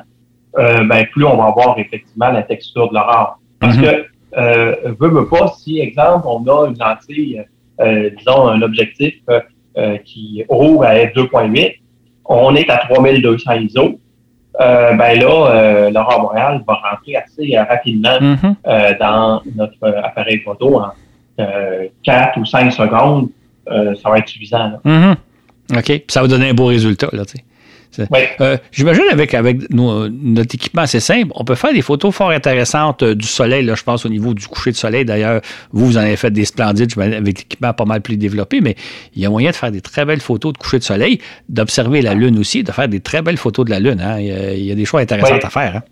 ben, 0.55 1.07
plus 1.13 1.25
on 1.25 1.37
va 1.37 1.45
avoir 1.45 1.79
effectivement 1.79 2.31
la 2.31 2.43
texture 2.43 2.89
de 2.89 2.95
l'aurore. 2.95 3.39
Parce 3.59 3.77
mhm. 3.77 3.83
que 3.85 4.07
euh, 4.37 4.75
veut, 4.99 5.09
veut 5.09 5.29
pas, 5.29 5.55
si, 5.59 5.81
exemple, 5.81 6.27
on 6.27 6.45
a 6.47 6.69
une 6.69 6.79
lentille, 6.79 7.45
euh, 7.81 8.11
disons, 8.17 8.49
un 8.49 8.63
objectif 8.63 9.15
euh, 9.29 9.97
qui 10.05 10.45
rouvre 10.49 10.85
à 10.85 10.95
f2.8, 10.95 11.77
on 12.27 12.55
est 12.55 12.69
à 12.71 12.79
3200 12.89 13.53
ISO, 13.53 13.99
euh, 14.61 14.93
ben 14.95 15.19
là, 15.19 15.51
euh, 15.51 15.91
l'aurore 15.91 16.21
boréale 16.21 16.63
va 16.67 16.75
rentrer 16.75 17.17
assez 17.17 17.59
rapidement 17.59 18.19
mm-hmm. 18.21 18.99
dans 18.99 19.43
notre 19.57 19.89
appareil 20.05 20.41
photo 20.41 20.79
en 20.79 20.93
4 22.03 22.39
ou 22.39 22.45
5 22.45 22.71
secondes. 22.71 23.29
ça 23.67 24.11
va 24.11 24.19
être 24.19 24.29
suffisant. 24.29 24.73
Mm-hmm. 24.85 25.17
OK. 25.79 26.05
ça 26.09 26.21
va 26.21 26.29
donner 26.29 26.51
un 26.51 26.55
beau 26.55 26.67
résultat. 26.67 27.09
Là, 27.13 27.25
tu 27.25 27.39
sais. 27.39 27.45
Euh, 28.41 28.57
j'imagine 28.71 29.05
avec, 29.11 29.35
avec 29.35 29.71
notre 29.71 30.55
équipement 30.55 30.83
assez 30.83 31.01
simple, 31.01 31.31
on 31.35 31.45
peut 31.45 31.55
faire 31.55 31.73
des 31.73 31.83
photos 31.83 32.15
fort 32.15 32.31
intéressantes 32.31 33.03
euh, 33.03 33.15
du 33.15 33.27
soleil, 33.27 33.65
là, 33.65 33.75
je 33.75 33.83
pense 33.83 34.07
au 34.07 34.09
niveau 34.09 34.35
du 34.35 34.47
coucher 34.47 34.71
de 34.71 34.77
soleil. 34.77 35.05
D'ailleurs, 35.05 35.41
vous, 35.73 35.87
vous 35.87 35.99
en 35.99 36.01
avez 36.01 36.17
fait 36.17 36.31
des 36.31 36.45
splendides 36.45 36.93
avec 36.99 37.25
l'équipement 37.25 37.73
pas 37.73 37.85
mal 37.85 38.01
plus 38.01 38.17
développé, 38.17 38.61
mais 38.61 38.77
il 39.15 39.23
y 39.23 39.27
a 39.27 39.31
moyen 39.31 39.51
de 39.51 39.57
faire 39.57 39.71
des 39.71 39.81
très 39.81 40.05
belles 40.05 40.21
photos 40.21 40.53
de 40.53 40.59
coucher 40.59 40.79
de 40.79 40.85
soleil, 40.85 41.19
d'observer 41.49 42.03
la 42.03 42.15
Lune 42.15 42.39
aussi, 42.39 42.63
de 42.63 42.73
faire 42.73 42.89
des 42.89 43.01
très 43.01 43.23
belles 43.23 43.37
photos 43.37 43.67
de 43.67 43.71
la 43.71 43.81
Lune. 43.81 44.01
Hein. 44.01 44.19
Il, 44.19 44.65
y 44.65 44.73
a, 44.73 44.75
des 44.75 44.85
choix 44.85 45.01
intéressants 45.01 45.39
à 45.43 45.51
faire. 45.51 45.77
Hein. 45.77 45.83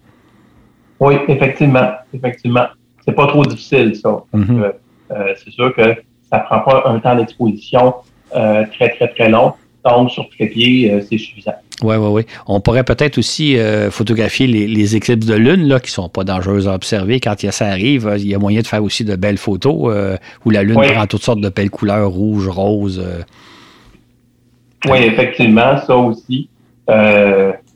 Oui, 1.00 1.14
effectivement. 1.28 1.90
Effectivement. 2.14 2.66
C'est 3.05 3.14
pas 3.14 3.26
trop 3.26 3.44
difficile, 3.44 3.94
ça. 3.96 4.22
Mm-hmm. 4.34 4.72
Euh, 5.11 5.34
c'est 5.42 5.51
sûr 5.51 5.74
que 5.74 5.94
ça 6.30 6.38
prend 6.40 6.61
pas 6.61 6.82
un 6.86 6.98
temps 7.01 7.16
d'exposition 7.16 7.94
très, 8.30 8.90
très, 8.90 9.09
très 9.09 9.28
long. 9.28 9.53
Donc, 9.84 10.11
sur 10.11 10.28
trépied, 10.28 11.03
c'est 11.09 11.18
suffisant. 11.18 11.55
Oui, 11.83 11.97
oui, 11.97 12.09
oui. 12.09 12.22
On 12.47 12.61
pourrait 12.61 12.85
peut-être 12.85 13.18
aussi 13.18 13.57
euh, 13.57 13.91
photographier 13.91 14.47
les, 14.47 14.97
éclipses 14.97 15.26
de 15.26 15.35
lune 15.35 15.66
là, 15.68 15.81
qui 15.81 15.87
ne 15.87 15.93
sont 15.93 16.09
pas 16.09 16.24
dangereuses 16.24 16.68
à 16.68 16.74
observer. 16.74 17.20
Quand 17.20 17.35
ça 17.51 17.66
arrive, 17.66 18.12
il 18.16 18.26
y 18.26 18.35
a 18.35 18.39
moyen 18.39 18.61
de 18.61 18.66
faire 18.66 18.83
aussi 18.83 19.05
de 19.05 19.16
belles 19.16 19.39
photos 19.39 19.76
euh, 19.87 20.16
où 20.45 20.51
la 20.51 20.62
lune 20.62 20.81
prend 20.81 21.07
toutes 21.07 21.22
sortes 21.22 21.41
de 21.41 21.49
belles 21.49 21.70
couleurs, 21.70 22.11
rouge, 22.11 22.49
rose. 22.49 23.03
Euh. 23.05 23.22
Oui, 24.91 24.99
effectivement, 25.03 25.78
ça 25.87 25.97
aussi. 25.97 26.49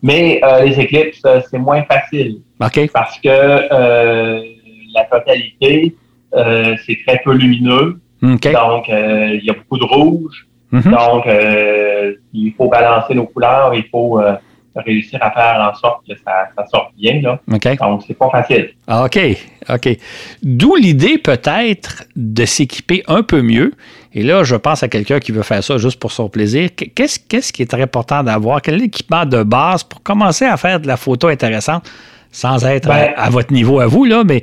mais 0.02 0.40
les 0.64 0.80
éclipses, 0.80 1.22
c'est 1.50 1.58
moins 1.58 1.82
facile. 1.84 2.38
OK. 2.60 2.90
Parce 2.92 3.18
que 3.18 3.28
la 4.94 5.04
totalité, 5.10 5.94
c'est 6.32 6.98
très 7.06 7.20
peu 7.24 7.34
lumineux. 7.34 8.00
Donc, 8.22 8.46
il 8.46 9.42
y 9.44 9.50
a 9.50 9.54
beaucoup 9.54 9.78
de 9.78 9.84
rouge. 9.84 10.46
Mm-hmm. 10.74 10.90
Donc, 10.90 11.26
euh, 11.26 12.14
il 12.32 12.52
faut 12.54 12.68
balancer 12.68 13.14
nos 13.14 13.26
couleurs, 13.26 13.72
il 13.74 13.84
faut 13.84 14.20
euh, 14.20 14.34
réussir 14.74 15.20
à 15.22 15.30
faire 15.30 15.70
en 15.72 15.78
sorte 15.78 16.04
que 16.06 16.14
ça, 16.16 16.66
sorte 16.66 16.92
bien. 16.96 17.20
Là. 17.22 17.38
OK. 17.52 17.78
Donc, 17.78 18.02
c'est 18.06 18.18
pas 18.18 18.28
facile. 18.30 18.70
Ah, 18.88 19.04
OK. 19.04 19.18
OK. 19.68 19.88
D'où 20.42 20.74
l'idée 20.74 21.18
peut-être 21.18 22.04
de 22.16 22.44
s'équiper 22.44 23.04
un 23.06 23.22
peu 23.22 23.40
mieux. 23.40 23.72
Et 24.12 24.24
là, 24.24 24.42
je 24.42 24.56
pense 24.56 24.82
à 24.82 24.88
quelqu'un 24.88 25.20
qui 25.20 25.30
veut 25.30 25.42
faire 25.42 25.62
ça 25.62 25.78
juste 25.78 26.00
pour 26.00 26.10
son 26.10 26.28
plaisir. 26.28 26.70
Qu'est-ce, 26.74 27.20
qu'est-ce 27.20 27.52
qui 27.52 27.62
est 27.62 27.70
très 27.70 27.82
important 27.82 28.24
d'avoir? 28.24 28.60
Quel 28.60 28.74
est 28.74 28.78
l'équipement 28.78 29.26
de 29.26 29.44
base 29.44 29.84
pour 29.84 30.02
commencer 30.02 30.44
à 30.44 30.56
faire 30.56 30.80
de 30.80 30.88
la 30.88 30.96
photo 30.96 31.28
intéressante 31.28 31.88
sans 32.32 32.64
être 32.66 32.88
Ben- 32.88 33.12
à, 33.16 33.26
à 33.26 33.30
votre 33.30 33.52
niveau 33.52 33.78
à 33.78 33.86
vous, 33.86 34.04
là, 34.04 34.24
mais 34.24 34.42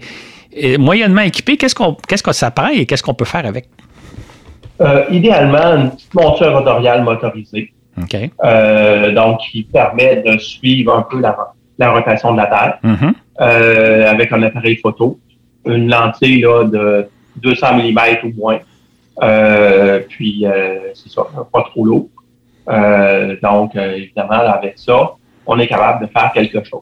moyennement 0.78 1.22
équipé, 1.22 1.58
qu'est-ce, 1.58 1.76
qu'on, 1.76 1.96
qu'est-ce 2.08 2.24
que 2.24 2.32
ça 2.32 2.52
prend 2.52 2.70
et 2.70 2.86
qu'est-ce 2.86 3.04
qu'on 3.04 3.14
peut 3.14 3.26
faire 3.26 3.46
avec? 3.46 3.68
Euh, 4.82 5.06
idéalement, 5.12 5.76
une 5.78 5.92
petite 5.92 6.14
monture 6.14 6.54
rotoriale 6.58 7.04
motorisée. 7.04 7.72
Euh, 8.44 9.12
donc 9.14 9.40
qui 9.52 9.64
permet 9.64 10.24
de 10.26 10.38
suivre 10.38 10.96
un 10.96 11.04
peu 11.04 11.20
la, 11.20 11.38
la 11.78 11.92
rotation 11.92 12.32
de 12.32 12.38
la 12.38 12.48
Terre 12.48 12.80
Mhm. 12.84 13.14
euh, 13.42 14.10
avec 14.10 14.32
un 14.32 14.42
appareil 14.44 14.78
photo, 14.78 15.20
une 15.66 15.88
lentille 15.90 16.42
là, 16.42 16.64
de 16.64 17.08
200 17.38 17.76
mm 17.76 18.00
ou 18.24 18.32
moins. 18.42 18.60
Euh, 19.22 20.00
puis, 20.10 20.46
euh, 20.46 20.80
c'est 20.96 21.10
ça, 21.12 21.24
pas 21.54 21.64
trop 21.64 21.86
lourd. 21.86 22.08
Euh, 22.70 23.36
donc, 23.44 23.76
évidemment, 23.76 24.38
là, 24.48 24.52
avec 24.52 24.74
ça, 24.78 25.12
on 25.46 25.60
est 25.60 25.68
capable 25.68 26.08
de 26.08 26.12
faire 26.12 26.32
quelque 26.34 26.64
chose. 26.64 26.82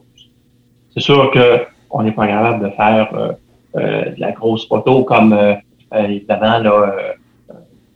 C'est 0.94 1.00
sûr 1.00 1.30
que 1.32 1.60
on 1.90 2.02
n'est 2.02 2.12
pas 2.12 2.26
capable 2.28 2.64
de 2.66 2.70
faire 2.76 3.08
de 3.74 4.14
la 4.20 4.32
grosse 4.32 4.66
photo 4.68 5.02
comme, 5.04 5.36
évidemment, 5.94 6.58
là, 6.58 6.72
euh, 6.72 7.12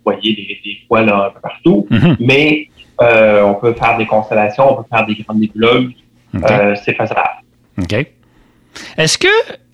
voyez 0.05 0.33
des, 0.35 1.05
là, 1.05 1.25
un 1.27 1.29
peu 1.31 1.39
partout, 1.41 1.87
Mhm. 1.89 2.15
mais 2.19 2.67
euh, 3.01 3.41
on 3.43 3.55
peut 3.55 3.73
faire 3.73 3.97
des 3.97 4.05
constellations, 4.05 4.71
on 4.71 4.83
peut 4.83 4.87
faire 4.89 5.05
des 5.05 5.15
grandes 5.15 5.39
nébuleuses, 5.39 5.91
OK. 6.35 6.43
euh, 6.49 6.75
c'est 6.83 6.93
faisable. 6.93 7.21
OK. 7.81 8.05
Est-ce 8.97 9.17
que 9.17 9.27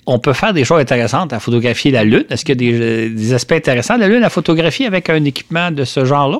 on 0.07 0.17
peut 0.19 0.34
faire 0.34 0.53
des 0.53 0.63
choses 0.63 0.79
intéressantes 0.79 1.32
à 1.34 1.39
photographier 1.39 1.91
la 1.91 2.03
Lune? 2.03 2.25
Est-ce 2.29 2.43
qu'il 2.43 2.59
y 2.61 2.67
a 2.67 2.71
des, 2.79 3.09
des 3.09 3.34
aspects 3.34 3.51
intéressants 3.53 3.95
de 3.95 4.01
la 4.01 4.07
Lune 4.07 4.23
à 4.23 4.29
photographier 4.29 4.88
avec 4.88 5.09
un 5.09 5.23
équipement 5.25 5.69
de 5.71 5.84
ce 5.84 6.05
genre-là? 6.05 6.38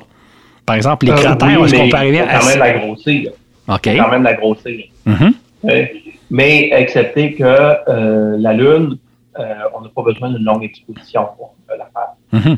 Par 0.66 0.76
exemple, 0.76 1.06
les 1.06 1.12
Euh, 1.12 1.16
cratères, 1.16 1.60
oui, 1.60 1.66
est-ce 1.66 1.76
qu'on 1.76 1.88
peut 1.88 1.96
arriver 1.96 2.20
à... 2.20 2.38
quand 2.38 2.46
même 2.46 2.58
la 2.58 2.72
grossir. 2.78 3.30
OK. 3.68 3.80
Quand 3.84 4.10
même 4.10 4.22
la 4.24 4.34
grossir. 4.34 4.84
Mhm. 5.06 5.32
Euh, 5.68 5.84
mais 6.30 6.70
excepté 6.72 7.34
que 7.34 7.44
euh, 7.44 8.36
la 8.38 8.52
Lune, 8.52 8.98
euh, 9.38 9.54
on 9.74 9.80
n'a 9.82 9.88
pas 9.94 10.02
besoin 10.02 10.30
d'une 10.30 10.44
longue 10.44 10.64
exposition 10.64 11.26
pour 11.36 11.54
euh, 11.70 11.74
la 11.78 11.88
faire. 11.92 12.12
Mhm. 12.50 12.56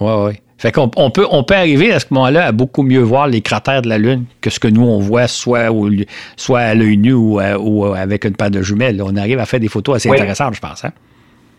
Ouais, 0.00 0.24
ouais. 0.24 0.40
Fait 0.58 0.70
qu'on 0.70 0.90
on 0.96 1.10
peut, 1.10 1.26
on 1.30 1.42
peut 1.42 1.54
arriver 1.56 1.92
à 1.92 1.98
ce 1.98 2.06
moment-là 2.10 2.46
à 2.46 2.52
beaucoup 2.52 2.82
mieux 2.84 3.00
voir 3.00 3.26
les 3.26 3.40
cratères 3.40 3.82
de 3.82 3.88
la 3.88 3.98
Lune 3.98 4.24
que 4.40 4.48
ce 4.48 4.60
que 4.60 4.68
nous, 4.68 4.86
on 4.86 4.98
voit 5.00 5.26
soit, 5.26 5.72
au- 5.72 5.90
soit 6.36 6.60
à 6.60 6.74
l'œil 6.74 6.96
nu 6.98 7.12
ou, 7.12 7.40
à- 7.40 7.58
ou 7.58 7.84
avec 7.86 8.24
une 8.24 8.36
paire 8.36 8.50
de 8.50 8.62
jumelles. 8.62 9.02
On 9.04 9.16
arrive 9.16 9.40
à 9.40 9.44
faire 9.46 9.58
des 9.60 9.68
photos 9.68 9.96
assez 9.96 10.08
Oui. 10.08 10.16
intéressantes, 10.16 10.54
je 10.54 10.60
pense. 10.60 10.84
Hein? 10.84 10.92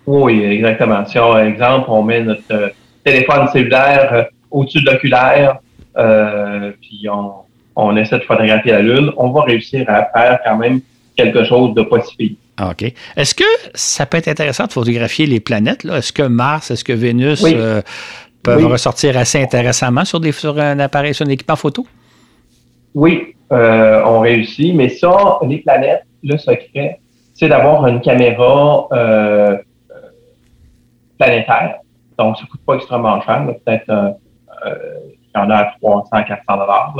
Oui, 0.05 0.41
exactement. 0.43 1.05
Si, 1.05 1.15
par 1.15 1.39
exemple, 1.39 1.85
on 1.89 2.01
met 2.03 2.21
notre 2.23 2.41
euh, 2.51 2.69
téléphone 3.03 3.47
cellulaire 3.51 4.09
euh, 4.13 4.23
au-dessus 4.51 4.81
de 4.81 4.89
l'oculaire, 4.91 5.57
euh, 5.97 6.71
puis 6.81 7.05
on, 7.11 7.31
on 7.75 7.95
essaie 7.97 8.19
de 8.19 8.23
photographier 8.23 8.71
la 8.71 8.81
Lune, 8.81 9.11
on 9.17 9.31
va 9.31 9.41
réussir 9.41 9.83
à 9.89 10.05
faire 10.13 10.39
quand 10.45 10.57
même 10.57 10.79
quelque 11.17 11.43
chose 11.43 11.73
de 11.73 11.81
possible. 11.83 12.35
Ah, 12.37 12.42
OK. 12.61 12.93
Est-ce 13.15 13.33
que 13.33 13.43
ça 13.73 14.05
peut 14.05 14.17
être 14.17 14.27
intéressant 14.27 14.65
de 14.67 14.71
photographier 14.71 15.25
les 15.25 15.39
planètes? 15.39 15.85
Est-ce 15.85 16.13
que 16.13 16.23
Mars, 16.23 16.69
est-ce 16.71 16.83
que 16.83 16.93
Vénus 16.93 17.41
Oui. 17.41 17.53
euh, 17.55 17.81
peuvent 18.43 18.57
Oui. 18.63 18.71
ressortir 18.71 19.17
assez 19.17 19.41
intéressamment 19.41 20.05
sur, 20.05 20.19
des, 20.19 20.31
sur 20.31 20.59
un 20.59 20.79
appareil, 20.79 21.13
sur 21.13 21.25
un 21.25 21.29
équipement 21.29 21.55
photo? 21.55 21.87
Oui, 22.93 23.35
euh, 23.51 24.03
on 24.05 24.19
réussit, 24.19 24.75
mais 24.75 24.89
ça, 24.89 25.39
les 25.47 25.57
planètes, 25.59 26.03
le 26.21 26.37
secret, 26.37 26.99
c'est 27.33 27.47
d'avoir 27.49 27.87
une 27.87 28.01
caméra 28.01 28.87
euh, 28.91 29.57
planétaire. 31.17 31.75
Donc, 32.19 32.37
ça 32.37 32.43
coûte 32.49 32.61
pas 32.65 32.75
extrêmement 32.75 33.19
cher, 33.21 33.45
peut-être 33.65 33.89
euh, 33.89 34.11
il 35.35 35.39
y 35.39 35.41
en 35.41 35.49
a 35.49 35.55
à 35.55 35.73
300, 35.81 36.09
400 36.27 36.57
dollars. 36.57 36.93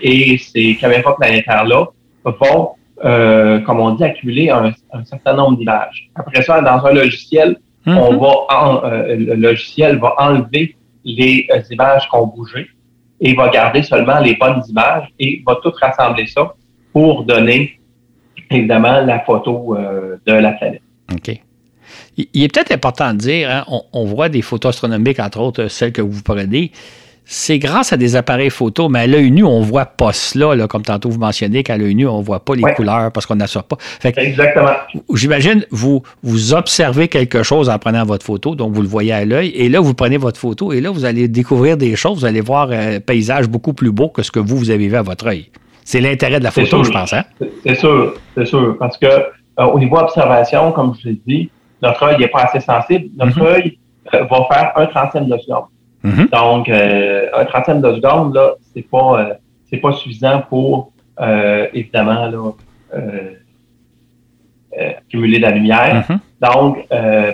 et 0.00 0.38
ces 0.38 0.76
caméras 0.80 1.14
planétaires-là 1.16 1.86
vont, 2.24 2.70
euh, 3.04 3.60
comme 3.60 3.80
on 3.80 3.92
dit, 3.94 4.04
accumuler 4.04 4.50
un, 4.50 4.72
un 4.92 5.04
certain 5.04 5.34
nombre 5.34 5.56
d'images. 5.58 6.10
Après 6.14 6.42
ça, 6.42 6.60
dans 6.60 6.84
un 6.84 6.92
logiciel, 6.92 7.56
on 7.86 8.12
Mhm. 8.12 8.18
va 8.20 8.32
en- 8.50 8.84
euh, 8.84 9.16
le 9.16 9.34
logiciel 9.34 9.98
va 9.98 10.14
enlever 10.18 10.76
les 11.04 11.46
euh, 11.50 11.60
images 11.70 12.08
qui 12.08 12.14
ont 12.16 12.26
bougé 12.26 12.68
et 13.20 13.34
va 13.34 13.48
garder 13.48 13.82
seulement 13.82 14.18
les 14.20 14.34
bonnes 14.36 14.62
images 14.68 15.08
et 15.18 15.42
va 15.46 15.56
tout 15.62 15.72
rassembler 15.80 16.26
ça 16.26 16.54
pour 16.92 17.24
donner 17.24 17.78
évidemment 18.50 19.00
la 19.00 19.20
photo 19.20 19.76
euh, 19.76 20.16
de 20.26 20.32
la 20.32 20.52
planète. 20.52 20.82
OK. 21.12 21.28
Il 22.16 22.26
il 22.34 22.42
est 22.44 22.52
peut-être 22.52 22.72
important 22.72 23.12
de 23.12 23.18
dire, 23.18 23.50
hein, 23.50 23.64
on, 23.68 23.82
on 23.92 24.04
voit 24.04 24.28
des 24.28 24.42
photos 24.42 24.70
astronomiques, 24.74 25.20
entre 25.20 25.40
autres 25.40 25.68
celles 25.68 25.92
que 25.92 26.02
vous 26.02 26.22
prenez. 26.22 26.72
C'est 27.30 27.58
grâce 27.58 27.92
à 27.92 27.98
des 27.98 28.16
appareils 28.16 28.48
photo, 28.48 28.88
mais 28.88 29.00
à 29.00 29.06
l'œil 29.06 29.30
nu, 29.30 29.44
on 29.44 29.60
ne 29.60 29.64
voit 29.64 29.84
pas 29.84 30.14
cela, 30.14 30.54
là, 30.54 30.66
comme 30.66 30.80
tantôt 30.80 31.10
vous 31.10 31.18
mentionnez, 31.18 31.62
qu'à 31.62 31.76
l'œil 31.76 31.94
nu, 31.94 32.06
on 32.08 32.20
ne 32.20 32.24
voit 32.24 32.42
pas 32.42 32.54
les 32.54 32.62
Ouais. 32.62 32.72
couleurs 32.72 33.12
parce 33.12 33.26
qu'on 33.26 33.34
n'assure 33.34 33.64
pas. 33.64 33.76
Fait 33.78 34.12
que, 34.12 34.20
Exactement. 34.20 34.70
j'imagine, 35.12 35.62
vous, 35.70 36.02
vous 36.22 36.54
observez 36.54 37.08
quelque 37.08 37.42
chose 37.42 37.68
en 37.68 37.78
prenant 37.78 38.06
votre 38.06 38.24
photo, 38.24 38.54
donc 38.54 38.72
vous 38.72 38.80
le 38.80 38.88
voyez 38.88 39.12
à 39.12 39.26
l'œil, 39.26 39.50
et 39.50 39.68
là, 39.68 39.78
vous 39.80 39.92
prenez 39.92 40.16
votre 40.16 40.40
photo, 40.40 40.72
et 40.72 40.80
là, 40.80 40.88
vous 40.90 41.04
allez 41.04 41.28
découvrir 41.28 41.76
des 41.76 41.96
choses, 41.96 42.20
vous 42.20 42.24
allez 42.24 42.40
voir 42.40 42.70
un 42.70 42.98
paysage 43.00 43.46
beaucoup 43.46 43.74
plus 43.74 43.90
beau 43.92 44.08
que 44.08 44.22
ce 44.22 44.30
que 44.30 44.40
vous, 44.40 44.56
vous 44.56 44.70
avez 44.70 44.88
vu 44.88 44.96
à 44.96 45.02
votre 45.02 45.26
œil. 45.26 45.50
C'est 45.84 46.00
l'intérêt 46.00 46.38
de 46.38 46.44
la 46.44 46.50
photo, 46.50 46.82
sûr. 46.82 46.84
je 46.84 46.90
pense. 46.92 47.12
Hein? 47.12 47.24
C'est- 47.62 47.74
sûr, 47.74 48.14
c'est 48.38 48.46
sûr. 48.46 48.74
Parce 48.78 48.96
que 48.96 49.04
euh, 49.06 49.64
au 49.64 49.78
niveau 49.78 49.98
observation, 49.98 50.72
comme 50.72 50.94
je 51.02 51.08
l'ai 51.10 51.20
dit, 51.26 51.50
notre 51.82 52.02
œil 52.04 52.16
n'est 52.20 52.28
pas 52.28 52.44
assez 52.44 52.60
sensible. 52.60 53.10
Notre 53.18 53.38
Mhm. 53.38 53.46
œil 53.46 53.78
euh, 54.14 54.24
va 54.24 54.46
faire 54.50 54.72
un 54.76 54.86
trentième 54.86 55.26
de 55.28 55.36
seconde. 55.36 55.64
Mhm. 56.02 56.28
Donc, 56.32 56.68
euh, 56.68 57.26
un 57.34 57.44
trentième 57.44 57.80
de 57.80 57.94
seconde, 57.94 58.34
là, 58.34 58.54
c'est 58.72 58.88
pas, 58.88 59.20
euh, 59.20 59.34
c'est 59.68 59.78
pas 59.78 59.92
suffisant 59.92 60.42
pour, 60.48 60.92
euh, 61.20 61.66
évidemment, 61.72 62.26
là, 62.26 62.52
accumuler 64.98 65.38
de 65.38 65.42
la 65.42 65.50
lumière. 65.50 66.04
Mhm. 66.08 66.18
Donc, 66.40 66.86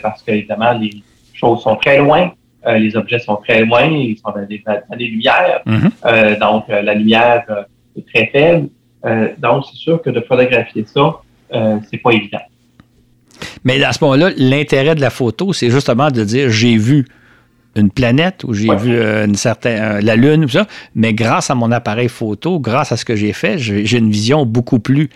parce 0.03 0.23
que, 0.23 0.33
évidemment, 0.33 0.73
les 0.73 1.03
choses 1.33 1.63
sont 1.63 1.77
très 1.77 1.99
loin, 1.99 2.33
euh, 2.67 2.79
les 2.79 2.97
objets 2.97 3.19
sont 3.19 3.37
très 3.37 3.65
loin, 3.65 3.85
ils 3.85 4.17
sont 4.17 4.31
dans 4.31 4.47
des 4.47 4.63
années-lumière. 4.91 5.61
Mhm. 5.67 5.91
Euh, 6.07 6.39
donc, 6.39 6.65
euh, 6.71 6.81
la 6.83 6.95
lumière 6.95 7.45
est 7.97 8.07
très 8.07 8.27
faible. 8.27 8.69
Donc, 9.39 9.65
c'est 9.71 9.77
sûr 9.77 10.01
que 10.01 10.09
de 10.09 10.21
photographier 10.23 10.87
ça, 10.87 11.21
c'est 11.91 11.99
pas 11.99 12.13
évident. 12.13 12.41
Mais 13.65 13.83
à 13.83 13.93
ce 13.93 14.03
moment-là, 14.03 14.31
l'intérêt 14.37 14.95
de 14.95 15.03
la 15.03 15.11
photo, 15.11 15.53
c'est 15.53 15.71
justement 15.71 16.11
de 16.11 16.25
dire 16.25 16.49
j'ai 16.51 16.77
vu 16.79 17.07
une 17.77 17.91
planète 17.91 18.45
ou 18.45 18.55
j'ai 18.55 18.69
Ouais. 18.71 18.77
vu 18.77 18.95
euh, 18.95 19.25
une 19.27 19.35
certaine, 19.35 19.83
euh, 19.83 20.01
la 20.01 20.17
Lune, 20.17 20.43
tout 20.43 20.49
ça, 20.53 20.67
mais 20.95 21.13
grâce 21.15 21.51
à 21.51 21.55
mon 21.55 21.73
appareil 21.73 22.09
photo, 22.09 22.61
grâce 22.61 22.93
à 22.93 22.97
ce 22.97 23.05
que 23.05 23.17
j'ai 23.17 23.33
fait, 23.33 23.59
j'ai 23.59 23.99
une 23.99 24.11
vision 24.11 24.47
beaucoup 24.47 24.79
plus 24.79 25.11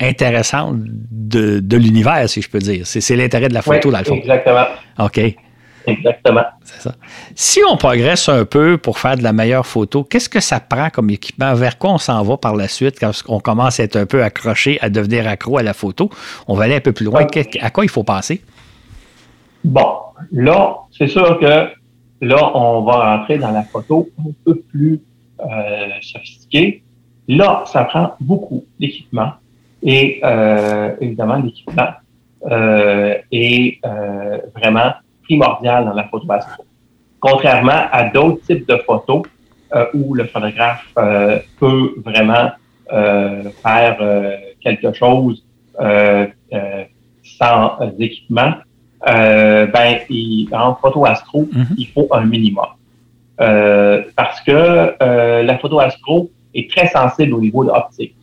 intéressante 0.00 0.76
de, 1.10 1.60
de 1.60 1.76
l'univers, 1.76 2.28
si 2.28 2.42
je 2.42 2.48
peux 2.50 2.58
dire. 2.58 2.86
C'est 2.86 3.16
l'intérêt 3.16 3.48
de 3.48 3.54
la 3.54 3.62
photo, 3.62 3.88
Oui, 3.88 3.92
dans 3.92 3.98
le 4.00 4.04
fond. 4.04 4.16
Exactement. 4.16 4.64
OK, 4.98 5.20
Exactement. 5.86 6.42
c'est 6.64 6.80
ça. 6.80 6.94
Si 7.34 7.60
on 7.70 7.76
progresse 7.76 8.28
un 8.30 8.44
peu 8.46 8.78
pour 8.78 8.98
faire 8.98 9.16
de 9.18 9.22
la 9.22 9.32
meilleure 9.34 9.66
photo, 9.66 10.02
qu'est-ce 10.02 10.28
que 10.30 10.40
ça 10.40 10.58
prend 10.58 10.88
comme 10.90 11.10
équipement? 11.10 11.52
Vers 11.54 11.76
quoi 11.78 11.90
on 11.92 11.98
s'en 11.98 12.22
va 12.22 12.36
par 12.38 12.56
la 12.56 12.68
suite 12.68 12.98
quand 12.98 13.10
on 13.28 13.38
commence 13.38 13.78
à 13.80 13.82
être 13.84 13.96
un 13.96 14.06
peu 14.06 14.22
accroché, 14.24 14.78
à 14.80 14.88
devenir 14.88 15.28
accro 15.28 15.58
à 15.58 15.62
la 15.62 15.74
photo? 15.74 16.08
On 16.48 16.54
va 16.54 16.64
aller 16.64 16.76
un 16.76 16.80
peu 16.80 16.92
plus 16.92 17.04
loin. 17.04 17.26
Ouais. 17.34 17.50
À 17.60 17.70
quoi 17.70 17.84
il 17.84 17.90
faut 17.90 18.02
penser? 18.02 18.40
Bon, 19.62 19.86
là, 20.32 20.74
c'est 20.96 21.06
sûr 21.08 21.38
que 21.38 21.68
là, 22.24 22.56
on 22.56 22.82
va 22.82 23.16
rentrer 23.16 23.38
dans 23.38 23.50
la 23.50 23.62
photo 23.62 24.08
un 24.18 24.30
peu 24.44 24.56
plus 24.56 25.00
euh, 25.40 25.88
sophistiquée. 26.00 26.82
Là, 27.28 27.64
ça 27.66 27.84
prend 27.84 28.14
beaucoup 28.20 28.64
d'équipement 28.78 29.32
et 29.82 30.20
euh, 30.24 30.94
évidemment, 31.00 31.36
l'équipement 31.36 31.88
euh, 32.50 33.16
est 33.32 33.80
vraiment 34.54 34.92
primordial 35.22 35.86
dans 35.86 35.94
la 35.94 36.04
photo 36.04 36.30
astro. 36.32 36.64
Contrairement 37.20 37.86
à 37.90 38.04
d'autres 38.04 38.42
types 38.42 38.68
de 38.68 38.76
photos 38.86 39.22
où 39.94 40.14
le 40.14 40.26
photographe 40.26 40.86
peut 41.58 41.94
vraiment 42.04 42.50
faire 43.62 43.98
quelque 44.60 44.92
chose 44.92 45.42
sans 47.24 47.78
équipement, 47.98 48.52
euh, 49.08 49.66
ben, 49.66 49.98
il, 50.10 50.48
en 50.52 50.74
photo 50.76 51.04
astro, 51.04 51.48
Mhm. 51.52 51.66
il 51.76 51.88
faut 51.88 52.08
un 52.10 52.24
minimum. 52.24 52.66
Euh, 53.40 54.02
parce 54.16 54.40
que 54.42 54.94
euh, 55.02 55.42
la 55.42 55.58
photo 55.58 55.80
astro 55.80 56.30
est 56.54 56.70
très 56.70 56.86
sensible 56.88 57.34
au 57.34 57.40
niveau 57.40 57.64
de 57.64 57.70
l'optique. 57.70 58.14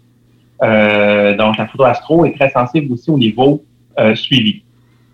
Euh, 0.63 1.35
donc, 1.35 1.57
la 1.57 1.67
photo 1.67 1.83
astro 1.83 2.25
est 2.25 2.35
très 2.37 2.49
sensible 2.49 2.93
aussi 2.93 3.09
au 3.09 3.17
niveau 3.17 3.63
euh, 3.99 4.15
suivi. 4.15 4.63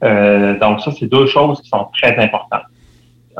Euh, 0.04 0.58
donc, 0.60 0.82
ça, 0.82 0.92
c'est 0.92 1.08
deux 1.08 1.26
choses 1.26 1.62
qui 1.62 1.70
sont 1.70 1.88
très 1.94 2.16
importantes. 2.18 2.64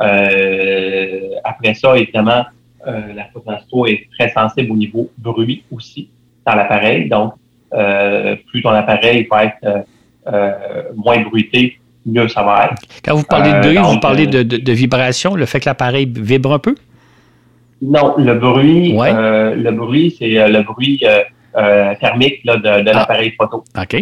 Euh, 0.00 1.20
après 1.44 1.74
ça, 1.74 1.96
évidemment, 1.96 2.44
la 2.86 3.24
photo 3.32 3.50
astro 3.50 3.86
est 3.86 4.08
très 4.18 4.30
sensible 4.30 4.72
au 4.72 4.76
niveau 4.76 5.10
bruit 5.18 5.62
aussi 5.70 6.08
dans 6.46 6.54
l'appareil. 6.54 7.08
Donc, 7.08 7.34
plus 8.46 8.62
ton 8.62 8.70
appareil 8.70 9.26
va 9.30 9.44
être 9.44 9.84
moins 10.96 11.20
bruité, 11.20 11.78
mieux 12.06 12.28
ça 12.28 12.42
va 12.42 12.66
être. 12.66 12.82
Quand 13.04 13.14
vous 13.14 13.24
parlez 13.24 13.52
de 13.52 13.60
bruit, 13.60 13.78
vous 13.78 14.00
parlez 14.00 14.26
de, 14.26 14.42
de, 14.42 14.72
vibration, 14.72 15.34
le 15.34 15.46
fait 15.46 15.60
que 15.60 15.66
l'appareil 15.66 16.10
vibre 16.14 16.52
un 16.52 16.58
peu? 16.58 16.74
Non, 17.82 18.14
le 18.18 18.34
bruit, 18.34 18.92
le 18.92 19.70
bruit, 19.70 20.16
c'est 20.18 20.48
le 20.48 20.62
bruit 20.62 21.02
thermique 22.00 22.44
de, 22.44 22.66
ah. 22.66 22.82
l'appareil 22.82 23.32
photo. 23.38 23.64
OK. 23.78 23.96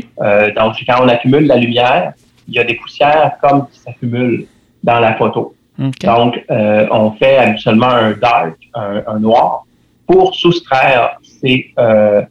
donc, 0.57 0.74
quand 0.86 1.03
on 1.03 1.09
accumule 1.09 1.47
la 1.47 1.57
lumière, 1.57 2.12
il 2.49 2.55
y 2.55 2.59
a 2.59 2.64
des 2.64 2.74
poussières 2.74 3.32
comme 3.40 3.66
qui 3.68 3.80
s'accumulent 3.80 4.47
dans 4.82 5.01
la 5.01 5.14
photo. 5.14 5.55
Donc, 5.78 6.44
euh, 6.51 6.86
on 6.90 7.12
fait 7.12 7.36
habituellement 7.36 7.88
un 7.88 8.12
dark, 8.12 8.57
un, 8.74 9.18
noir, 9.18 9.64
pour 10.07 10.34
soustraire 10.34 11.18
ces, 11.22 11.72
euh, 11.78 12.22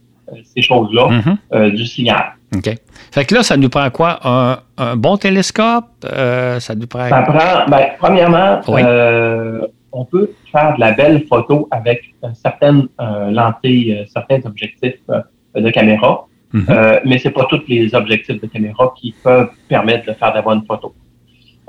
ces 0.55 0.61
choses-là 0.61 1.09
mm-hmm. 1.09 1.37
euh, 1.53 1.69
du 1.71 1.85
signal. 1.85 2.33
OK. 2.55 2.69
Fait 3.11 3.25
que 3.25 3.35
là, 3.35 3.43
ça 3.43 3.57
nous 3.57 3.69
prend 3.69 3.89
quoi? 3.89 4.19
Un, 4.77 4.95
bon 4.95 5.17
télescope? 5.17 5.85
ça 6.03 6.75
nous 6.75 6.87
prend... 6.87 7.09
Ça 7.09 7.21
prend, 7.21 7.69
ben, 7.69 7.87
premièrement, 7.99 8.61
on 9.91 10.05
peut 10.05 10.31
faire 10.51 10.75
de 10.75 10.79
la 10.79 10.91
belle 10.91 11.25
photo 11.27 11.67
avec 11.71 12.13
certaines 12.33 12.87
lentilles, 12.99 14.05
certains 14.13 14.39
objectifs 14.45 15.01
de 15.55 15.69
caméra. 15.69 16.27
Mm-hmm. 16.53 17.01
mais 17.03 17.17
ce 17.17 17.27
n'est 17.27 17.33
pas 17.33 17.45
tous 17.49 17.63
les 17.67 17.93
objectifs 17.95 18.39
de 18.39 18.47
caméra 18.47 18.93
qui 18.97 19.13
peuvent 19.21 19.49
permettre 19.67 20.05
de 20.05 20.13
faire 20.13 20.33
de 20.33 20.41
bonnes 20.41 20.63
photos. 20.65 20.93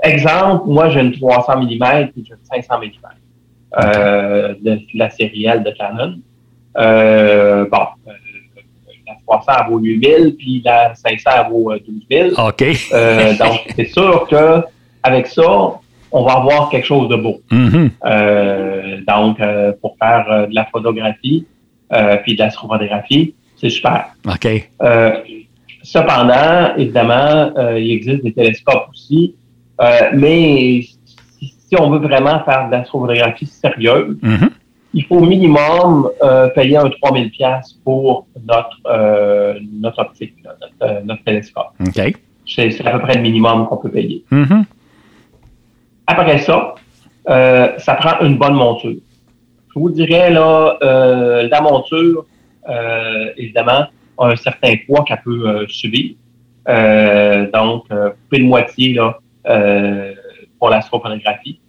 Exemple, 0.02 0.64
moi, 0.66 0.90
j'ai 0.90 1.00
une 1.00 1.12
300 1.12 1.62
mm 1.62 1.84
et 1.84 2.10
j'ai 2.16 2.34
une 2.34 2.62
500 2.62 2.80
mm 2.80 2.90
euh, 3.78 4.54
de, 4.60 4.78
la 4.94 5.10
série 5.10 5.46
L 5.46 5.62
de 5.62 5.70
Canon. 5.70 6.16
Euh, 6.78 7.66
bon, 7.70 7.86
euh, 9.28 9.34
la 9.38 9.42
300 9.42 9.70
vaut 9.70 9.78
8000, 9.78 10.36
puis 10.36 10.62
la 10.64 10.94
500 10.94 11.50
vaut 11.50 11.72
12000. 11.72 12.34
OK. 12.38 13.38
donc, 13.38 13.60
c'est 13.76 13.88
sûr 13.88 14.26
que 14.28 14.62
avec 15.02 15.26
ça, 15.26 15.72
on 16.12 16.24
va 16.24 16.32
avoir 16.32 16.70
quelque 16.70 16.86
chose 16.86 17.08
de 17.08 17.16
beau. 17.16 17.40
Mm-hmm. 17.50 19.04
donc, 19.06 19.38
pour 19.80 19.96
faire 20.00 20.48
de 20.48 20.54
la 20.54 20.64
photographie, 20.66 21.46
puis 22.22 22.34
de 22.34 22.38
l'astrophotographie, 22.38 23.34
c'est 23.56 23.70
super. 23.70 24.06
OK. 24.26 24.70
cependant, 25.82 26.74
évidemment, 26.76 27.52
il 27.76 27.90
existe 27.92 28.24
des 28.24 28.32
télescopes 28.32 28.88
aussi 28.90 29.34
euh, 29.80 30.10
mais 30.14 30.82
si, 31.38 31.76
on 31.78 31.90
veut 31.90 31.98
vraiment 31.98 32.42
faire 32.44 32.66
de 32.66 32.72
l'astrophotographie 32.72 33.46
sérieuse, 33.46 34.16
mm-hmm. 34.22 34.50
Il 34.96 35.04
faut 35.04 35.16
au 35.16 35.26
minimum 35.26 36.10
euh, 36.22 36.48
payer 36.48 36.78
un 36.78 36.88
3000 36.88 37.30
pièces 37.30 37.74
pour 37.84 38.26
notre 38.48 38.78
euh, 38.86 39.58
notre 39.80 40.00
optique, 40.00 40.34
notre, 40.44 41.04
notre 41.04 41.22
télescope. 41.22 41.72
C'est 42.46 42.86
à 42.86 42.92
peu 42.92 43.00
près 43.00 43.14
le 43.14 43.22
minimum 43.22 43.66
qu'on 43.66 43.76
peut 43.76 43.90
payer. 43.90 44.24
Mm-hmm. 44.32 44.64
Après 46.06 46.38
ça, 46.38 46.74
ça 47.26 47.94
prend 47.94 48.24
une 48.24 48.38
bonne 48.38 48.54
monture. 48.54 49.00
Je 49.74 49.78
vous 49.78 49.90
dirais, 49.90 50.30
là, 50.30 50.78
la 50.80 51.60
monture, 51.60 52.24
évidemment, 53.36 53.86
a 54.18 54.28
un 54.28 54.36
certain 54.36 54.74
poids 54.86 55.04
qu'elle 55.04 55.20
peut 55.24 55.66
subir. 55.68 56.14
donc, 57.52 57.84
plus 58.28 58.38
de 58.38 58.44
moitié, 58.44 58.94
là, 58.94 59.18
euh, 59.48 60.14
pour 60.58 60.70
l'astrophotographie. 60.70 61.60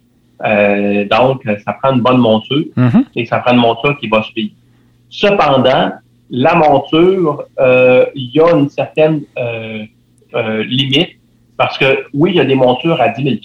Euh, 0.44 1.04
donc, 1.06 1.42
ça 1.64 1.72
prend 1.72 1.94
une 1.94 2.00
bonne 2.00 2.18
monture 2.18 2.64
mm-hmm. 2.76 3.04
et 3.16 3.26
ça 3.26 3.38
prend 3.38 3.52
une 3.52 3.60
monture 3.60 3.98
qui 3.98 4.08
va 4.08 4.22
suivre. 4.22 4.52
Cependant, 5.10 5.92
la 6.30 6.54
monture, 6.54 7.44
euh, 7.58 8.06
il 8.14 8.30
y 8.34 8.40
a 8.40 8.54
une 8.54 8.68
certaine 8.68 9.22
limite 10.32 11.10
parce 11.56 11.76
que 11.78 12.06
oui, 12.14 12.30
il 12.32 12.36
y 12.36 12.40
a 12.40 12.44
des 12.44 12.54
montures 12.54 13.00
à 13.00 13.08
10 13.08 13.22
000 13.22 13.36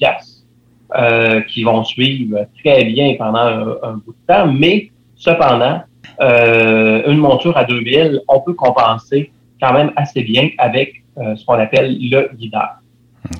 euh, 0.95 1.41
qui 1.41 1.63
vont 1.63 1.83
suivre 1.83 2.45
très 2.63 2.83
bien 2.83 3.15
pendant 3.17 3.77
un, 3.81 3.93
bout 3.93 4.11
de 4.11 4.33
temps, 4.33 4.51
mais 4.51 4.91
cependant, 5.15 5.81
euh, 6.21 7.09
une 7.09 7.17
monture 7.17 7.57
à 7.57 7.63
2000, 7.63 8.21
on 8.27 8.41
peut 8.41 8.53
compenser 8.53 9.31
quand 9.59 9.73
même 9.73 9.91
assez 9.95 10.21
bien 10.21 10.49
avec 10.57 11.03
ce 11.17 11.45
qu'on 11.45 11.53
appelle 11.53 11.97
le 11.99 12.29
guidage. 12.35 12.83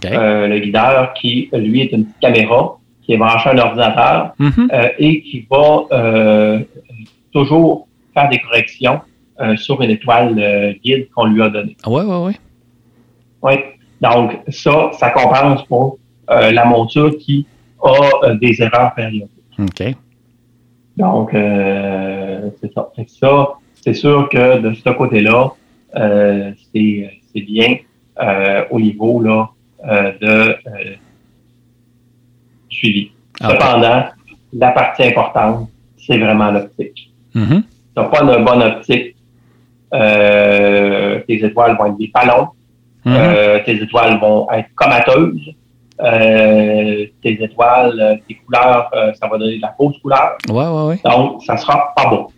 Euh, 0.06 0.48
le 0.48 0.60
guideur 0.60 1.14
qui, 1.14 1.50
lui, 1.54 1.82
est 1.82 1.92
une 1.92 2.06
petite 2.06 2.20
caméra 2.20 2.78
qui 3.04 3.14
est 3.14 3.18
branchée 3.18 3.50
à 3.50 3.54
un 3.54 3.58
ordinateur 3.58 4.34
mm-hmm. 4.40 4.70
euh, 4.74 4.90
et 4.98 5.22
qui 5.22 5.46
va 5.50 5.84
euh, 5.92 6.60
toujours 7.32 7.88
faire 8.14 8.30
des 8.30 8.40
corrections 8.40 9.02
sur 9.56 9.82
une 9.82 9.90
étoile 9.90 10.78
guide 10.86 11.10
qu'on 11.14 11.26
lui 11.26 11.42
a 11.42 11.50
donnée. 11.50 11.76
Oui, 11.88 12.04
oui, 12.06 12.16
oui. 12.22 12.34
Oui. 13.42 13.54
Donc, 14.00 14.40
ça, 14.48 14.92
ça 14.94 15.10
compense 15.10 15.64
pour 15.66 15.98
la 16.30 16.64
monture 16.64 17.18
qui 17.18 17.46
a 17.82 18.36
des 18.36 18.62
erreurs 18.62 18.94
périodiques. 18.94 19.30
OK. 19.60 19.96
Donc, 20.96 21.32
c'est 21.34 22.74
ça. 22.74 22.92
ça, 23.08 23.48
c'est 23.74 23.96
sûr 23.96 24.30
que 24.30 24.60
de 24.60 24.74
ce 24.76 24.90
côté-là, 24.92 25.50
c'est 25.94 27.42
bien 27.42 27.78
au 28.70 28.80
niveau 28.80 29.20
là, 29.20 29.50
euh, 29.86 30.14
de 30.22 30.28
euh, 30.28 30.96
suivi. 32.74 33.12
Ah, 33.40 33.50
Cependant, 33.52 34.06
la 34.54 34.72
partie 34.72 35.04
importante, 35.04 35.70
c'est 35.98 36.18
vraiment 36.18 36.52
l'optique. 36.52 37.12
Mm-hmm. 37.36 37.62
Si 37.62 37.96
tu 37.96 38.02
n'as 38.02 38.04
pas 38.06 38.22
une 38.22 38.44
bonne 38.44 38.64
optique, 38.64 39.16
euh, 39.94 41.20
tes 41.28 41.46
étoiles 41.46 41.78
vont 41.78 41.86
être 41.86 41.98
des 41.98 42.12
ballons, 42.14 42.50
mm-hmm. 43.06 43.64
tes 43.64 43.82
étoiles 43.82 44.20
vont 44.20 44.48
être 44.52 44.70
comateuses, 44.76 45.54
tes 46.00 47.14
étoiles, 47.44 48.22
tes 48.28 48.36
couleurs, 48.36 48.90
ça 49.16 49.28
va 49.28 49.38
donner 49.38 49.58
de 49.58 49.62
la 49.62 49.74
fausse 49.78 49.98
couleur. 50.00 50.38
Ouais, 50.50 50.68
ouais, 50.68 50.88
ouais. 50.88 51.00
Donc, 51.06 51.44
ça 51.44 51.58
sera 51.58 51.94
pas 51.96 52.08
beau. 52.10 52.32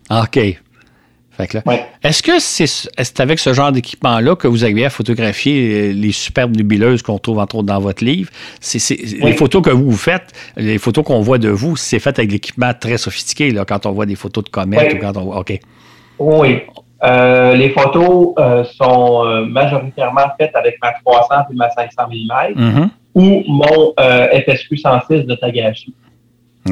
Est-ce 2.04 2.24
que 2.24 2.40
c'est 2.40 3.20
avec 3.20 3.40
ce 3.40 3.54
genre 3.54 3.72
d'équipement-là 3.72 4.36
que 4.36 4.48
vous 4.48 4.64
arrivez 4.64 4.86
à 4.86 4.90
photographier 4.90 5.94
les 5.94 6.12
superbes 6.12 6.56
nébuleuses 6.56 7.02
qu'on 7.02 7.20
trouve 7.20 7.40
entre 7.40 7.56
autres 7.56 7.68
dans 7.68 7.80
votre 7.80 8.04
livre? 8.04 8.30
C'est, 8.60 8.96
Les 9.22 9.34
photos 9.34 9.62
que 9.62 9.72
vous 9.72 9.92
faites, 9.92 10.34
les 10.56 10.78
photos 10.78 11.04
qu'on 11.04 11.22
voit 11.22 11.38
de 11.38 11.50
vous, 11.50 11.76
c'est 11.76 12.00
fait 12.00 12.18
avec 12.18 12.32
l'équipement 12.32 12.72
très 12.74 12.98
sophistiqué 12.98 13.52
là, 13.52 13.66
quand 13.66 13.86
on 13.86 13.92
voit 13.92 14.06
des 14.06 14.16
photos 14.16 14.44
de 14.44 14.50
comètes 14.50 14.94
ou 14.94 14.98
quand 14.98 15.18
on 15.18 15.36
OK. 15.36 15.60
Oui. 16.20 16.62
Euh, 17.04 17.54
les 17.56 17.70
photos 17.70 18.34
euh, 18.40 18.64
sont 18.64 19.26
euh, 19.26 19.46
majoritairement 19.46 20.28
faites 20.40 20.56
avec 20.56 20.78
ma 20.82 20.94
300 20.94 21.36
et 21.52 21.56
ma 21.56 21.70
500 21.70 22.04
mm 22.10 22.54
mm-hmm. 22.56 22.90
ou 23.16 23.44
mon 23.48 23.94
FSQ 23.98 24.78
106 24.78 25.24
de 25.26 25.36
Tagashi. 25.36 25.94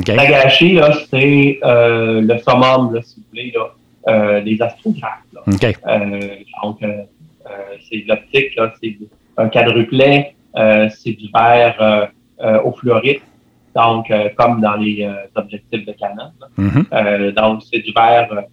Tagashi, 0.05 0.73
là, 0.73 0.91
c'est 1.11 1.59
le 1.61 2.37
summum, 2.39 2.95
là, 2.95 3.01
si 3.03 3.17
vous 3.17 3.25
voulez, 3.29 3.53
là, 3.53 3.69
euh, 4.07 4.41
des 4.41 4.61
astrographes. 4.61 5.23
Euh, 5.47 6.19
donc, 6.61 6.83
euh, 6.83 7.03
c'est 7.89 7.99
de 7.99 8.09
l'optique, 8.09 8.51
c'est 8.81 8.97
un 9.37 9.47
quadruplet, 9.47 10.35
c'est 10.89 11.13
du 11.13 11.29
verre 11.33 12.09
au 12.65 12.71
fluorite, 12.73 13.21
donc 13.73 14.11
comme 14.37 14.59
dans 14.59 14.75
les 14.75 15.09
objectifs 15.35 15.85
de 15.85 15.93
Canon. 15.93 16.31
Mm-hmm. 16.57 17.31
donc, 17.31 17.63
c'est 17.63 17.79
du 17.79 17.93
verre 17.93 18.43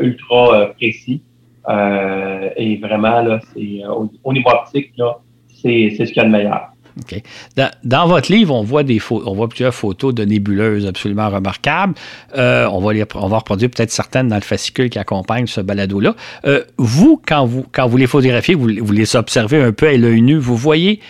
ultra 0.00 0.66
précis. 0.76 1.20
et 1.68 2.76
vraiment, 2.76 3.22
là, 3.22 3.40
c'est 3.52 3.84
au, 3.86 4.32
niveau 4.32 4.50
optique, 4.50 4.92
là, 4.96 5.18
c'est 5.48 5.90
ce 5.90 6.04
qu'il 6.04 6.16
y 6.16 6.20
a 6.20 6.24
de 6.24 6.30
meilleur. 6.30 6.71
Dans, 7.84 8.06
votre 8.06 8.30
livre, 8.30 8.54
on 8.54 8.62
voit, 8.62 8.82
des 8.82 9.00
on 9.10 9.34
voit 9.34 9.48
plusieurs 9.48 9.74
photos 9.74 10.14
de 10.14 10.24
nébuleuses 10.24 10.86
absolument 10.86 11.28
remarquables. 11.28 11.94
Euh, 12.36 12.66
on, 12.70 12.80
va 12.80 12.92
on 13.14 13.28
va 13.28 13.38
reproduire 13.38 13.70
peut-être 13.70 13.90
certaines 13.90 14.28
dans 14.28 14.36
le 14.36 14.42
fascicule 14.42 14.90
qui 14.90 14.98
accompagne 14.98 15.46
ce 15.46 15.60
balado-là. 15.60 16.14
Euh, 16.44 16.62
vous, 16.78 17.20
quand 17.26 17.46
vous, 17.46 17.64
quand 17.72 17.86
vous 17.86 17.96
les 17.96 18.06
photographiez, 18.06 18.54
vous, 18.54 18.66
les 18.66 19.16
observez 19.16 19.62
un 19.62 19.72
peu 19.72 19.88
à 19.88 19.92
l'œil 19.92 20.22
nu, 20.22 20.36
vous 20.36 20.56
voyez 20.56 21.00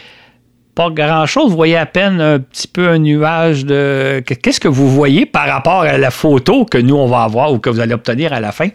pas 0.74 0.88
grand-chose, 0.88 1.50
vous 1.50 1.56
voyez 1.56 1.76
à 1.76 1.84
peine 1.84 2.20
un 2.20 2.38
petit 2.38 2.66
peu 2.66 2.88
un 2.88 2.98
nuage 2.98 3.66
de... 3.66 4.22
Qu'est-ce 4.24 4.60
que 4.60 4.68
vous 4.68 4.88
voyez 4.88 5.26
par 5.26 5.46
rapport 5.46 5.82
à 5.82 5.98
la 5.98 6.10
photo 6.10 6.64
que 6.64 6.78
nous, 6.78 6.96
on 6.96 7.06
va 7.06 7.24
avoir 7.24 7.52
ou 7.52 7.58
que 7.58 7.68
vous 7.68 7.80
allez 7.80 7.92
obtenir 7.92 8.32
à 8.32 8.40
la 8.40 8.52
fin? 8.52 8.68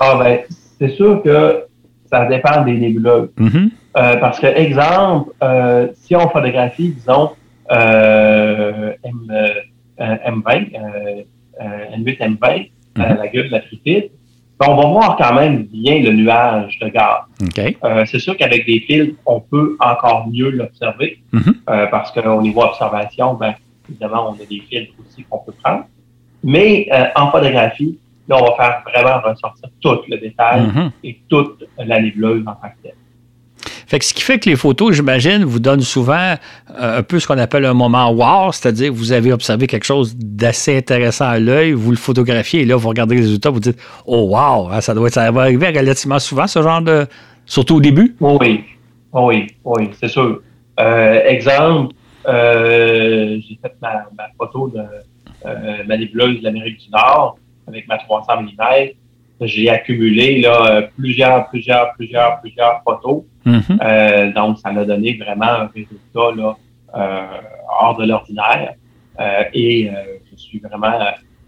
Ah 0.00 0.16
ben, 0.16 0.38
c'est 0.80 0.96
sûr 0.96 1.22
que 1.22 1.62
ça 2.12 2.26
dépend 2.26 2.62
des 2.62 2.74
nébuleuses. 2.74 3.30
Mm-hmm. 3.38 3.70
Euh, 3.96 4.16
parce 4.16 4.38
que, 4.38 4.46
exemple, 4.46 5.32
euh, 5.42 5.88
si 5.94 6.14
on 6.14 6.28
photographie, 6.28 6.90
disons, 6.90 7.30
euh, 7.70 8.92
M, 9.02 9.32
M20, 9.98 10.72
N8 11.60 12.18
M20, 12.18 12.70
la 12.96 13.28
gueule 13.28 13.46
de 13.46 13.52
la 13.52 13.60
tripide, 13.60 14.10
ben, 14.60 14.66
on 14.68 14.76
va 14.76 14.86
voir 14.88 15.16
quand 15.16 15.34
même 15.34 15.64
bien 15.64 16.00
le 16.00 16.12
nuage 16.12 16.78
de 16.80 16.88
gaz. 16.88 18.06
c'est 18.06 18.18
sûr 18.18 18.36
qu'avec 18.36 18.66
des 18.66 18.80
filtres, 18.80 19.18
on 19.26 19.40
peut 19.40 19.76
encore 19.80 20.28
mieux 20.28 20.50
l'observer, 20.50 21.18
mm-hmm. 21.32 21.90
parce 21.90 22.12
qu'au 22.12 22.42
niveau 22.42 22.62
observation, 22.62 23.34
ben, 23.34 23.54
évidemment, 23.88 24.30
on 24.30 24.42
a 24.42 24.46
des 24.46 24.60
filtres 24.68 24.92
aussi 25.06 25.24
qu'on 25.24 25.38
peut 25.38 25.54
prendre. 25.62 25.84
Mais 26.44 26.88
en 27.14 27.30
photographie, 27.30 27.98
là, 28.28 28.36
on 28.40 28.44
va 28.44 28.56
faire 28.56 28.82
vraiment 28.86 29.20
ressortir 29.20 29.68
tout 29.80 30.00
le 30.08 30.18
détail 30.18 30.62
mm-hmm. 30.62 30.90
et 31.04 31.20
toute 31.28 31.64
la 31.78 32.00
nébuleuse 32.00 32.42
en 32.46 32.52
tant 32.52 32.68
que 32.68 32.82
telle. 32.88 32.94
Fait 33.92 33.98
que 33.98 34.04
ce 34.06 34.14
qui 34.14 34.22
fait 34.22 34.38
que 34.38 34.48
les 34.48 34.56
photos, 34.56 34.94
j'imagine, 34.94 35.44
vous 35.44 35.60
donnent 35.60 35.82
souvent 35.82 36.34
euh, 36.80 36.98
un 36.98 37.02
peu 37.02 37.20
ce 37.20 37.26
qu'on 37.26 37.36
appelle 37.36 37.66
un 37.66 37.74
moment 37.74 38.10
wow, 38.10 38.50
c'est-à-dire 38.50 38.90
vous 38.90 39.12
avez 39.12 39.32
observé 39.32 39.66
quelque 39.66 39.84
chose 39.84 40.16
d'assez 40.16 40.78
intéressant 40.78 41.26
à 41.26 41.38
l'œil, 41.38 41.72
vous 41.72 41.90
le 41.90 41.98
photographiez 41.98 42.62
et 42.62 42.64
là, 42.64 42.76
vous 42.76 42.88
regardez 42.88 43.16
les 43.16 43.20
résultats, 43.20 43.50
vous 43.50 43.60
dites 43.60 43.78
Oh 44.06 44.28
wow, 44.30 44.70
hein, 44.70 44.80
ça 44.80 44.94
doit 44.94 45.08
être, 45.08 45.14
ça 45.14 45.30
va 45.30 45.42
arriver 45.42 45.66
relativement 45.68 46.18
souvent, 46.18 46.46
ce 46.46 46.62
genre 46.62 46.80
de. 46.80 47.06
Surtout 47.44 47.76
au 47.76 47.80
début? 47.80 48.16
Oui, 48.20 48.64
oui, 49.12 49.46
oui, 49.64 49.90
c'est 50.00 50.08
sûr. 50.08 50.40
Euh, 50.80 51.20
exemple, 51.26 51.94
euh, 52.28 53.38
j'ai 53.46 53.58
fait 53.60 53.74
ma, 53.82 54.06
photo 54.38 54.68
de 54.68 54.80
ma 55.86 55.96
nébuleuse 55.98 56.38
de 56.38 56.44
l'Amérique 56.44 56.78
du 56.78 56.90
Nord 56.90 57.36
avec 57.66 57.88
ma 57.88 57.98
300 57.98 58.42
mm 58.42 58.92
j'ai 59.46 59.68
accumulé 59.68 60.40
là, 60.40 60.82
plusieurs, 60.96 61.48
plusieurs, 61.48 61.92
plusieurs, 61.94 62.40
plusieurs 62.40 62.82
photos. 62.84 63.22
Mm-hmm. 63.46 63.78
Euh, 63.82 64.32
donc, 64.32 64.58
ça 64.58 64.70
m'a 64.70 64.84
donné 64.84 65.14
vraiment 65.14 65.46
un 65.46 65.70
résultat 65.74 66.36
là, 66.36 66.56
euh, 66.96 67.26
hors 67.80 67.96
de 67.96 68.06
l'ordinaire. 68.06 68.74
Euh, 69.20 69.44
et 69.52 69.90
je 70.30 70.36
suis 70.36 70.58
vraiment 70.58 70.98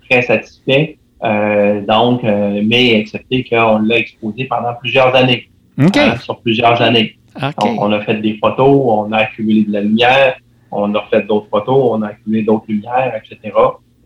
très 0.09 0.23
satisfait. 0.23 0.99
donc, 1.23 2.23
mais 2.23 2.99
excepté 2.99 3.45
qu'on 3.45 3.79
l'a 3.79 3.99
exposé 3.99 4.45
pendant 4.45 4.75
plusieurs 4.75 5.15
années. 5.15 5.49
Hein, 5.79 6.17
sur 6.19 6.41
plusieurs 6.41 6.81
années. 6.83 7.19
Donc, 7.41 7.81
on 7.81 7.91
a 7.93 8.01
fait 8.01 8.21
des 8.21 8.37
photos, 8.39 8.81
on 8.87 9.11
a 9.12 9.19
accumulé 9.19 9.65
de 9.65 9.73
la 9.73 9.81
lumière, 9.81 10.37
on 10.71 10.95
a 10.95 11.03
fait 11.11 11.23
d'autres 11.23 11.49
photos, 11.51 11.91
on 11.93 12.03
a 12.03 12.09
accumulé 12.09 12.43
d'autres 12.43 12.67
lumières, 12.69 13.12
etc 13.17 13.53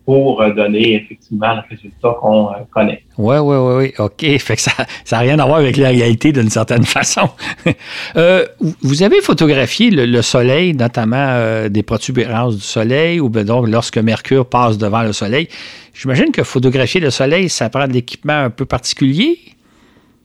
pour 0.09 0.41
euh, 0.41 0.55
donner 0.55 0.95
effectivement 0.95 1.53
le 1.53 1.61
résultat 1.69 2.17
qu'on 2.19 2.47
euh, 2.47 2.53
connaît. 2.71 3.03
Oui, 3.19 3.37
oui, 3.37 3.57
oui, 3.57 3.75
oui. 3.77 3.93
OK. 3.99 4.39
Fait 4.39 4.57
que 4.57 4.63
ça 4.63 4.73
n'a 5.13 5.19
rien 5.19 5.39
à 5.39 5.45
voir 5.45 5.59
avec 5.59 5.77
la 5.77 5.91
réalité 5.91 6.33
d'une 6.33 6.49
certaine 6.49 6.85
façon. 6.99 7.29
Euh, 8.17 8.47
vous 8.81 9.03
avez 9.03 9.21
photographié 9.21 9.91
le, 9.91 10.23
soleil, 10.23 10.73
notamment 10.73 11.69
des 11.69 11.83
protubérances 11.83 12.57
du 12.57 12.63
soleil, 12.63 13.21
ou 13.21 13.29
bien 13.29 13.45
donc 13.45 13.69
lorsque 13.69 13.99
Mercure 13.99 14.47
passe 14.47 14.79
devant 14.79 15.03
le 15.03 15.13
soleil. 15.13 15.47
J'imagine 15.93 16.33
que 16.33 16.43
photographier 16.43 17.03
le 17.03 17.11
soleil, 17.11 17.51
ça 17.51 17.69
prend 17.69 17.87
de 17.87 17.93
l'équipement 17.93 18.45
un 18.45 18.51
peu 18.51 18.65
particulier? 18.65 19.39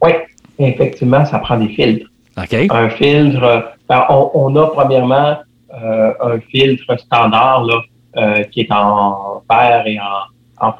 Oui, 0.01 0.11
effectivement, 0.59 1.25
ça 1.25 1.39
prend 1.39 1.57
des 1.57 1.67
filtres. 1.67 2.09
OK. 2.37 2.53
Un 2.69 2.89
filtre, 2.89 3.73
ben, 3.89 4.05
on, 4.09 4.55
a 4.55 4.67
premièrement 4.67 5.39
un 5.73 6.39
filtre 6.49 6.97
standard, 6.97 7.65
là, 7.65 7.81
euh, 8.17 8.43
qui 8.43 8.61
est 8.61 8.71
en 8.71 9.41
fer 9.49 9.83
et 9.85 9.99
en, 9.99 10.67
en 10.67 10.71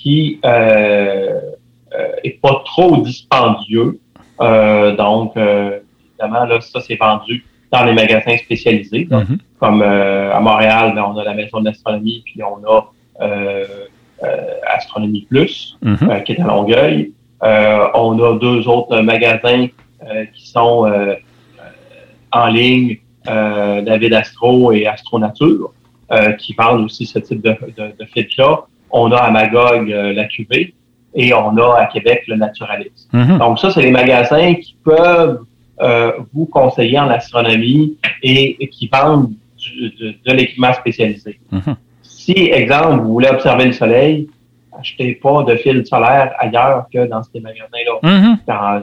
qui 0.00 0.40
euh, 0.44 1.40
euh, 1.94 2.08
est 2.24 2.40
pas 2.40 2.62
trop 2.64 2.96
dispendieux. 2.98 4.00
Euh, 4.40 4.96
donc, 4.96 5.36
évidemment, 5.36 6.44
là, 6.44 6.60
ça, 6.60 6.80
c'est 6.80 6.96
vendu 6.96 7.44
dans 7.70 7.84
les 7.84 7.92
magasins 7.92 8.36
spécialisés. 8.38 9.06
Mm-hmm. 9.10 9.38
Comme 9.58 9.82
à 9.82 10.40
Montréal, 10.40 10.92
ben, 10.94 11.04
on 11.04 11.18
a 11.18 11.24
la 11.24 11.34
Maison 11.34 11.60
d'astronomie, 11.60 12.22
puis 12.24 12.40
on 12.42 12.58
a 12.66 12.90
Astronomie 14.74 15.26
Plus, 15.28 15.76
mm-hmm. 15.84 16.22
qui 16.24 16.32
est 16.32 16.40
à 16.40 16.46
Longueuil. 16.46 17.12
on 17.42 18.22
a 18.22 18.38
deux 18.38 18.66
autres 18.66 19.00
magasins 19.00 19.68
qui 20.34 20.48
sont 20.48 20.90
en 22.32 22.46
ligne, 22.46 22.98
David 23.26 24.14
Astro 24.14 24.72
et 24.72 24.86
Astronature. 24.86 25.72
Euh, 26.12 26.32
qui 26.32 26.54
vendent 26.54 26.86
aussi 26.86 27.06
ce 27.06 27.20
type 27.20 27.40
de, 27.40 27.50
de, 27.50 27.94
de 27.96 28.36
là 28.36 28.64
On 28.90 29.12
a 29.12 29.16
à 29.16 29.30
Magog 29.30 29.92
euh, 29.92 30.12
la 30.12 30.24
QV 30.24 30.74
et 31.14 31.32
on 31.32 31.56
a 31.56 31.78
à 31.78 31.86
Québec 31.86 32.24
le 32.26 32.34
Naturalist. 32.34 33.08
Mm-hmm. 33.14 33.38
Donc 33.38 33.60
ça, 33.60 33.70
c'est 33.70 33.82
les 33.82 33.92
magasins 33.92 34.54
qui 34.54 34.74
peuvent 34.82 35.44
euh, 35.80 36.10
vous 36.34 36.46
conseiller 36.46 36.98
en 36.98 37.08
astronomie 37.10 37.96
et, 38.24 38.56
qui 38.72 38.88
vendent 38.88 39.30
de, 39.78 40.32
l'équipement 40.32 40.72
spécialisé. 40.72 41.38
Mm-hmm. 41.52 41.76
Si, 42.02 42.32
exemple, 42.32 43.04
vous 43.04 43.12
voulez 43.12 43.28
observer 43.28 43.66
le 43.66 43.72
soleil, 43.72 44.28
achetez 44.76 45.14
pas 45.14 45.44
de 45.44 45.54
fil 45.54 45.86
solaire 45.86 46.32
ailleurs 46.40 46.86
que 46.92 47.06
dans 47.06 47.22
ces 47.22 47.38
magasins-là. 47.38 48.00
Mm-hmm. 48.02 48.36
Ça 48.46 48.82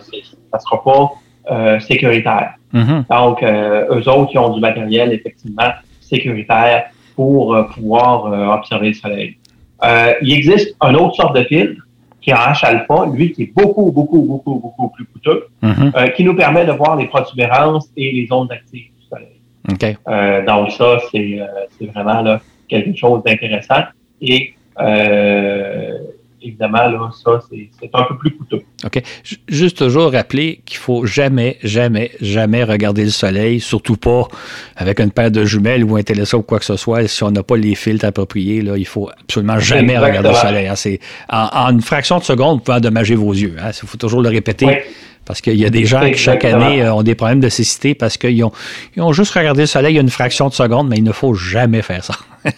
ne 0.53 0.59
sera 0.59 0.81
pas 0.81 1.79
sécuritaire. 1.81 2.53
Donc, 2.73 3.43
eux 3.43 4.09
autres 4.09 4.31
qui 4.31 4.37
ont 4.37 4.53
du 4.53 4.61
matériel 4.61 5.11
effectivement 5.11 5.71
sécuritaire 5.99 6.85
pour 7.17 7.55
euh, 7.55 7.63
pouvoir 7.63 8.27
euh, 8.27 8.45
observer 8.57 8.89
le 8.89 8.93
soleil. 8.93 9.37
Euh, 9.83 10.13
il 10.21 10.31
existe 10.31 10.75
une 10.81 10.95
autre 10.95 11.15
sorte 11.15 11.35
de 11.35 11.43
filtre 11.43 11.81
qui 12.21 12.29
est 12.29 12.33
en 12.33 12.51
H-alpha, 12.53 13.07
lui 13.11 13.31
qui 13.31 13.43
est 13.43 13.53
beaucoup, 13.53 13.91
beaucoup, 13.91 14.21
beaucoup, 14.21 14.59
beaucoup 14.59 14.89
plus 14.89 15.05
coûteux, 15.05 15.47
mm-hmm. 15.63 16.13
qui 16.13 16.23
nous 16.23 16.35
permet 16.35 16.65
de 16.65 16.71
voir 16.73 16.95
les 16.95 17.07
protubérances 17.07 17.89
et 17.95 18.11
les 18.11 18.27
ondes 18.31 18.51
actives 18.51 18.89
du 18.97 19.05
soleil. 19.09 20.45
donc 20.45 20.71
ça, 20.71 20.99
c'est 21.11 21.39
vraiment 21.93 22.21
là, 22.21 22.41
quelque 22.67 22.95
chose 22.95 23.23
d'intéressant. 23.23 23.83
Et 24.21 24.53
évidemment, 26.47 26.87
là, 26.87 27.09
ça, 27.23 27.39
c'est 27.49 27.89
un 27.93 28.03
peu 28.03 28.17
plus 28.17 28.31
coûteux. 28.35 28.61
OK. 28.85 29.01
Juste 29.47 29.77
toujours 29.77 30.11
rappeler 30.11 30.61
qu'il 30.65 30.77
faut 30.77 31.05
jamais, 31.05 31.57
jamais, 31.63 32.11
jamais 32.21 32.63
regarder 32.63 33.03
le 33.03 33.09
soleil, 33.09 33.59
surtout 33.59 33.97
pas 33.97 34.27
avec 34.75 34.99
une 34.99 35.11
paire 35.11 35.31
de 35.31 35.45
jumelles 35.45 35.83
ou 35.83 35.95
un 35.95 36.03
télescope 36.03 36.41
ou 36.41 36.43
quoi 36.43 36.59
que 36.59 36.65
ce 36.65 36.77
soit. 36.77 37.07
Si 37.07 37.23
on 37.23 37.31
n'a 37.31 37.43
pas 37.43 37.57
les 37.57 37.75
filtres 37.75 38.05
appropriés, 38.05 38.61
là, 38.61 38.77
il 38.77 38.87
faut 38.87 39.09
absolument 39.09 39.59
jamais 39.59 39.97
regarder 39.97 40.29
le 40.29 40.35
soleil. 40.35 40.67
Hein. 40.67 40.97
En, 41.29 41.71
une 41.71 41.81
fraction 41.81 42.19
de 42.19 42.23
seconde, 42.23 42.57
vous 42.57 42.63
pouvez 42.63 42.77
endommager 42.77 43.15
vos 43.15 43.33
yeux. 43.33 43.55
Hein. 43.59 43.71
Il 43.71 43.87
faut 43.87 43.97
toujours 43.97 44.21
le 44.21 44.29
répéter. 44.29 44.83
Parce 45.25 45.41
qu'il 45.41 45.57
y 45.57 45.65
a 45.65 45.69
des 45.69 45.85
gens 45.85 46.09
qui, 46.09 46.17
chaque 46.17 46.45
année, 46.45 46.81
euh, 46.81 46.93
ont 46.93 47.03
des 47.03 47.13
problèmes 47.13 47.41
de 47.41 47.49
cécité 47.49 47.93
parce 47.93 48.15
qu'ils 48.15 48.41
ont, 48.45 48.53
ils 48.95 49.01
ont 49.01 49.11
juste 49.11 49.33
regardé 49.33 49.63
le 49.63 49.67
soleil 49.67 49.97
une 49.97 50.09
fraction 50.09 50.47
de 50.47 50.53
seconde, 50.53 50.87
mais 50.87 50.95
il 50.95 51.03
ne 51.03 51.11
faut 51.11 51.33
jamais 51.33 51.81
faire 51.81 52.01
ça. 52.01 52.15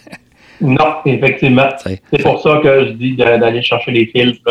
Non, 0.60 0.96
effectivement. 1.04 1.68
C'est 1.84 2.22
pour 2.22 2.40
ça 2.40 2.60
que 2.62 2.86
je 2.86 2.92
dis 2.92 3.16
d'aller 3.16 3.62
chercher 3.62 3.90
les 3.90 4.06
filtres 4.06 4.42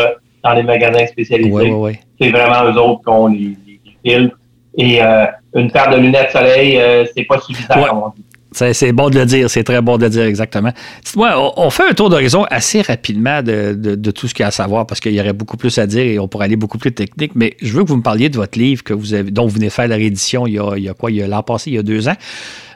dans 0.42 0.54
les 0.54 0.62
magasins 0.62 1.06
spécialisés. 1.06 1.72
c'est 2.20 2.30
vraiment 2.30 2.64
eux 2.64 2.78
autres 2.78 3.02
qui 3.02 3.08
ont 3.08 3.26
les, 3.28 3.56
filtres. 4.04 4.36
Et 4.78 5.02
euh, 5.02 5.26
une 5.56 5.70
paire 5.70 5.90
de 5.90 5.96
lunettes 5.96 6.30
soleil, 6.30 6.78
euh, 6.78 7.04
c'est 7.14 7.24
pas 7.24 7.40
suffisant, 7.40 7.74
comme 7.74 8.02
on 8.04 8.08
dit. 8.10 8.24
C'est 8.52 8.92
bon 8.92 9.10
de 9.10 9.18
le 9.18 9.26
dire, 9.26 9.48
c'est 9.48 9.62
très 9.62 9.80
bon 9.80 9.96
de 9.96 10.04
le 10.04 10.10
dire 10.10 10.24
exactement. 10.24 10.72
Dites-moi, 11.04 11.52
on, 11.56 11.70
fait 11.70 11.88
un 11.88 11.92
tour 11.92 12.10
d'horizon 12.10 12.44
assez 12.50 12.82
rapidement 12.82 13.42
de, 13.42 13.94
tout 14.10 14.26
ce 14.26 14.34
qu'il 14.34 14.42
y 14.42 14.44
a 14.44 14.48
à 14.48 14.50
savoir 14.50 14.86
parce 14.86 15.00
qu'il 15.00 15.12
y 15.12 15.20
aurait 15.20 15.32
beaucoup 15.32 15.56
plus 15.56 15.78
à 15.78 15.86
dire 15.86 16.02
et 16.02 16.18
on 16.18 16.26
pourrait 16.26 16.46
aller 16.46 16.56
beaucoup 16.56 16.78
plus 16.78 16.92
technique, 16.92 17.32
mais 17.36 17.56
je 17.62 17.72
veux 17.72 17.84
que 17.84 17.88
vous 17.88 17.96
me 17.96 18.02
parliez 18.02 18.28
de 18.28 18.36
votre 18.36 18.58
livre 18.58 18.82
que 18.82 18.92
vous 18.92 19.14
avez, 19.14 19.30
dont 19.30 19.46
vous 19.46 19.54
venez 19.54 19.66
de 19.66 19.72
faire 19.72 19.86
la 19.86 19.94
réédition 19.94 20.48
il 20.48 20.54
y 20.54 20.58
a, 20.58 20.76
il 20.76 20.82
y 20.82 20.88
a 20.88 20.94
quoi, 20.94 21.12
il 21.12 21.18
y 21.18 21.22
a 21.22 21.28
l'an 21.28 21.44
passé, 21.44 21.70
il 21.70 21.74
y 21.74 21.78
a 21.78 21.82
deux 21.82 22.08
ans. 22.08 22.16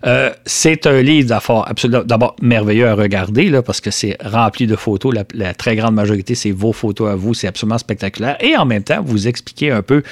Euh, 0.06 0.30
c'est 0.44 0.86
un 0.86 1.00
livre 1.00 1.28
d'abord 1.28 1.66
absolument 1.66 2.02
d'abord 2.04 2.36
merveilleux 2.42 2.88
à 2.88 2.94
regarder 2.94 3.48
là, 3.48 3.62
parce 3.62 3.80
que 3.80 3.90
c'est 3.90 4.16
rempli 4.22 4.66
de 4.66 4.76
photos. 4.76 5.14
La, 5.32 5.54
très 5.54 5.76
grande 5.76 5.94
majorité, 5.94 6.34
c'est 6.34 6.50
vos 6.50 6.72
photos 6.72 7.10
à 7.10 7.14
vous. 7.14 7.32
C'est 7.32 7.46
absolument 7.46 7.78
spectaculaire. 7.78 8.36
Et 8.40 8.56
en 8.56 8.66
même 8.66 8.82
temps, 8.82 9.00
vous 9.02 9.28
expliquez 9.28 9.70
un 9.70 9.82
peu 9.82 10.02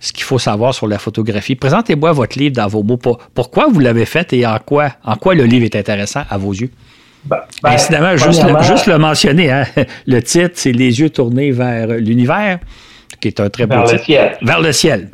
ce 0.00 0.12
qu'il 0.12 0.24
faut 0.24 0.38
savoir 0.38 0.74
sur 0.74 0.86
la 0.86 0.98
photographie. 0.98 1.56
Présentez-moi 1.56 2.12
votre 2.12 2.38
livre 2.38 2.56
dans 2.56 2.68
vos 2.68 2.82
mots. 2.82 2.98
Pourquoi 3.34 3.68
vous 3.68 3.80
l'avez 3.80 4.06
fait 4.06 4.32
et 4.32 4.46
en 4.46 4.58
quoi, 4.58 4.92
en 5.04 5.16
quoi 5.16 5.34
le 5.34 5.44
livre 5.44 5.64
est 5.64 5.76
intéressant 5.76 6.22
à 6.30 6.38
vos 6.38 6.52
yeux? 6.52 6.70
Ben, 7.24 7.38
ben 7.62 7.70
Incidemment, 7.70 8.16
juste, 8.16 8.44
le, 8.44 8.62
juste 8.62 8.86
le 8.86 8.98
mentionner, 8.98 9.50
hein. 9.50 9.64
le 10.06 10.22
titre, 10.22 10.52
c'est 10.54 10.72
Les 10.72 11.00
yeux 11.00 11.10
tournés 11.10 11.50
vers 11.50 11.88
l'univers, 11.88 12.58
qui 13.20 13.28
est 13.28 13.40
un 13.40 13.48
très 13.48 13.66
beau 13.66 13.76
vers 13.76 13.84
titre. 13.84 14.00
Le 14.00 14.04
ciel. 14.04 14.36
Vers 14.42 14.60
le 14.60 14.72
ciel. 14.72 15.10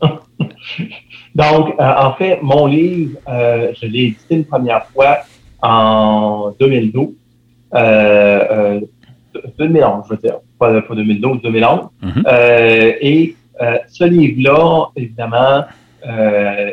Donc, 1.36 1.74
euh, 1.78 1.92
en 1.98 2.14
fait, 2.14 2.38
mon 2.40 2.64
livre, 2.64 3.18
euh, 3.28 3.70
je 3.78 3.86
l'ai 3.86 4.04
édité 4.04 4.36
une 4.36 4.46
première 4.46 4.86
fois 4.86 5.18
en 5.60 6.54
2012. 6.58 7.08
Euh, 7.74 8.80
2011, 9.58 10.04
je 10.08 10.14
veux 10.14 10.20
dire, 10.22 10.38
pas, 10.58 10.72
2012, 10.72 11.42
2011. 11.42 11.80
Mm-hmm. 12.02 12.22
Euh, 12.26 12.92
et 13.02 13.36
ce 13.88 14.04
livre-là, 14.04 14.86
évidemment, 14.96 15.64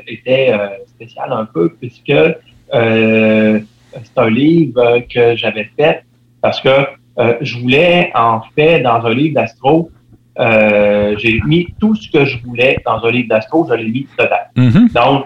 était 0.07 0.53
spécial 0.88 1.34
un 1.34 1.45
peu 1.45 1.74
puisque 1.80 2.14
c'est 2.72 4.18
un 4.18 4.30
livre 4.30 4.99
que 5.14 5.36
j'avais 5.36 5.70
fait 5.78 6.03
parce 6.41 6.61
que 6.61 6.88
je 7.41 7.59
voulais, 7.59 8.11
en 8.16 8.41
fait, 8.55 8.82
dans 8.82 9.05
un 9.05 9.14
livre 9.14 9.36
d'astro, 9.36 9.91
euh, 10.40 11.16
j'ai 11.18 11.42
mis 11.46 11.74
tout 11.80 11.96
ce 11.96 12.10
que 12.10 12.26
je 12.26 12.38
voulais 12.44 12.82
dans 12.86 13.04
un 13.04 13.12
livre 13.12 13.30
d'astro, 13.30 13.68
je 13.70 13.76
l'ai 13.76 13.90
mis 13.90 14.08
dedans. 14.18 14.36
Mm-hmm. 14.56 14.94
Donc, 14.94 15.26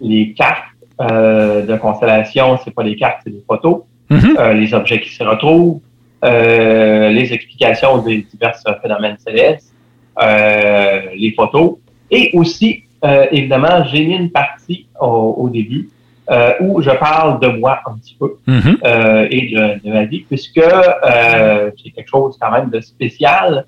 les 0.00 0.32
cartes 0.32 0.64
euh, 1.00 1.64
de 1.66 1.76
constellation, 1.76 2.58
c'est 2.64 2.74
pas 2.74 2.84
des 2.84 2.96
cartes, 2.96 3.20
c'est 3.24 3.30
des 3.30 3.44
photos. 3.46 3.82
Mm-hmm. 4.10 4.38
euh, 4.38 4.52
les 4.54 4.72
objets 4.72 5.00
qui 5.00 5.10
se 5.10 5.24
retrouvent, 5.24 5.80
euh, 6.24 7.10
les 7.10 7.32
explications 7.32 7.98
des 7.98 8.22
divers 8.22 8.54
phénomènes 8.80 9.16
célestes, 9.18 9.74
euh, 10.22 11.00
les 11.16 11.32
photos. 11.32 11.76
Et 12.10 12.30
aussi, 12.34 12.82
évidemment, 13.30 13.84
j'ai 13.84 14.04
mis 14.04 14.14
une 14.14 14.30
partie 14.30 14.86
au, 15.00 15.36
au 15.38 15.48
début 15.48 15.88
euh, 16.28 16.54
où 16.58 16.82
je 16.82 16.90
parle 16.90 17.38
de 17.38 17.46
moi 17.46 17.78
un 17.86 17.94
petit 17.98 18.16
peu 18.18 18.36
euh, 18.48 19.28
et 19.30 19.48
de, 19.48 19.88
ma 19.88 20.06
vie, 20.06 20.24
puisque 20.28 20.58
euh, 20.58 21.70
c'est 21.80 21.90
quelque 21.90 22.08
chose 22.08 22.36
quand 22.40 22.50
même 22.50 22.68
de 22.68 22.80
spécial. 22.80 23.64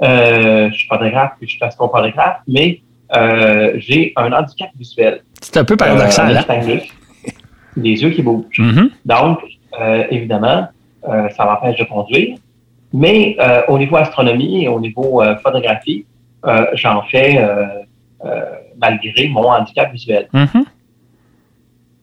Je 0.00 0.70
suis 0.72 0.88
photographe 0.88 1.32
puis 1.38 1.48
je 1.48 1.56
suis 1.56 1.64
astrophotographe, 1.64 2.38
mais 2.48 2.80
j'ai 3.76 4.12
un 4.16 4.32
handicap 4.32 4.70
visuel. 4.78 5.22
C'est 5.40 5.56
un 5.58 5.64
peu 5.64 5.76
paradoxal. 5.76 6.44
Hein? 6.48 6.78
Les 7.76 8.02
yeux 8.02 8.10
qui 8.10 8.22
bougent. 8.22 8.58
Mm-hmm. 8.58 8.90
Donc, 9.06 9.40
évidemment, 10.10 10.68
ça 11.02 11.44
m'empêche 11.44 11.78
de 11.78 11.84
conduire. 11.84 12.36
Mais 12.92 13.36
au 13.68 13.78
niveau 13.78 13.96
astronomie 13.96 14.64
et 14.64 14.68
au 14.68 14.80
niveau 14.80 15.22
photographie, 15.42 16.06
j'en 16.74 17.02
fais 17.02 17.44
malgré 18.78 19.28
mon 19.28 19.50
handicap 19.50 19.92
visuel. 19.92 20.28
Mm-hmm. 20.32 20.64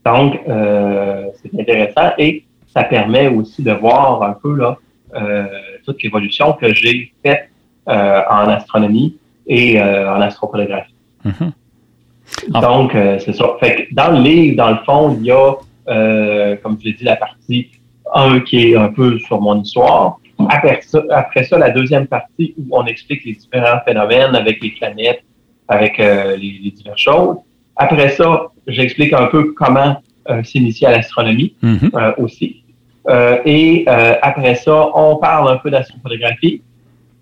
Donc, 0.05 0.39
euh, 0.47 1.27
c'est 1.41 1.59
intéressant 1.59 2.11
et 2.17 2.43
ça 2.73 2.83
permet 2.83 3.27
aussi 3.27 3.63
de 3.63 3.71
voir 3.71 4.23
un 4.23 4.33
peu 4.33 4.55
là, 4.55 4.77
euh, 5.15 5.45
toute 5.85 6.01
l'évolution 6.03 6.53
que 6.53 6.73
j'ai 6.73 7.13
faite 7.23 7.48
euh, 7.48 7.48
en 7.89 8.47
astronomie 8.49 9.17
et 9.47 9.81
en 9.81 10.21
astrophotographie. 10.21 10.93
Ah. 12.53 12.61
Donc, 12.61 12.91
c'est 12.93 13.33
ça. 13.33 13.45
Fait 13.59 13.87
que 13.87 13.95
dans 13.95 14.11
le 14.11 14.21
livre, 14.21 14.55
dans 14.55 14.69
le 14.69 14.77
fond, 14.85 15.17
il 15.19 15.25
y 15.25 15.31
a, 15.31 16.55
comme 16.57 16.77
je 16.79 16.85
l'ai 16.85 16.93
dit, 16.93 17.03
la 17.03 17.15
partie 17.15 17.71
1 18.13 18.41
qui 18.41 18.71
est 18.71 18.77
un 18.77 18.89
peu 18.89 19.17
sur 19.19 19.41
mon 19.41 19.61
histoire. 19.61 20.17
Après 20.49 20.79
ça, 20.81 21.01
après 21.11 21.43
ça, 21.43 21.57
la 21.57 21.71
deuxième 21.71 22.07
partie 22.07 22.53
où 22.57 22.77
on 22.77 22.85
explique 22.85 23.25
les 23.25 23.33
différents 23.33 23.79
phénomènes 23.85 24.35
avec 24.35 24.61
les 24.63 24.71
planètes, 24.71 25.23
avec 25.67 25.97
les, 25.97 26.37
les 26.37 26.71
diverses 26.71 27.01
choses. 27.01 27.37
Après 27.75 28.09
ça, 28.09 28.47
j'explique 28.67 29.13
un 29.13 29.25
peu 29.25 29.53
comment 29.53 30.01
euh, 30.29 30.43
s'initier 30.43 30.85
à 30.85 30.91
l'astronomie 30.91 31.55
mhm. 31.61 31.89
euh, 31.95 32.11
aussi. 32.17 32.63
Euh, 33.07 33.39
et 33.45 33.85
après 33.87 34.55
ça, 34.55 34.89
on 34.93 35.15
parle 35.15 35.51
un 35.51 35.57
peu 35.57 35.71
d'astrophotographie. 35.71 36.61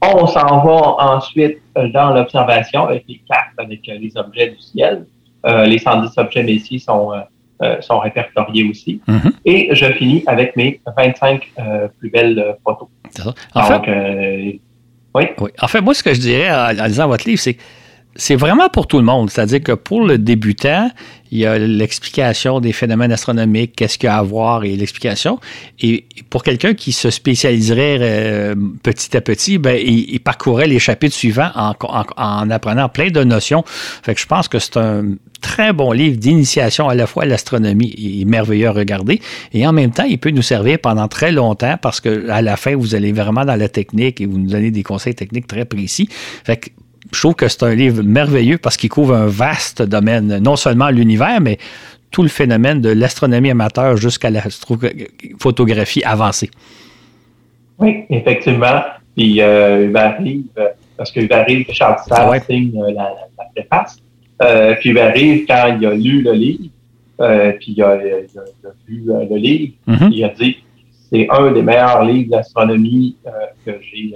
On 0.01 0.27
s'en 0.27 0.63
va 0.63 1.15
ensuite 1.15 1.57
dans 1.75 2.13
l'observation 2.13 2.85
avec 2.85 3.05
les 3.07 3.21
cartes, 3.27 3.53
avec 3.57 3.81
les 3.87 4.11
objets 4.15 4.49
du 4.49 4.59
ciel. 4.59 5.05
les 5.43 5.79
110 5.79 6.11
objets 6.17 6.43
Messi 6.43 6.79
sont, 6.79 7.13
sont 7.79 7.99
répertoriés 7.99 8.69
aussi. 8.69 9.01
Mhm. 9.07 9.31
Et 9.45 9.69
je 9.71 9.85
finis 9.93 10.23
avec 10.27 10.55
mes 10.55 10.79
25 10.95 11.51
plus 11.99 12.09
belles 12.11 12.57
photos. 12.63 12.89
En 13.55 13.63
fait, 13.63 14.59
oui. 15.15 15.25
En 15.61 15.67
fait, 15.67 15.81
moi, 15.81 15.93
ce 15.93 16.03
que 16.03 16.13
je 16.13 16.19
dirais 16.19 16.51
en, 16.51 16.77
en 16.79 16.85
lisant 16.85 17.07
votre 17.07 17.27
livre, 17.27 17.39
c'est 17.39 17.57
c'est 18.15 18.35
vraiment 18.35 18.69
pour 18.69 18.87
tout 18.87 18.97
le 18.97 19.03
monde. 19.03 19.29
C'est-à-dire 19.29 19.61
que 19.61 19.73
pour 19.73 20.05
le 20.05 20.17
débutant, 20.17 20.89
il 21.31 21.39
y 21.39 21.45
a 21.45 21.57
l'explication 21.57 22.59
des 22.59 22.73
phénomènes 22.73 23.11
astronomiques, 23.11 23.73
qu'est-ce 23.75 23.97
qu'il 23.97 24.07
y 24.07 24.09
a 24.09 24.17
à 24.17 24.23
voir 24.23 24.63
et 24.63 24.75
l'explication. 24.75 25.39
Et 25.79 26.05
pour 26.29 26.43
quelqu'un 26.43 26.73
qui 26.73 26.91
se 26.91 27.09
spécialiserait 27.09 27.97
euh, 28.01 28.55
petit 28.81 29.15
à 29.15 29.21
petit, 29.21 29.57
ben, 29.57 29.77
il, 29.79 30.19
parcourrait 30.19 30.67
les 30.67 30.79
chapitres 30.79 31.15
suivants 31.15 31.51
en, 31.55 32.49
apprenant 32.49 32.89
plein 32.89 33.09
de 33.09 33.23
notions. 33.23 33.63
Fait 33.67 34.15
que 34.15 34.21
je 34.21 34.25
pense 34.25 34.47
que 34.47 34.59
c'est 34.59 34.77
un 34.77 35.15
très 35.41 35.71
bon 35.71 35.91
livre 35.91 36.17
d'initiation 36.17 36.89
à 36.89 36.95
la 36.95 37.05
fois 37.05 37.23
à 37.23 37.25
l'astronomie, 37.27 37.93
il 37.97 38.21
est 38.21 38.25
merveilleux 38.25 38.67
à 38.67 38.71
regarder, 38.71 39.21
et 39.53 39.67
en 39.67 39.71
même 39.71 39.91
temps, 39.91 40.03
il 40.03 40.17
peut 40.17 40.31
nous 40.31 40.41
servir 40.41 40.79
pendant 40.79 41.07
très 41.07 41.31
longtemps 41.31 41.77
parce 41.79 42.01
qu'à 42.01 42.41
la 42.41 42.57
fin, 42.57 42.75
vous 42.75 42.95
allez 42.95 43.11
vraiment 43.11 43.45
dans 43.45 43.55
la 43.55 43.69
technique 43.69 44.19
et 44.19 44.25
vous 44.25 44.39
nous 44.39 44.49
donnez 44.49 44.71
des 44.71 44.83
conseils 44.83 45.13
techniques 45.13 45.45
très 45.45 45.65
précis. 45.65 46.09
Fait 46.43 46.57
que 46.57 46.69
je 47.11 47.19
trouve 47.19 47.35
que 47.35 47.47
c'est 47.47 47.63
un 47.63 47.75
livre 47.75 48.03
merveilleux 48.03 48.57
parce 48.57 48.77
qu'il 48.77 48.89
couvre 48.89 49.15
un 49.15 49.27
vaste 49.27 49.81
domaine, 49.81 50.39
non 50.39 50.55
seulement 50.55 50.89
l'univers, 50.89 51.39
mais 51.41 51.57
tout 52.11 52.23
le 52.23 52.29
phénomène 52.29 52.81
de 52.81 52.89
l'astronomie 52.89 53.51
amateur 53.51 53.97
jusqu'à 53.97 54.29
la 54.29 54.43
photographie 55.39 56.03
avancée. 56.03 56.49
Oui, 57.79 58.05
effectivement. 58.09 58.81
Puis 59.15 59.41
euh, 59.41 59.87
il 59.89 59.97
arrive, 59.97 60.43
parce 60.95 61.11
qu'il 61.11 61.31
arrive 61.31 61.65
que 61.65 61.73
Charles 61.73 61.97
ah 62.11 62.39
signe 62.39 62.71
euh, 62.81 62.91
la, 62.91 63.13
préface. 63.55 63.97
Euh, 64.41 64.75
puis 64.79 64.91
il 64.91 64.99
arrive 64.99 65.45
quand 65.47 65.75
il 65.79 65.85
a 65.85 65.93
lu 65.93 66.21
le 66.21 66.33
livre, 66.33 66.69
euh, 67.21 67.51
puis 67.59 67.73
il 67.75 67.83
a, 67.83 67.97
vu 67.97 69.03
le 69.07 69.35
livre, 69.35 69.73
mm-hmm. 69.87 70.09
il 70.11 70.23
a 70.23 70.29
dit 70.29 70.57
c'est 71.09 71.27
un 71.31 71.51
des 71.51 71.63
meilleurs 71.63 72.03
livres 72.03 72.31
d'astronomie 72.31 73.15
que 73.65 73.71
j'ai 73.81 74.13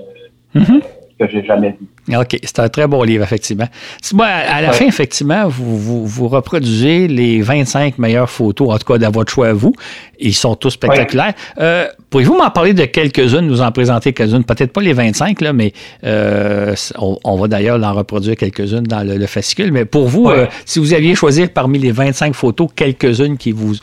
mm-hmm 0.56 0.82
que 1.28 1.32
j'ai 1.32 1.46
jamais 1.46 1.76
vu. 1.80 2.18
OK, 2.18 2.38
c'est 2.44 2.60
un 2.60 2.70
très 2.70 2.88
bon 2.88 3.04
livre, 3.04 3.24
effectivement. 3.24 3.68
Moi, 4.14 4.26
à 4.26 4.62
la 4.62 4.72
fin, 4.72 4.86
effectivement, 4.86 5.48
vous, 5.48 6.06
vous, 6.06 6.28
reproduisez 6.28 7.08
les 7.08 7.42
25 7.42 8.00
meilleures 8.00 8.30
photos, 8.30 8.70
en 8.74 8.78
tout 8.78 8.94
cas, 8.94 8.98
de 8.98 9.06
votre 9.08 9.32
choix 9.32 9.50
à 9.50 9.54
vous. 9.54 9.74
Ils 10.20 10.34
sont 10.34 10.56
tous 10.56 10.72
spectaculaires. 10.72 11.34
Euh, 11.60 11.88
pourriez-vous 12.10 12.36
m'en 12.36 12.50
parler 12.50 12.74
de 12.74 12.86
quelques-unes, 12.86 13.42
nous 13.42 13.62
en 13.62 13.72
présenter 13.72 14.14
quelques-unes? 14.14 14.44
Peut-être 14.44 14.74
pas 14.74 14.82
les 14.82 14.94
25, 14.94 15.42
là, 15.42 15.54
mais 15.54 15.74
euh, 16.04 16.74
on, 16.98 17.38
va 17.38 17.48
d'ailleurs 17.48 17.82
en 17.84 17.94
reproduire 17.94 18.36
quelques-unes 18.36 18.84
dans 18.84 19.08
le, 19.08 19.26
fascicule. 19.28 19.72
Mais 19.72 19.86
pour 19.86 20.08
vous, 20.08 20.30
euh, 20.30 20.48
si 20.66 20.80
vous 20.80 20.94
aviez 20.94 21.16
choisi 21.16 21.48
parmi 21.48 21.78
les 21.78 21.92
25 21.92 22.34
photos, 22.34 22.70
quelques-unes 22.76 23.38
qui 23.38 23.52
vous... 23.52 23.76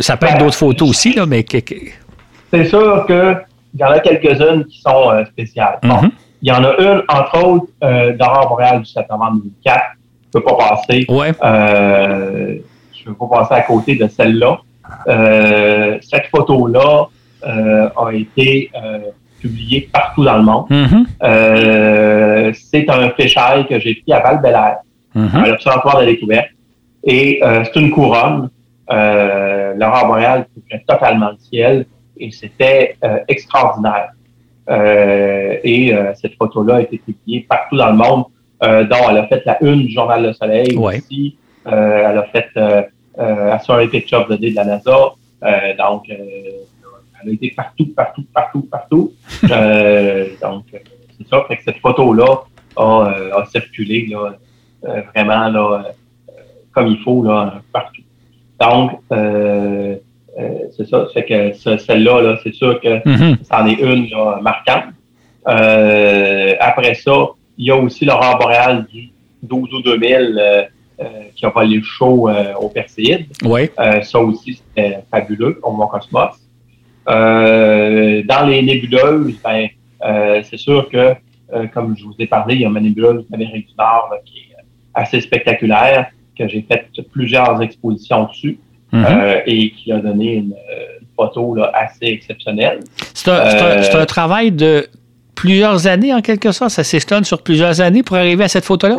Ça 0.00 0.16
peut 0.16 0.26
être 0.26 0.38
d'autres 0.38 0.56
photos 0.56 0.88
aussi, 0.88 1.14
là, 1.14 1.26
mais... 1.26 1.44
C'est 2.52 2.64
sûr 2.64 3.04
que 3.06 3.34
il 3.74 3.80
y 3.80 3.84
en 3.84 3.90
a 3.90 4.00
quelques-unes 4.00 4.64
qui 4.64 4.80
sont 4.80 5.24
spéciales. 5.26 5.78
Mm-hmm. 5.82 6.10
Il 6.42 6.48
y 6.48 6.52
en 6.52 6.62
a 6.64 6.76
une, 6.78 7.02
entre 7.08 7.44
autres, 7.44 7.66
euh, 7.82 8.16
d'Aurore 8.16 8.60
du 8.78 8.84
7 8.84 9.08
novembre 9.10 9.40
2004. 9.42 9.80
Je 10.32 10.38
ne 10.38 10.42
peux 10.42 10.46
pas 10.46 10.56
passer. 10.56 11.06
Ouais. 11.08 11.32
Euh, 11.42 12.58
je 12.92 13.08
ne 13.08 13.14
peux 13.14 13.28
pas 13.28 13.38
passer 13.38 13.54
à 13.54 13.62
côté 13.62 13.96
de 13.96 14.06
celle-là. 14.06 14.58
Euh, 15.08 15.98
cette 16.00 16.26
photo-là 16.26 17.08
euh, 17.46 17.88
a 17.96 18.12
été 18.12 18.70
euh, 18.74 18.98
publiée 19.40 19.88
partout 19.92 20.24
dans 20.24 20.36
le 20.36 20.42
monde. 20.42 20.66
Mm-hmm. 20.70 21.06
Euh, 21.22 22.52
c'est 22.70 22.88
un 22.90 23.10
féchaille 23.10 23.66
que 23.66 23.78
j'ai 23.78 23.94
pris 23.94 24.12
à 24.12 24.20
val 24.20 24.40
mm-hmm. 25.16 25.36
à 25.36 25.48
l'Observatoire 25.48 26.00
de 26.00 26.00
la 26.00 26.06
découverte. 26.06 26.48
Et 27.04 27.40
c'est 27.42 27.76
une 27.80 27.90
couronne. 27.90 28.50
L'aurore 28.90 30.06
boréale 30.08 30.46
couvrait 30.54 30.84
totalement 30.86 31.30
le 31.30 31.38
ciel 31.38 31.86
et 32.18 32.30
c'était 32.30 32.96
extraordinaire. 33.28 34.10
Euh, 34.68 35.56
et 35.64 35.94
euh, 35.94 36.12
cette 36.14 36.34
photo-là 36.36 36.76
a 36.76 36.80
été 36.82 36.98
publiée 36.98 37.46
partout 37.48 37.76
dans 37.76 37.90
le 37.90 37.96
monde, 37.96 38.24
euh, 38.62 38.84
dont 38.84 39.08
elle 39.10 39.18
a 39.18 39.26
fait 39.26 39.42
la 39.46 39.62
une 39.62 39.86
du 39.86 39.92
Journal 39.92 40.22
Le 40.22 40.32
Soleil 40.32 40.76
aussi. 40.76 41.36
elle 41.64 41.74
a 41.74 42.26
fait 42.32 42.48
Astronomy 43.16 43.88
Picture 43.88 44.20
of 44.20 44.28
the 44.28 44.40
Day 44.40 44.50
de 44.50 44.56
la 44.56 44.64
NASA. 44.64 45.14
donc, 45.78 46.08
elle 46.08 47.30
a 47.30 47.32
été 47.32 47.52
partout, 47.56 47.86
partout, 47.96 48.24
partout, 48.32 48.68
partout. 48.70 49.12
donc, 49.42 50.64
c'est 50.70 51.28
ça. 51.28 51.44
Fait 51.48 51.56
que 51.56 51.62
cette 51.64 51.78
photo-là 51.78 52.44
a, 52.76 53.12
a, 53.36 53.46
circulé 53.46 54.06
là, 54.06 54.34
vraiment 55.14 55.48
là, 55.48 55.84
comme 56.72 56.88
il 56.88 56.98
faut 56.98 57.22
là, 57.24 57.60
partout. 57.72 58.02
Donc, 58.60 59.00
euh, 59.12 59.16
euh, 59.16 59.96
c'est 60.76 60.88
ça. 60.88 61.06
C'est 61.12 61.24
que 61.24 61.52
celle-là, 61.78 62.22
-là, 62.22 62.38
c'est 62.42 62.54
sûr 62.54 62.80
que 62.80 62.88
mm-hmm. 62.88 63.36
c'en 63.50 63.66
est 63.66 63.80
une 63.80 64.08
marquante. 64.42 64.94
Euh, 65.48 66.54
après 66.60 66.94
ça, 66.94 67.28
il 67.56 67.66
y 67.66 67.70
a 67.70 67.76
aussi 67.76 68.04
l'aurore 68.04 68.38
boréale 68.38 68.86
du 68.92 69.10
12 69.42 69.74
août 69.74 69.84
2000 69.84 70.38
euh, 70.38 71.04
qui 71.34 71.46
a 71.46 71.50
volé 71.50 71.76
le 71.76 71.82
show 71.82 72.28
au 72.60 72.68
Perséide. 72.68 73.26
Oui. 73.44 73.70
ça 74.02 74.20
aussi, 74.20 74.60
c'était 74.60 74.98
fabuleux 75.10 75.58
au 75.62 75.72
Mont 75.72 75.86
Cosmos. 75.86 76.34
dans 77.06 78.46
les 78.48 78.62
nébuleuses, 78.62 79.34
ben, 79.42 79.68
c'est 80.42 80.58
sûr 80.58 80.88
que, 80.88 81.14
comme 81.72 81.96
je 81.96 82.04
vous 82.04 82.14
ai 82.18 82.26
parlé, 82.26 82.56
il 82.56 82.60
y 82.62 82.64
a 82.64 82.68
une 82.68 82.78
nébuleuse 82.78 83.24
d'Amérique 83.28 83.68
du 83.68 83.74
Nord 83.78 84.10
qui 84.24 84.38
est 84.38 84.56
assez 84.94 85.20
spectaculaire, 85.20 86.10
que 86.36 86.46
j'ai 86.48 86.62
fait 86.62 86.86
plusieurs 87.12 87.60
expositions 87.62 88.24
dessus. 88.24 88.58
Mhm. 88.92 89.04
Euh, 89.04 89.40
et 89.46 89.70
qui 89.70 89.92
a 89.92 89.98
donné 89.98 90.34
une, 90.34 90.54
photo 91.16 91.56
assez 91.74 92.06
exceptionnelle. 92.06 92.80
C'est 93.12 93.28
un, 93.28 94.06
travail 94.06 94.52
de 94.52 94.86
plusieurs 95.34 95.88
années 95.88 96.14
en 96.14 96.20
quelque 96.20 96.52
sorte. 96.52 96.70
Ça 96.70 96.84
s'estonne 96.84 97.24
sur 97.24 97.42
plusieurs 97.42 97.80
années 97.80 98.04
pour 98.04 98.14
arriver 98.14 98.44
à 98.44 98.48
cette 98.48 98.64
photo-là? 98.64 98.94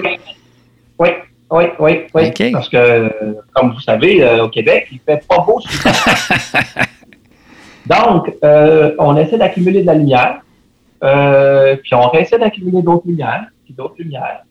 Oui, 1.00 1.10
oui, 1.50 1.64
oui, 1.80 2.02
oui. 2.14 2.52
Parce 2.52 2.68
que, 2.68 3.10
comme 3.54 3.72
vous 3.72 3.80
savez, 3.80 4.22
euh, 4.22 4.44
au 4.44 4.50
Québec, 4.50 4.90
il 4.92 5.00
fait 5.00 5.26
pas 5.26 5.46
beau 5.46 5.62
Donc, 7.86 8.34
euh, 8.44 8.94
on 9.00 9.16
essaie 9.16 9.38
d'accumuler 9.38 9.84
de 9.84 9.88
la 9.88 9.96
lumière, 9.96 10.42
puis 11.82 11.96
on 11.96 12.12
essaie 12.12 12.38
d'accumuler 12.38 12.82
d'autres 12.82 13.08
lumières, 13.08 13.46
puis 13.64 13.74
d'autres 13.74 13.96
lumières. 13.98 14.44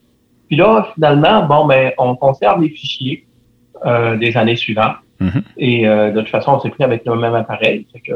Puis 0.47 0.57
là, 0.57 0.87
finalement, 0.95 1.45
bon, 1.45 1.67
ben, 1.67 1.91
on 1.99 2.15
conserve 2.15 2.63
les 2.63 2.69
fichiers 2.69 3.27
des 3.85 4.35
années 4.35 4.55
suivantes. 4.55 4.95
Mm-hmm. 5.21 5.43
Et 5.57 5.87
euh, 5.87 6.11
de 6.11 6.21
toute 6.21 6.29
façon, 6.29 6.53
on 6.53 6.59
s'est 6.59 6.69
pris 6.69 6.83
avec 6.83 7.05
le 7.05 7.15
même 7.15 7.35
appareil. 7.35 7.85
Fait 7.91 7.99
que 7.99 8.13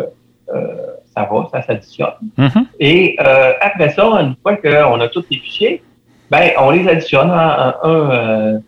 euh, 0.54 0.76
ça 1.16 1.28
va, 1.32 1.47
ça 1.51 1.62
s'additionne. 1.62 2.14
Mm-hmm. 2.38 2.66
Et 2.80 3.16
euh, 3.20 3.54
après 3.62 3.89
ça, 3.89 4.06
une 4.22 4.36
fois 4.41 4.56
qu'on 4.56 4.99
a 4.99 5.08
tous 5.08 5.26
les 5.30 5.38
fichiers, 5.38 5.84
ben, 6.32 6.51
on 6.60 6.72
les 6.72 6.88
additionne 6.88 7.30
en, 7.30 8.62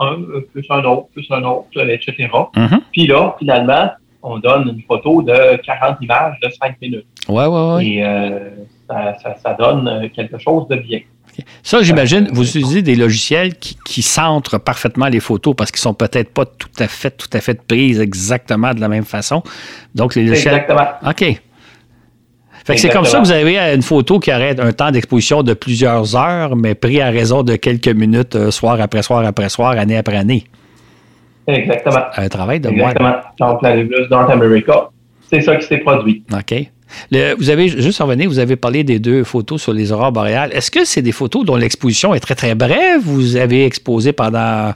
un, 0.00 0.16
plus 0.52 0.66
un 0.70 0.84
autre, 0.84 1.06
plus 1.12 1.26
un 1.30 1.42
autre, 1.44 1.68
etc. 1.88 2.12
Mm-hmm. 2.22 2.80
Puis 2.90 3.06
là, 3.06 3.36
finalement, 3.38 3.90
on 4.22 4.38
donne 4.38 4.68
une 4.68 4.82
photo 4.82 5.22
de 5.22 5.56
40 5.62 5.98
images 6.00 6.38
de 6.42 6.48
5 6.48 6.80
minutes. 6.80 7.06
Ouais, 7.28 7.46
ouais, 7.46 7.74
ouais. 7.74 7.86
Et 7.86 8.04
ça, 8.88 9.54
donne 9.58 10.10
quelque 10.10 10.38
chose 10.38 10.68
de 10.68 10.76
bien. 10.76 11.00
Ça, 11.62 11.82
j'imagine, 11.82 12.28
vous 12.32 12.48
utilisez 12.48 12.82
des 12.82 12.94
logiciels 12.94 13.54
qui, 13.54 14.02
centrent 14.02 14.58
parfaitement 14.58 15.06
les 15.06 15.20
photos 15.20 15.54
parce 15.56 15.70
qu'ils 15.70 15.80
sont 15.80 15.94
peut-être 15.94 16.32
pas 16.32 16.44
tout 16.44 16.68
à 16.78 16.88
fait, 16.88 17.10
tout 17.10 17.28
à 17.32 17.40
fait 17.40 17.62
prises 17.62 18.00
exactement 18.00 18.74
de 18.74 18.80
la 18.80 18.88
même 18.88 19.04
façon. 19.04 19.42
Donc, 19.94 20.14
les 20.14 20.24
logiciels. 20.24 20.54
Exactement. 20.54 20.88
OK. 21.06 21.40
Fait 22.64 22.74
que 22.74 22.80
c'est 22.80 22.90
comme 22.90 23.04
ça 23.04 23.18
que 23.18 23.24
vous 23.24 23.32
avez 23.32 23.58
une 23.74 23.82
photo 23.82 24.20
qui 24.20 24.32
aurait 24.32 24.58
un 24.60 24.72
temps 24.72 24.90
d'exposition 24.90 25.42
de 25.42 25.52
plusieurs 25.52 26.14
heures, 26.14 26.54
mais 26.54 26.74
pris 26.74 27.00
à 27.00 27.10
raison 27.10 27.42
de 27.42 27.56
quelques 27.56 27.88
minutes, 27.88 28.36
euh, 28.36 28.50
soir 28.52 28.80
après 28.80 29.02
soir 29.02 29.24
après 29.24 29.48
soir, 29.48 29.72
année 29.72 29.96
après 29.96 30.16
année. 30.16 30.44
Exactement. 31.48 32.04
Un 32.16 32.28
travail 32.28 32.60
de 32.60 32.68
Exactement. 32.68 33.16
Donc, 33.40 33.62
la 33.62 33.76
North 33.82 34.30
America, 34.30 34.90
c'est 35.28 35.40
ça 35.40 35.56
qui 35.56 35.66
s'est 35.66 35.78
produit. 35.78 36.22
OK 36.32 36.71
vous 37.38 37.50
avez, 37.50 37.68
juste 37.68 38.00
en 38.00 38.06
venir, 38.06 38.28
vous 38.28 38.38
avez 38.38 38.56
parlé 38.56 38.84
des 38.84 38.98
deux 38.98 39.24
photos 39.24 39.60
sur 39.62 39.72
les 39.72 39.92
aurores 39.92 40.12
boréales. 40.12 40.52
Est-ce 40.52 40.70
que 40.70 40.84
c'est 40.84 41.02
des 41.02 41.12
photos 41.12 41.44
dont 41.44 41.56
l'exposition 41.56 42.14
est 42.14 42.20
très, 42.20 42.34
très 42.34 42.54
brève? 42.54 43.00
Vous 43.02 43.36
avez 43.36 43.64
exposé 43.64 44.12
pendant 44.12 44.72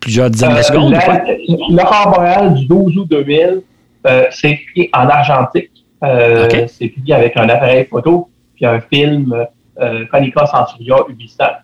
plusieurs 0.00 0.30
dizaines 0.30 0.54
de 0.54 0.58
euh, 0.58 0.62
secondes? 0.62 0.94
L'aurore 1.70 2.12
boréale 2.14 2.54
du 2.54 2.66
12 2.66 2.98
août 2.98 3.06
2000, 3.10 3.62
euh, 4.06 4.24
c'est 4.30 4.58
pris 4.72 4.88
en 4.92 5.08
argentique. 5.08 5.70
Euh, 6.04 6.48
c'est 6.68 6.88
pris 6.88 7.12
avec 7.12 7.36
un 7.36 7.48
appareil 7.48 7.84
photo 7.90 8.28
puis 8.54 8.66
un 8.66 8.80
film 8.80 9.34
euh, 9.80 10.04
Konica 10.06 10.46
Centuria 10.46 10.96
Ubisoft. 11.08 11.56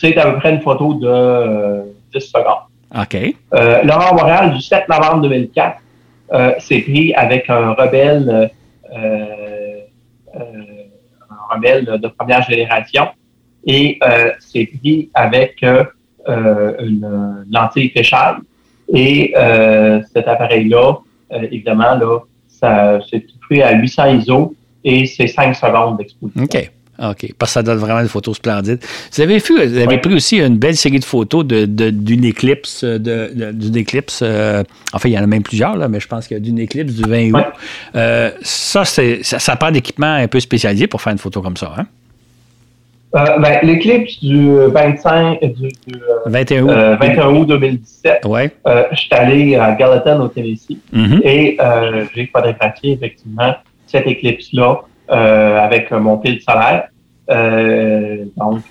c'est 0.00 0.16
à 0.16 0.30
peu 0.30 0.38
près 0.38 0.52
une 0.52 0.60
photo 0.60 0.94
de 0.94 1.82
10 2.14 2.20
secondes. 2.20 2.68
OK. 2.98 3.34
L'aurore 3.84 4.14
boréale 4.14 4.52
du 4.52 4.60
7 4.60 4.88
novembre 4.88 5.22
2004, 5.22 5.78
c'est 6.58 6.80
pris 6.80 7.14
avec 7.14 7.48
un 7.48 7.72
rebelle 7.72 8.28
euh, 8.28 8.42
euh, 8.42 8.48
un 8.94 10.54
rebelle 11.50 11.84
de 11.84 12.08
première 12.08 12.42
génération. 12.42 13.08
Et 13.64 13.98
euh, 14.02 14.32
c'est 14.40 14.66
pris 14.66 15.10
avec 15.14 15.62
une 15.62 17.44
lentille 17.50 17.90
fisheye. 17.90 18.36
Et 18.94 19.32
cet 20.12 20.28
appareil-là, 20.28 20.98
évidemment, 21.30 21.94
là, 21.94 22.18
c'est 23.08 23.24
pris 23.40 23.62
à 23.62 23.72
800 23.72 24.06
ISO 24.18 24.54
et 24.84 25.06
c'est 25.06 25.26
5 25.26 25.54
secondes 25.54 25.96
d'exposition. 25.98 26.42
OK. 26.42 26.70
OK. 27.02 27.34
Parce 27.38 27.50
que 27.50 27.54
ça 27.54 27.62
donne 27.62 27.78
vraiment 27.78 28.02
des 28.02 28.08
photos 28.08 28.36
splendides. 28.36 28.80
Vous 29.12 29.22
avez, 29.22 29.38
vu, 29.38 29.54
vous 29.54 29.76
avez 29.78 29.98
pris 29.98 30.14
aussi 30.14 30.38
une 30.38 30.56
belle 30.56 30.76
série 30.76 31.00
de 31.00 31.04
photos 31.04 31.44
d'une 31.44 32.24
éclipse. 32.24 32.84
De, 32.84 33.52
d'une 33.52 33.76
éclipse 33.76 34.22
euh, 34.22 34.62
enfin, 34.92 35.08
il 35.08 35.12
y 35.12 35.18
en 35.18 35.22
a 35.22 35.26
même 35.26 35.42
plusieurs, 35.42 35.76
là, 35.76 35.88
mais 35.88 36.00
je 36.00 36.08
pense 36.08 36.26
qu'il 36.26 36.36
y 36.36 36.40
a 36.40 36.42
d'une 36.42 36.58
éclipse 36.58 36.94
du 36.94 37.08
20 37.08 37.32
août. 37.32 37.46
Euh, 37.94 38.30
ça, 38.42 38.84
c'est, 38.84 39.22
ça, 39.22 39.38
ça, 39.38 39.56
prend 39.56 39.70
d'équipement 39.70 40.14
un 40.14 40.28
peu 40.28 40.40
spécialisé 40.40 40.86
pour 40.86 41.00
faire 41.00 41.12
une 41.12 41.18
photo 41.18 41.42
comme 41.42 41.56
ça. 41.56 41.72
Hein? 41.76 41.86
Euh, 43.14 43.38
ben, 43.38 43.58
l'éclipse 43.62 44.20
du 44.20 44.50
25 44.50 45.40
du, 45.40 45.68
21, 46.26 46.62
août. 46.62 46.98
21 47.00 47.28
août 47.34 47.44
2017, 47.46 48.24
ouais. 48.24 48.50
je 48.90 48.96
suis 48.96 49.12
allé 49.12 49.56
à 49.56 49.72
Gallatin 49.72 50.18
au 50.20 50.28
Tennessee 50.28 50.78
mm-hmm. 50.94 51.20
et 51.22 51.58
j'ai 52.14 52.26
photographié 52.32 52.92
effectivement 52.92 53.54
cette 53.86 54.06
éclipse-là 54.06 54.80
avec 55.08 55.90
mon 55.90 56.16
pile 56.16 56.40
solaire. 56.40 56.88
Euh, 57.32 58.24
donc, 58.36 58.62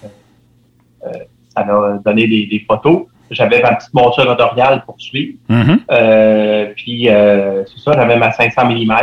euh, 1.03 1.09
ça 1.49 1.63
m'a 1.65 1.99
donné 2.03 2.27
des, 2.27 2.63
photos. 2.67 3.03
J'avais 3.29 3.61
ma 3.61 3.75
petite 3.75 3.93
monture 3.93 4.27
rotoriale 4.27 4.83
pour 4.85 4.99
suivre. 4.99 5.37
Mm-hmm. 5.49 5.79
Euh, 5.91 6.73
puis, 6.75 7.05
c'est 7.05 7.79
ça, 7.79 7.93
j'avais 7.93 8.17
ma 8.17 8.31
500 8.31 8.65
mm. 8.65 8.93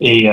Et 0.00 0.30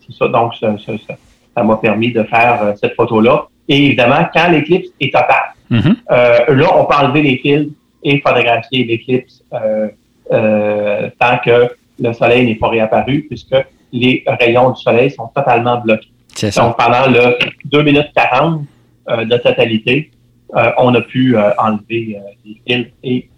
c'est 0.00 0.16
ça, 0.16 0.28
donc, 0.28 0.54
ça 0.56 1.62
m'a 1.62 1.76
permis 1.76 2.12
de 2.12 2.22
faire 2.24 2.74
cette 2.80 2.94
photo-là. 2.94 3.46
Et 3.68 3.86
évidemment, 3.86 4.28
quand 4.32 4.48
l'éclipse 4.50 4.88
est 5.00 5.12
totale, 5.12 5.54
mm-hmm. 5.70 6.52
là, 6.52 6.66
on 6.76 6.84
peut 6.84 6.94
enlever 6.94 7.22
les 7.22 7.38
fils 7.38 7.68
et 8.02 8.20
photographier 8.20 8.84
l'éclipse 8.84 9.42
tant 9.50 11.38
que 11.44 11.70
le 11.98 12.12
soleil 12.12 12.46
n'est 12.46 12.56
pas 12.56 12.68
réapparu, 12.68 13.26
puisque 13.28 13.56
les 13.92 14.22
rayons 14.26 14.70
du 14.70 14.82
soleil 14.82 15.10
sont 15.10 15.28
totalement 15.28 15.78
bloqués. 15.78 16.10
Donc, 16.42 16.76
pendant 16.76 17.06
le 17.08 17.36
2 17.64 17.82
minutes 17.82 18.08
40 18.14 18.62
euh, 19.08 19.24
de 19.24 19.36
totalité, 19.38 20.10
euh, 20.54 20.70
on 20.78 20.94
a 20.94 21.00
pu 21.00 21.36
euh, 21.36 21.50
enlever 21.58 22.18
les 22.44 22.60
fils 22.66 22.86
et 23.02 23.28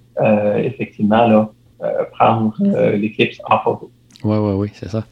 effectivement 0.65 1.29
là, 1.29 1.51
prendre 2.19 2.55
l'éclipse 2.97 3.39
en 3.49 3.59
photo. 3.61 3.89
Oui, 4.25 4.37
oui, 4.37 4.53
oui, 4.55 4.71
c'est 4.75 4.89
ça. 4.89 5.05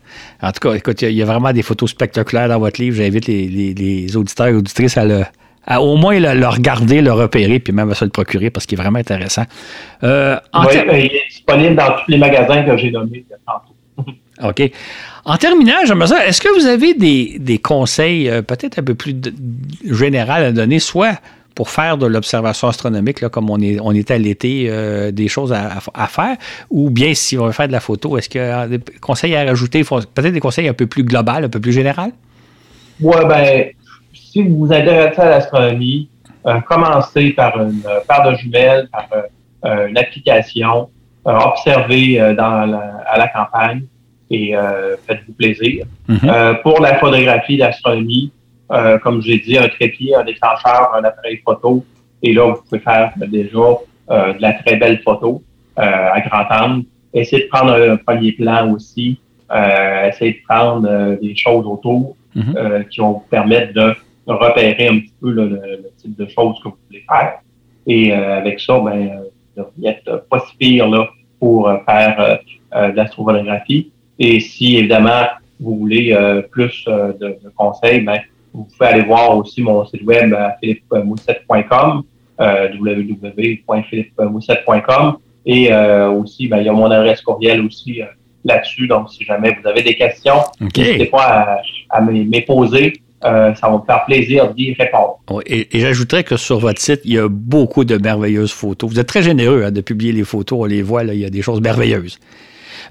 En 0.42 0.50
tout 0.50 0.68
cas, 0.68 0.74
écoute, 0.74 1.00
il 1.02 1.12
y, 1.12 1.22
a 1.22 1.24
vraiment 1.24 1.52
des 1.52 1.62
photos 1.62 1.90
spectaculaires 1.90 2.48
dans 2.48 2.58
votre 2.58 2.80
livre. 2.80 2.96
J'invite 2.96 3.28
les, 3.28 4.16
auditeurs 4.16 4.48
et 4.48 4.52
auditrices 4.52 4.96
à 4.96 5.04
le, 5.04 5.22
au 5.78 5.96
moins 5.96 6.18
le, 6.18 6.48
regarder, 6.48 7.02
le 7.02 7.12
repérer, 7.12 7.60
puis 7.60 7.72
même 7.72 7.88
à 7.88 7.94
se 7.94 8.04
le 8.04 8.10
procurer 8.10 8.50
parce 8.50 8.66
qu'il 8.66 8.76
est 8.76 8.82
vraiment 8.82 8.98
intéressant. 8.98 9.44
oui, 10.02 10.08
il 10.52 11.04
est 11.04 11.28
disponible 11.30 11.76
dans 11.76 11.92
tous 11.92 12.10
les 12.10 12.18
magasins 12.18 12.64
que 12.64 12.76
j'ai 12.76 12.90
nommés 12.90 13.24
tantôt. 13.46 14.10
OK. 14.42 14.70
En 15.24 15.36
terminant, 15.36 15.74
j'aimerais 15.84 16.06
ça, 16.08 16.26
est-ce 16.26 16.40
que 16.40 16.48
vous 16.56 16.66
avez 16.66 16.94
des, 16.94 17.58
conseils 17.58 18.28
euh, 18.28 18.42
peut-être 18.42 18.78
un 18.78 18.82
peu 18.82 18.94
plus 18.94 19.14
généraux 19.84 20.30
à 20.30 20.52
donner, 20.52 20.78
soit 20.78 21.20
pour 21.54 21.70
faire 21.70 21.96
de 21.96 22.06
l'observation 22.06 22.68
astronomique, 22.68 23.22
là, 23.22 23.30
comme 23.30 23.48
on 23.48 23.58
est, 23.58 23.80
on 23.80 23.92
est 23.92 24.10
à 24.10 24.18
l'été, 24.18 24.66
euh, 24.68 25.10
des 25.10 25.26
choses 25.26 25.54
à, 25.54 26.06
faire, 26.06 26.36
ou 26.70 26.90
bien 26.90 27.14
si 27.14 27.38
on 27.38 27.46
veut 27.46 27.52
faire 27.52 27.66
de 27.66 27.72
la 27.72 27.80
photo, 27.80 28.18
est-ce 28.18 28.28
qu'il 28.28 28.42
y 28.42 28.44
a 28.44 28.68
des 28.68 28.78
conseils 29.00 29.34
à 29.34 29.44
rajouter, 29.44 29.82
peut-être 29.82 30.32
des 30.32 30.40
conseils 30.40 30.68
un 30.68 30.74
peu 30.74 30.86
plus 30.86 31.02
globaux, 31.02 31.30
un 31.30 31.48
peu 31.48 31.60
plus 31.60 31.72
généraux? 31.72 32.12
Oui, 33.00 33.16
ben, 33.26 33.70
si 34.12 34.42
vous 34.42 34.66
vous 34.66 34.72
intéressez 34.72 35.20
à 35.20 35.30
l'astronomie, 35.30 36.10
euh, 36.46 36.60
commencez 36.60 37.30
par 37.30 37.60
une 37.60 37.80
paire 38.06 38.30
de 38.30 38.36
jumelles, 38.36 38.88
par 38.92 39.08
une 39.88 39.96
application, 39.96 40.90
observez 41.24 42.18
dans 42.36 42.78
à 43.06 43.18
la 43.18 43.28
campagne 43.28 43.82
et 44.30 44.56
euh, 44.56 44.96
faites-vous 45.06 45.32
plaisir. 45.34 45.86
Mhm. 46.08 46.18
euh, 46.24 46.54
pour 46.54 46.80
la 46.80 46.98
photographie 46.98 47.56
d'astronomie, 47.56 48.32
euh, 48.72 48.98
comme 48.98 49.22
j'ai 49.22 49.38
dit, 49.38 49.56
un 49.56 49.68
trépied, 49.68 50.14
un 50.14 50.24
déclencheur, 50.24 50.92
un 50.94 51.04
appareil 51.04 51.40
photo, 51.44 51.84
et 52.22 52.32
là, 52.32 52.52
vous 52.52 52.62
pouvez 52.62 52.80
faire 52.80 53.12
déjà 53.28 53.58
euh, 54.10 54.32
de 54.32 54.42
la 54.42 54.54
très 54.54 54.76
belle 54.76 55.00
photo 55.02 55.42
euh, 55.78 55.82
à 55.82 56.20
grand 56.22 56.46
angle. 56.50 56.84
Essayez 57.14 57.44
de 57.44 57.48
prendre 57.48 57.72
un 57.72 57.96
premier 57.96 58.32
plan 58.32 58.72
aussi. 58.72 59.20
essayez 59.50 60.32
de 60.32 60.42
prendre 60.48 61.16
des 61.22 61.36
choses 61.36 61.64
autour 61.66 62.16
mhm. 62.34 62.84
qui 62.90 63.00
vont 63.00 63.12
vous 63.12 63.26
permettre 63.30 63.72
de 63.72 63.94
repérer 64.26 64.88
un 64.88 64.98
petit 64.98 65.14
peu 65.20 65.30
le, 65.30 65.90
type 65.96 66.18
de 66.18 66.26
choses 66.26 66.58
que 66.62 66.68
vous 66.68 66.76
voulez 66.88 67.04
faire. 67.08 67.38
Et 67.86 68.12
avec 68.12 68.60
ça, 68.60 68.78
ben, 68.80 69.22
vous 69.56 69.64
n'êtes 69.78 70.10
pas 70.28 70.40
si 70.40 70.56
pire 70.56 70.88
là, 70.88 71.08
pour 71.38 71.70
faire 71.86 72.40
de 72.74 72.96
l'astrophotographie. 72.96 73.92
Et 74.18 74.40
si, 74.40 74.76
évidemment, 74.76 75.26
vous 75.60 75.76
voulez 75.76 76.12
euh, 76.12 76.42
plus 76.42 76.84
euh, 76.88 77.12
de, 77.20 77.38
conseils, 77.56 78.00
ben, 78.00 78.18
vous 78.52 78.64
pouvez 78.64 78.90
aller 78.90 79.04
voir 79.04 79.36
aussi 79.36 79.62
mon 79.62 79.86
site 79.86 80.02
web 80.02 80.34
à 80.34 80.56
philippemoussette.com, 80.60 82.02
euh, 82.40 82.68
www.philippemoussette.com. 82.78 85.18
Et 85.44 85.72
euh, 85.72 86.10
aussi, 86.10 86.48
ben, 86.48 86.58
il 86.58 86.66
y 86.66 86.68
a 86.68 86.72
mon 86.72 86.90
adresse 86.90 87.20
courriel 87.20 87.60
aussi 87.62 88.00
là-dessus. 88.44 88.88
Donc, 88.88 89.10
si 89.10 89.24
jamais 89.24 89.56
vous 89.60 89.68
avez 89.68 89.82
des 89.82 89.94
questions, 89.94 90.40
n'hésitez 90.60 91.06
pas 91.06 91.60
à, 91.90 92.00
me 92.00 92.46
poser. 92.46 92.94
ça 93.22 93.54
va 93.62 93.72
me 93.72 93.84
faire 93.84 94.04
plaisir 94.06 94.52
d'y 94.54 94.72
répondre. 94.72 95.18
et, 95.46 95.68
j'ajouterais 95.72 96.24
que 96.24 96.36
sur 96.36 96.58
votre 96.58 96.80
site, 96.80 97.02
il 97.04 97.12
y 97.14 97.18
a 97.18 97.28
beaucoup 97.28 97.84
de 97.84 97.96
merveilleuses 97.96 98.52
photos. 98.52 98.90
Vous 98.90 98.98
êtes 98.98 99.06
très 99.06 99.22
généreux 99.22 99.62
hein, 99.64 99.70
de 99.70 99.82
publier 99.82 100.10
les 100.12 100.24
photos. 100.24 100.58
On 100.62 100.64
les 100.64 100.82
voit, 100.82 101.04
là, 101.04 101.14
il 101.14 101.20
y 101.20 101.24
a 101.24 101.30
des 101.30 101.42
choses 101.42 101.60
merveilleuses. 101.60 102.18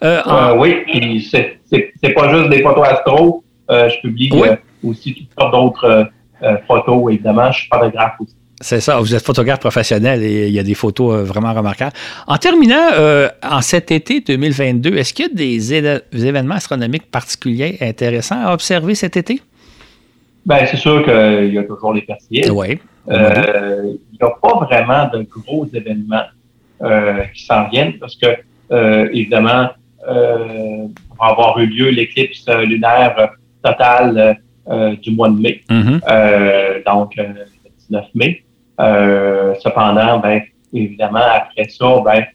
Euh, 0.04 0.22
euh, 0.26 0.56
oui, 0.58 0.84
puis 0.88 1.22
c'est 1.32 2.14
pas 2.14 2.34
juste 2.34 2.50
des 2.50 2.62
photos 2.62 2.88
astro. 2.88 3.44
Euh, 3.70 3.90
je 3.90 4.00
publie 4.02 4.32
aussi 4.84 5.16
toutes 5.16 5.40
sortes 5.40 5.54
d'autres 5.54 6.10
photos, 6.68 7.14
évidemment. 7.14 7.52
Je 7.52 7.60
suis 7.60 7.70
photographe 7.70 8.14
aussi. 8.20 8.36
C'est 8.62 8.80
ça, 8.80 9.00
vous 9.00 9.14
êtes 9.14 9.26
photographe 9.26 9.60
professionnel 9.60 10.24
et 10.24 10.48
il 10.48 10.54
y 10.54 10.60
a 10.60 10.64
des 10.64 10.76
photos 10.76 11.28
vraiment 11.28 11.54
remarquables. 11.54 11.92
En 12.26 12.38
terminant, 12.38 12.90
en 13.44 13.62
cet 13.62 13.92
été 13.92 14.22
2022, 14.22 14.96
est-ce 14.96 15.14
qu'il 15.14 15.26
y 15.26 15.30
a 15.30 16.00
des, 16.00 16.26
événements 16.26 16.56
astronomiques 16.56 17.12
particuliers 17.12 17.78
intéressants 17.82 18.46
à 18.46 18.54
observer 18.54 18.96
cet 18.96 19.18
été? 19.18 19.42
Bien, 20.46 20.66
c'est 20.68 20.78
sûr 20.78 21.04
qu'il 21.04 21.54
y 21.54 21.58
a 21.58 21.64
toujours 21.64 21.94
les 21.94 22.02
Perséides. 22.02 22.50
Oui. 22.52 22.80
il 23.10 23.98
n'y 24.14 24.22
a 24.22 24.30
pas 24.42 24.60
vraiment 24.66 25.10
de 25.14 25.24
gros 25.24 25.68
événements 25.74 26.26
qui 27.34 27.46
s'en 27.46 27.68
viennent 27.68 28.00
parce 28.00 28.16
que, 28.16 28.28
évidemment, 29.12 29.70
va 30.08 31.26
avoir 31.26 31.60
eu 31.60 31.66
lieu 31.66 31.90
l'éclipse 31.90 32.48
lunaire 32.48 33.32
totale 33.64 34.38
euh, 34.68 34.96
du 34.96 35.12
mois 35.12 35.30
de 35.30 35.40
mai, 35.40 35.62
euh, 35.72 36.80
donc 36.86 37.16
le 37.16 37.46
19 37.90 38.06
mai. 38.16 38.44
cependant, 39.60 40.20
ben, 40.20 40.42
évidemment, 40.74 41.20
après 41.20 41.70
ça, 41.70 42.02
ben, 42.04 42.26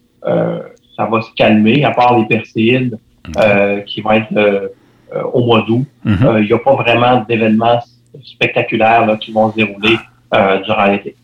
ça 0.97 1.05
va 1.07 1.23
se 1.23 1.33
calmer, 1.35 1.85
à 1.85 1.91
part 1.91 2.19
les 2.19 2.27
perséides 2.27 2.99
qui 3.87 4.01
vont 4.01 4.13
être 4.13 4.73
au 5.33 5.45
mois 5.45 5.65
d'août. 5.67 5.87
Mm-hmm. 6.07 6.43
Il 6.43 6.47
n'y 6.47 6.53
a 6.53 6.59
pas 6.59 6.75
vraiment 6.77 7.25
d'événements 7.29 7.81
spectaculaires 8.25 9.17
qui 9.21 9.33
vont 9.33 9.51
se 9.51 9.57
dérouler 9.57 9.97
durant 10.65 10.87
l'été. 10.87 11.17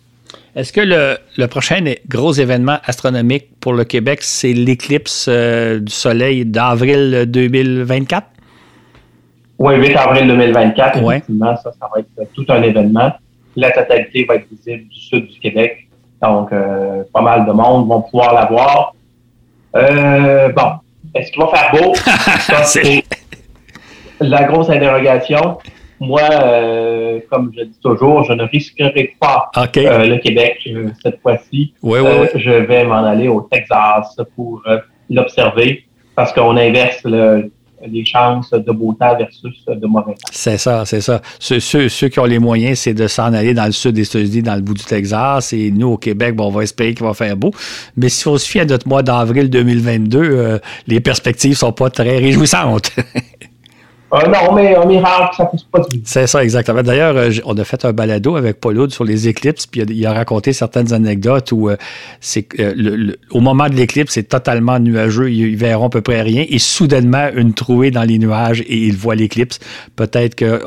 Est-ce 0.56 0.72
que 0.72 0.80
le, 0.80 1.46
prochain 1.46 1.84
gros 2.08 2.32
événement 2.32 2.78
astronomique 2.84 3.48
pour 3.60 3.74
le 3.74 3.84
Québec, 3.84 4.20
c'est 4.22 4.54
l'éclipse 4.54 5.28
du 5.28 5.92
Soleil 5.92 6.46
d'avril 6.46 7.26
2024? 7.28 8.26
Oui, 9.58 9.74
8 9.76 9.96
avril 9.96 10.28
2024, 10.28 10.98
effectivement, 10.98 11.56
ça, 11.56 11.72
ça 11.72 11.88
va 11.94 12.00
être 12.00 12.32
tout 12.34 12.44
un 12.48 12.62
événement. 12.62 13.12
La 13.54 13.70
totalité 13.70 14.24
va 14.28 14.36
être 14.36 14.46
visible 14.50 14.88
du 14.88 15.00
sud 15.00 15.28
du 15.28 15.38
Québec. 15.38 15.88
Donc, 16.22 16.52
euh, 16.52 17.02
pas 17.12 17.22
mal 17.22 17.46
de 17.46 17.52
monde 17.52 17.88
vont 17.88 18.02
pouvoir 18.02 18.34
la 18.34 18.46
voir. 18.46 18.94
Euh, 19.76 20.50
bon, 20.52 20.72
est-ce 21.14 21.32
qu'il 21.32 21.42
va 21.42 21.48
faire 21.48 21.70
beau? 21.72 21.94
c'est 22.64 23.04
la 24.20 24.44
grosse 24.44 24.68
interrogation. 24.70 25.58
Moi, 26.00 26.22
euh, 26.30 27.20
comme 27.30 27.52
je 27.56 27.64
dis 27.64 27.78
toujours, 27.82 28.24
je 28.24 28.32
ne 28.32 28.44
risquerai 28.44 29.14
pas 29.18 29.50
le 29.56 30.18
Québec 30.18 30.68
cette 31.02 31.20
fois-ci. 31.20 31.72
Oui, 31.82 32.00
oui, 32.00 32.28
Je 32.34 32.50
vais 32.50 32.84
m'en 32.84 33.04
aller 33.04 33.28
au 33.28 33.42
Texas 33.42 34.16
pour 34.34 34.62
l'observer 35.08 35.84
parce 36.14 36.32
qu'on 36.32 36.56
inverse 36.56 37.02
le, 37.04 37.50
les 37.84 38.04
chances 38.04 38.50
de 38.50 38.72
beau 38.72 38.94
temps 38.94 39.16
versus 39.16 39.64
de 39.66 39.86
mauvais 39.86 40.12
temps. 40.12 40.30
C'est 40.32 40.58
ça, 40.58 40.84
c'est 40.84 41.00
ça. 41.00 41.20
Ceux, 41.38 41.88
qui 42.08 42.18
ont 42.18 42.24
les 42.24 42.38
moyens, 42.38 42.78
c'est 42.80 42.94
de 42.94 43.06
s'en 43.06 43.32
aller 43.32 43.54
dans 43.54 43.66
le 43.66 43.72
sud 43.72 43.92
des 43.92 44.02
États-Unis, 44.02 44.42
dans 44.42 44.54
le 44.54 44.62
bout 44.62 44.74
du 44.74 44.84
Texas. 44.84 45.52
Et 45.52 45.70
nous, 45.70 45.88
au 45.88 45.96
Québec, 45.96 46.34
bon, 46.34 46.46
on 46.46 46.50
va 46.50 46.62
espérer 46.62 46.94
qu'il 46.94 47.04
va 47.04 47.14
faire 47.14 47.36
beau. 47.36 47.50
Mais 47.96 48.08
si 48.08 48.26
on 48.28 48.38
se 48.38 48.48
fie 48.48 48.60
à 48.60 48.64
notre 48.64 48.88
mois 48.88 49.02
d'avril 49.02 49.50
2022, 49.50 50.18
euh, 50.18 50.58
les 50.86 51.00
perspectives 51.00 51.54
sont 51.54 51.72
pas 51.72 51.90
très 51.90 52.18
réjouissantes. 52.18 52.92
Euh, 54.14 54.18
non, 54.28 54.54
mais 54.54 54.76
un 54.76 54.84
miracle, 54.84 55.34
ça 55.36 55.46
pousse 55.46 55.64
pas 55.64 55.80
du 55.80 56.00
C'est 56.04 56.28
ça, 56.28 56.44
exactement. 56.44 56.82
D'ailleurs, 56.82 57.16
euh, 57.16 57.30
on 57.44 57.58
a 57.58 57.64
fait 57.64 57.84
un 57.84 57.92
balado 57.92 58.36
avec 58.36 58.60
Paul 58.60 58.88
sur 58.90 59.02
les 59.02 59.26
éclipses, 59.26 59.66
puis 59.66 59.80
il 59.80 60.06
a, 60.06 60.12
raconté 60.12 60.52
certaines 60.52 60.92
anecdotes 60.92 61.50
où 61.50 61.68
euh, 61.68 61.76
c'est 62.20 62.46
au 63.30 63.40
moment 63.40 63.68
de 63.68 63.74
l'éclipse, 63.74 64.12
c'est 64.12 64.28
totalement 64.28 64.78
nuageux, 64.78 65.32
ils, 65.32 65.56
verront 65.56 65.86
à 65.86 65.90
peu 65.90 66.02
près 66.02 66.22
rien, 66.22 66.44
et 66.48 66.58
soudainement, 66.60 67.28
une 67.34 67.52
trouée 67.52 67.90
dans 67.90 68.04
les 68.04 68.18
nuages 68.18 68.60
et 68.60 68.76
ils 68.76 68.96
voient 68.96 69.16
l'éclipse. 69.16 69.58
Peut-être 69.96 70.36
que 70.36 70.62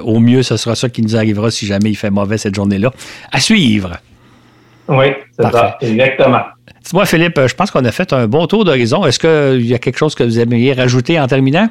au 0.00 0.20
mieux, 0.20 0.42
ce 0.42 0.58
sera 0.58 0.74
ça 0.74 0.90
qui 0.90 1.00
nous 1.00 1.16
arrivera 1.16 1.50
si 1.50 1.66
jamais 1.66 1.90
il 1.90 1.96
fait 1.96 2.10
mauvais 2.10 2.36
cette 2.36 2.54
journée-là. 2.54 2.92
À 3.32 3.40
suivre. 3.40 3.96
Oui, 4.88 5.06
c'est 5.38 5.50
ça, 5.50 5.78
exactement. 5.80 6.40
Dis-moi, 6.84 7.06
Philippe, 7.06 7.40
je 7.46 7.54
pense 7.54 7.70
qu'on 7.70 7.84
a 7.86 7.92
fait 7.92 8.12
un 8.12 8.26
bon 8.26 8.46
tour 8.46 8.66
d'horizon. 8.66 9.06
Est-ce 9.06 9.18
qu'il 9.18 9.66
y 9.66 9.72
a 9.72 9.78
quelque 9.78 9.96
chose 9.96 10.14
que 10.14 10.22
vous 10.22 10.38
aimeriez 10.38 10.74
rajouter 10.74 11.18
en 11.18 11.26
terminant? 11.26 11.70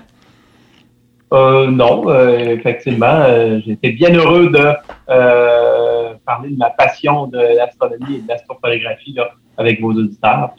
Euh, 1.33 1.67
non, 1.71 2.03
euh, 2.09 2.55
effectivement, 2.55 3.23
euh, 3.25 3.59
j'étais 3.65 3.91
bien 3.91 4.13
heureux 4.13 4.49
de 4.49 6.17
parler 6.25 6.49
de 6.51 6.57
ma 6.57 6.69
passion 6.69 7.27
de 7.27 7.39
l'astronomie 7.57 8.17
et 8.17 8.21
de 8.21 8.27
l'astrophotographie 8.27 9.15
avec 9.57 9.81
vos 9.81 9.91
auditeurs. 9.91 10.51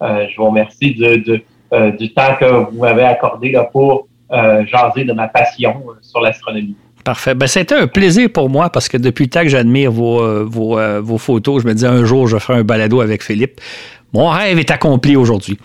Je 0.00 0.36
vous 0.36 0.46
remercie 0.46 0.94
du 0.94 2.14
temps 2.14 2.36
que 2.40 2.70
vous 2.70 2.80
m'avez 2.80 3.04
accordé 3.04 3.54
pour 3.70 4.08
jaser 4.30 5.04
de 5.04 5.12
ma 5.12 5.28
passion 5.28 5.82
sur 6.00 6.20
l'astronomie. 6.20 6.76
Parfait. 7.04 7.34
Ben, 7.34 7.46
c'était 7.46 7.74
un 7.74 7.86
plaisir 7.86 8.30
pour 8.32 8.48
moi 8.48 8.70
parce 8.70 8.88
que 8.88 8.96
depuis 8.96 9.24
le 9.24 9.30
temps 9.30 9.42
que 9.42 9.48
j'admire 9.48 9.92
vos, 9.92 10.44
vos, 10.46 10.78
vos, 11.00 11.18
photos, 11.18 11.62
je 11.62 11.68
me 11.68 11.74
disais 11.74 11.86
un 11.86 12.04
jour, 12.04 12.26
je 12.26 12.38
ferai 12.38 12.58
un 12.58 12.64
balado 12.64 13.00
avec 13.00 13.22
Philippe. 13.22 13.60
Mon 14.12 14.30
rêve 14.30 14.58
est 14.58 14.70
accompli 14.70 15.16
aujourd'hui. 15.16 15.58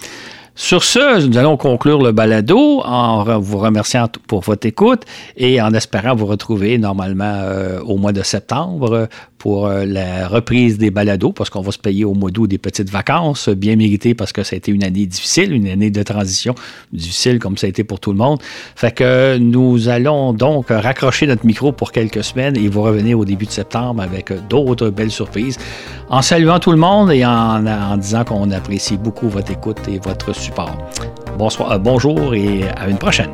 Sur 0.61 0.83
ce, 0.83 1.25
nous 1.25 1.37
allons 1.37 1.55
conclure 1.55 2.01
le 2.01 2.11
balado 2.11 2.81
en 2.83 3.39
vous 3.39 3.59
remerciant 3.59 4.09
pour 4.27 4.41
votre 4.41 4.67
écoute 4.67 5.03
et 5.37 5.61
en 5.61 5.73
espérant 5.73 6.15
vous 6.15 6.25
retrouver 6.25 6.77
normalement 6.77 7.31
euh, 7.43 7.79
au 7.79 7.95
mois 7.95 8.11
de 8.11 8.21
septembre 8.23 9.07
pour 9.39 9.67
euh, 9.67 9.85
la 9.85 10.27
reprise 10.27 10.77
des 10.77 10.91
balados, 10.91 11.31
parce 11.31 11.49
qu'on 11.49 11.61
va 11.61 11.71
se 11.71 11.79
payer 11.79 12.05
au 12.05 12.13
mois 12.13 12.29
d'août 12.29 12.45
des 12.45 12.59
petites 12.59 12.89
vacances, 12.89 13.49
bien 13.49 13.75
méritées 13.75 14.13
parce 14.13 14.31
que 14.31 14.43
ça 14.43 14.55
a 14.55 14.57
été 14.57 14.71
une 14.71 14.83
année 14.83 15.07
difficile, 15.07 15.53
une 15.53 15.67
année 15.67 15.89
de 15.89 16.03
transition 16.03 16.53
difficile 16.93 17.39
comme 17.39 17.57
ça 17.57 17.65
a 17.65 17.69
été 17.69 17.83
pour 17.83 17.99
tout 17.99 18.11
le 18.11 18.17
monde. 18.17 18.39
Fait 18.75 18.93
que 18.93 19.37
nous 19.37 19.89
allons 19.89 20.33
donc 20.33 20.67
raccrocher 20.69 21.25
notre 21.25 21.45
micro 21.45 21.71
pour 21.71 21.91
quelques 21.91 22.23
semaines 22.23 22.57
et 22.57 22.67
vous 22.67 22.81
revenir 22.81 23.17
au 23.17 23.25
début 23.25 23.45
de 23.45 23.51
septembre 23.51 24.03
avec 24.03 24.31
d'autres 24.49 24.89
belles 24.89 25.11
surprises. 25.11 25.57
En 26.09 26.21
saluant 26.21 26.59
tout 26.59 26.71
le 26.71 26.77
monde 26.77 27.11
et 27.11 27.25
en, 27.25 27.97
disant 27.97 28.25
qu'on 28.25 28.51
apprécie 28.51 28.97
beaucoup 28.97 29.29
votre 29.29 29.51
écoute 29.51 29.79
et 29.87 29.99
votre 29.99 30.35
support. 30.35 30.77
Bonsoir, 31.37 31.71
euh, 31.71 31.77
bonjour 31.77 32.35
et 32.35 32.63
à 32.75 32.89
une 32.89 32.97
prochaine. 32.97 33.29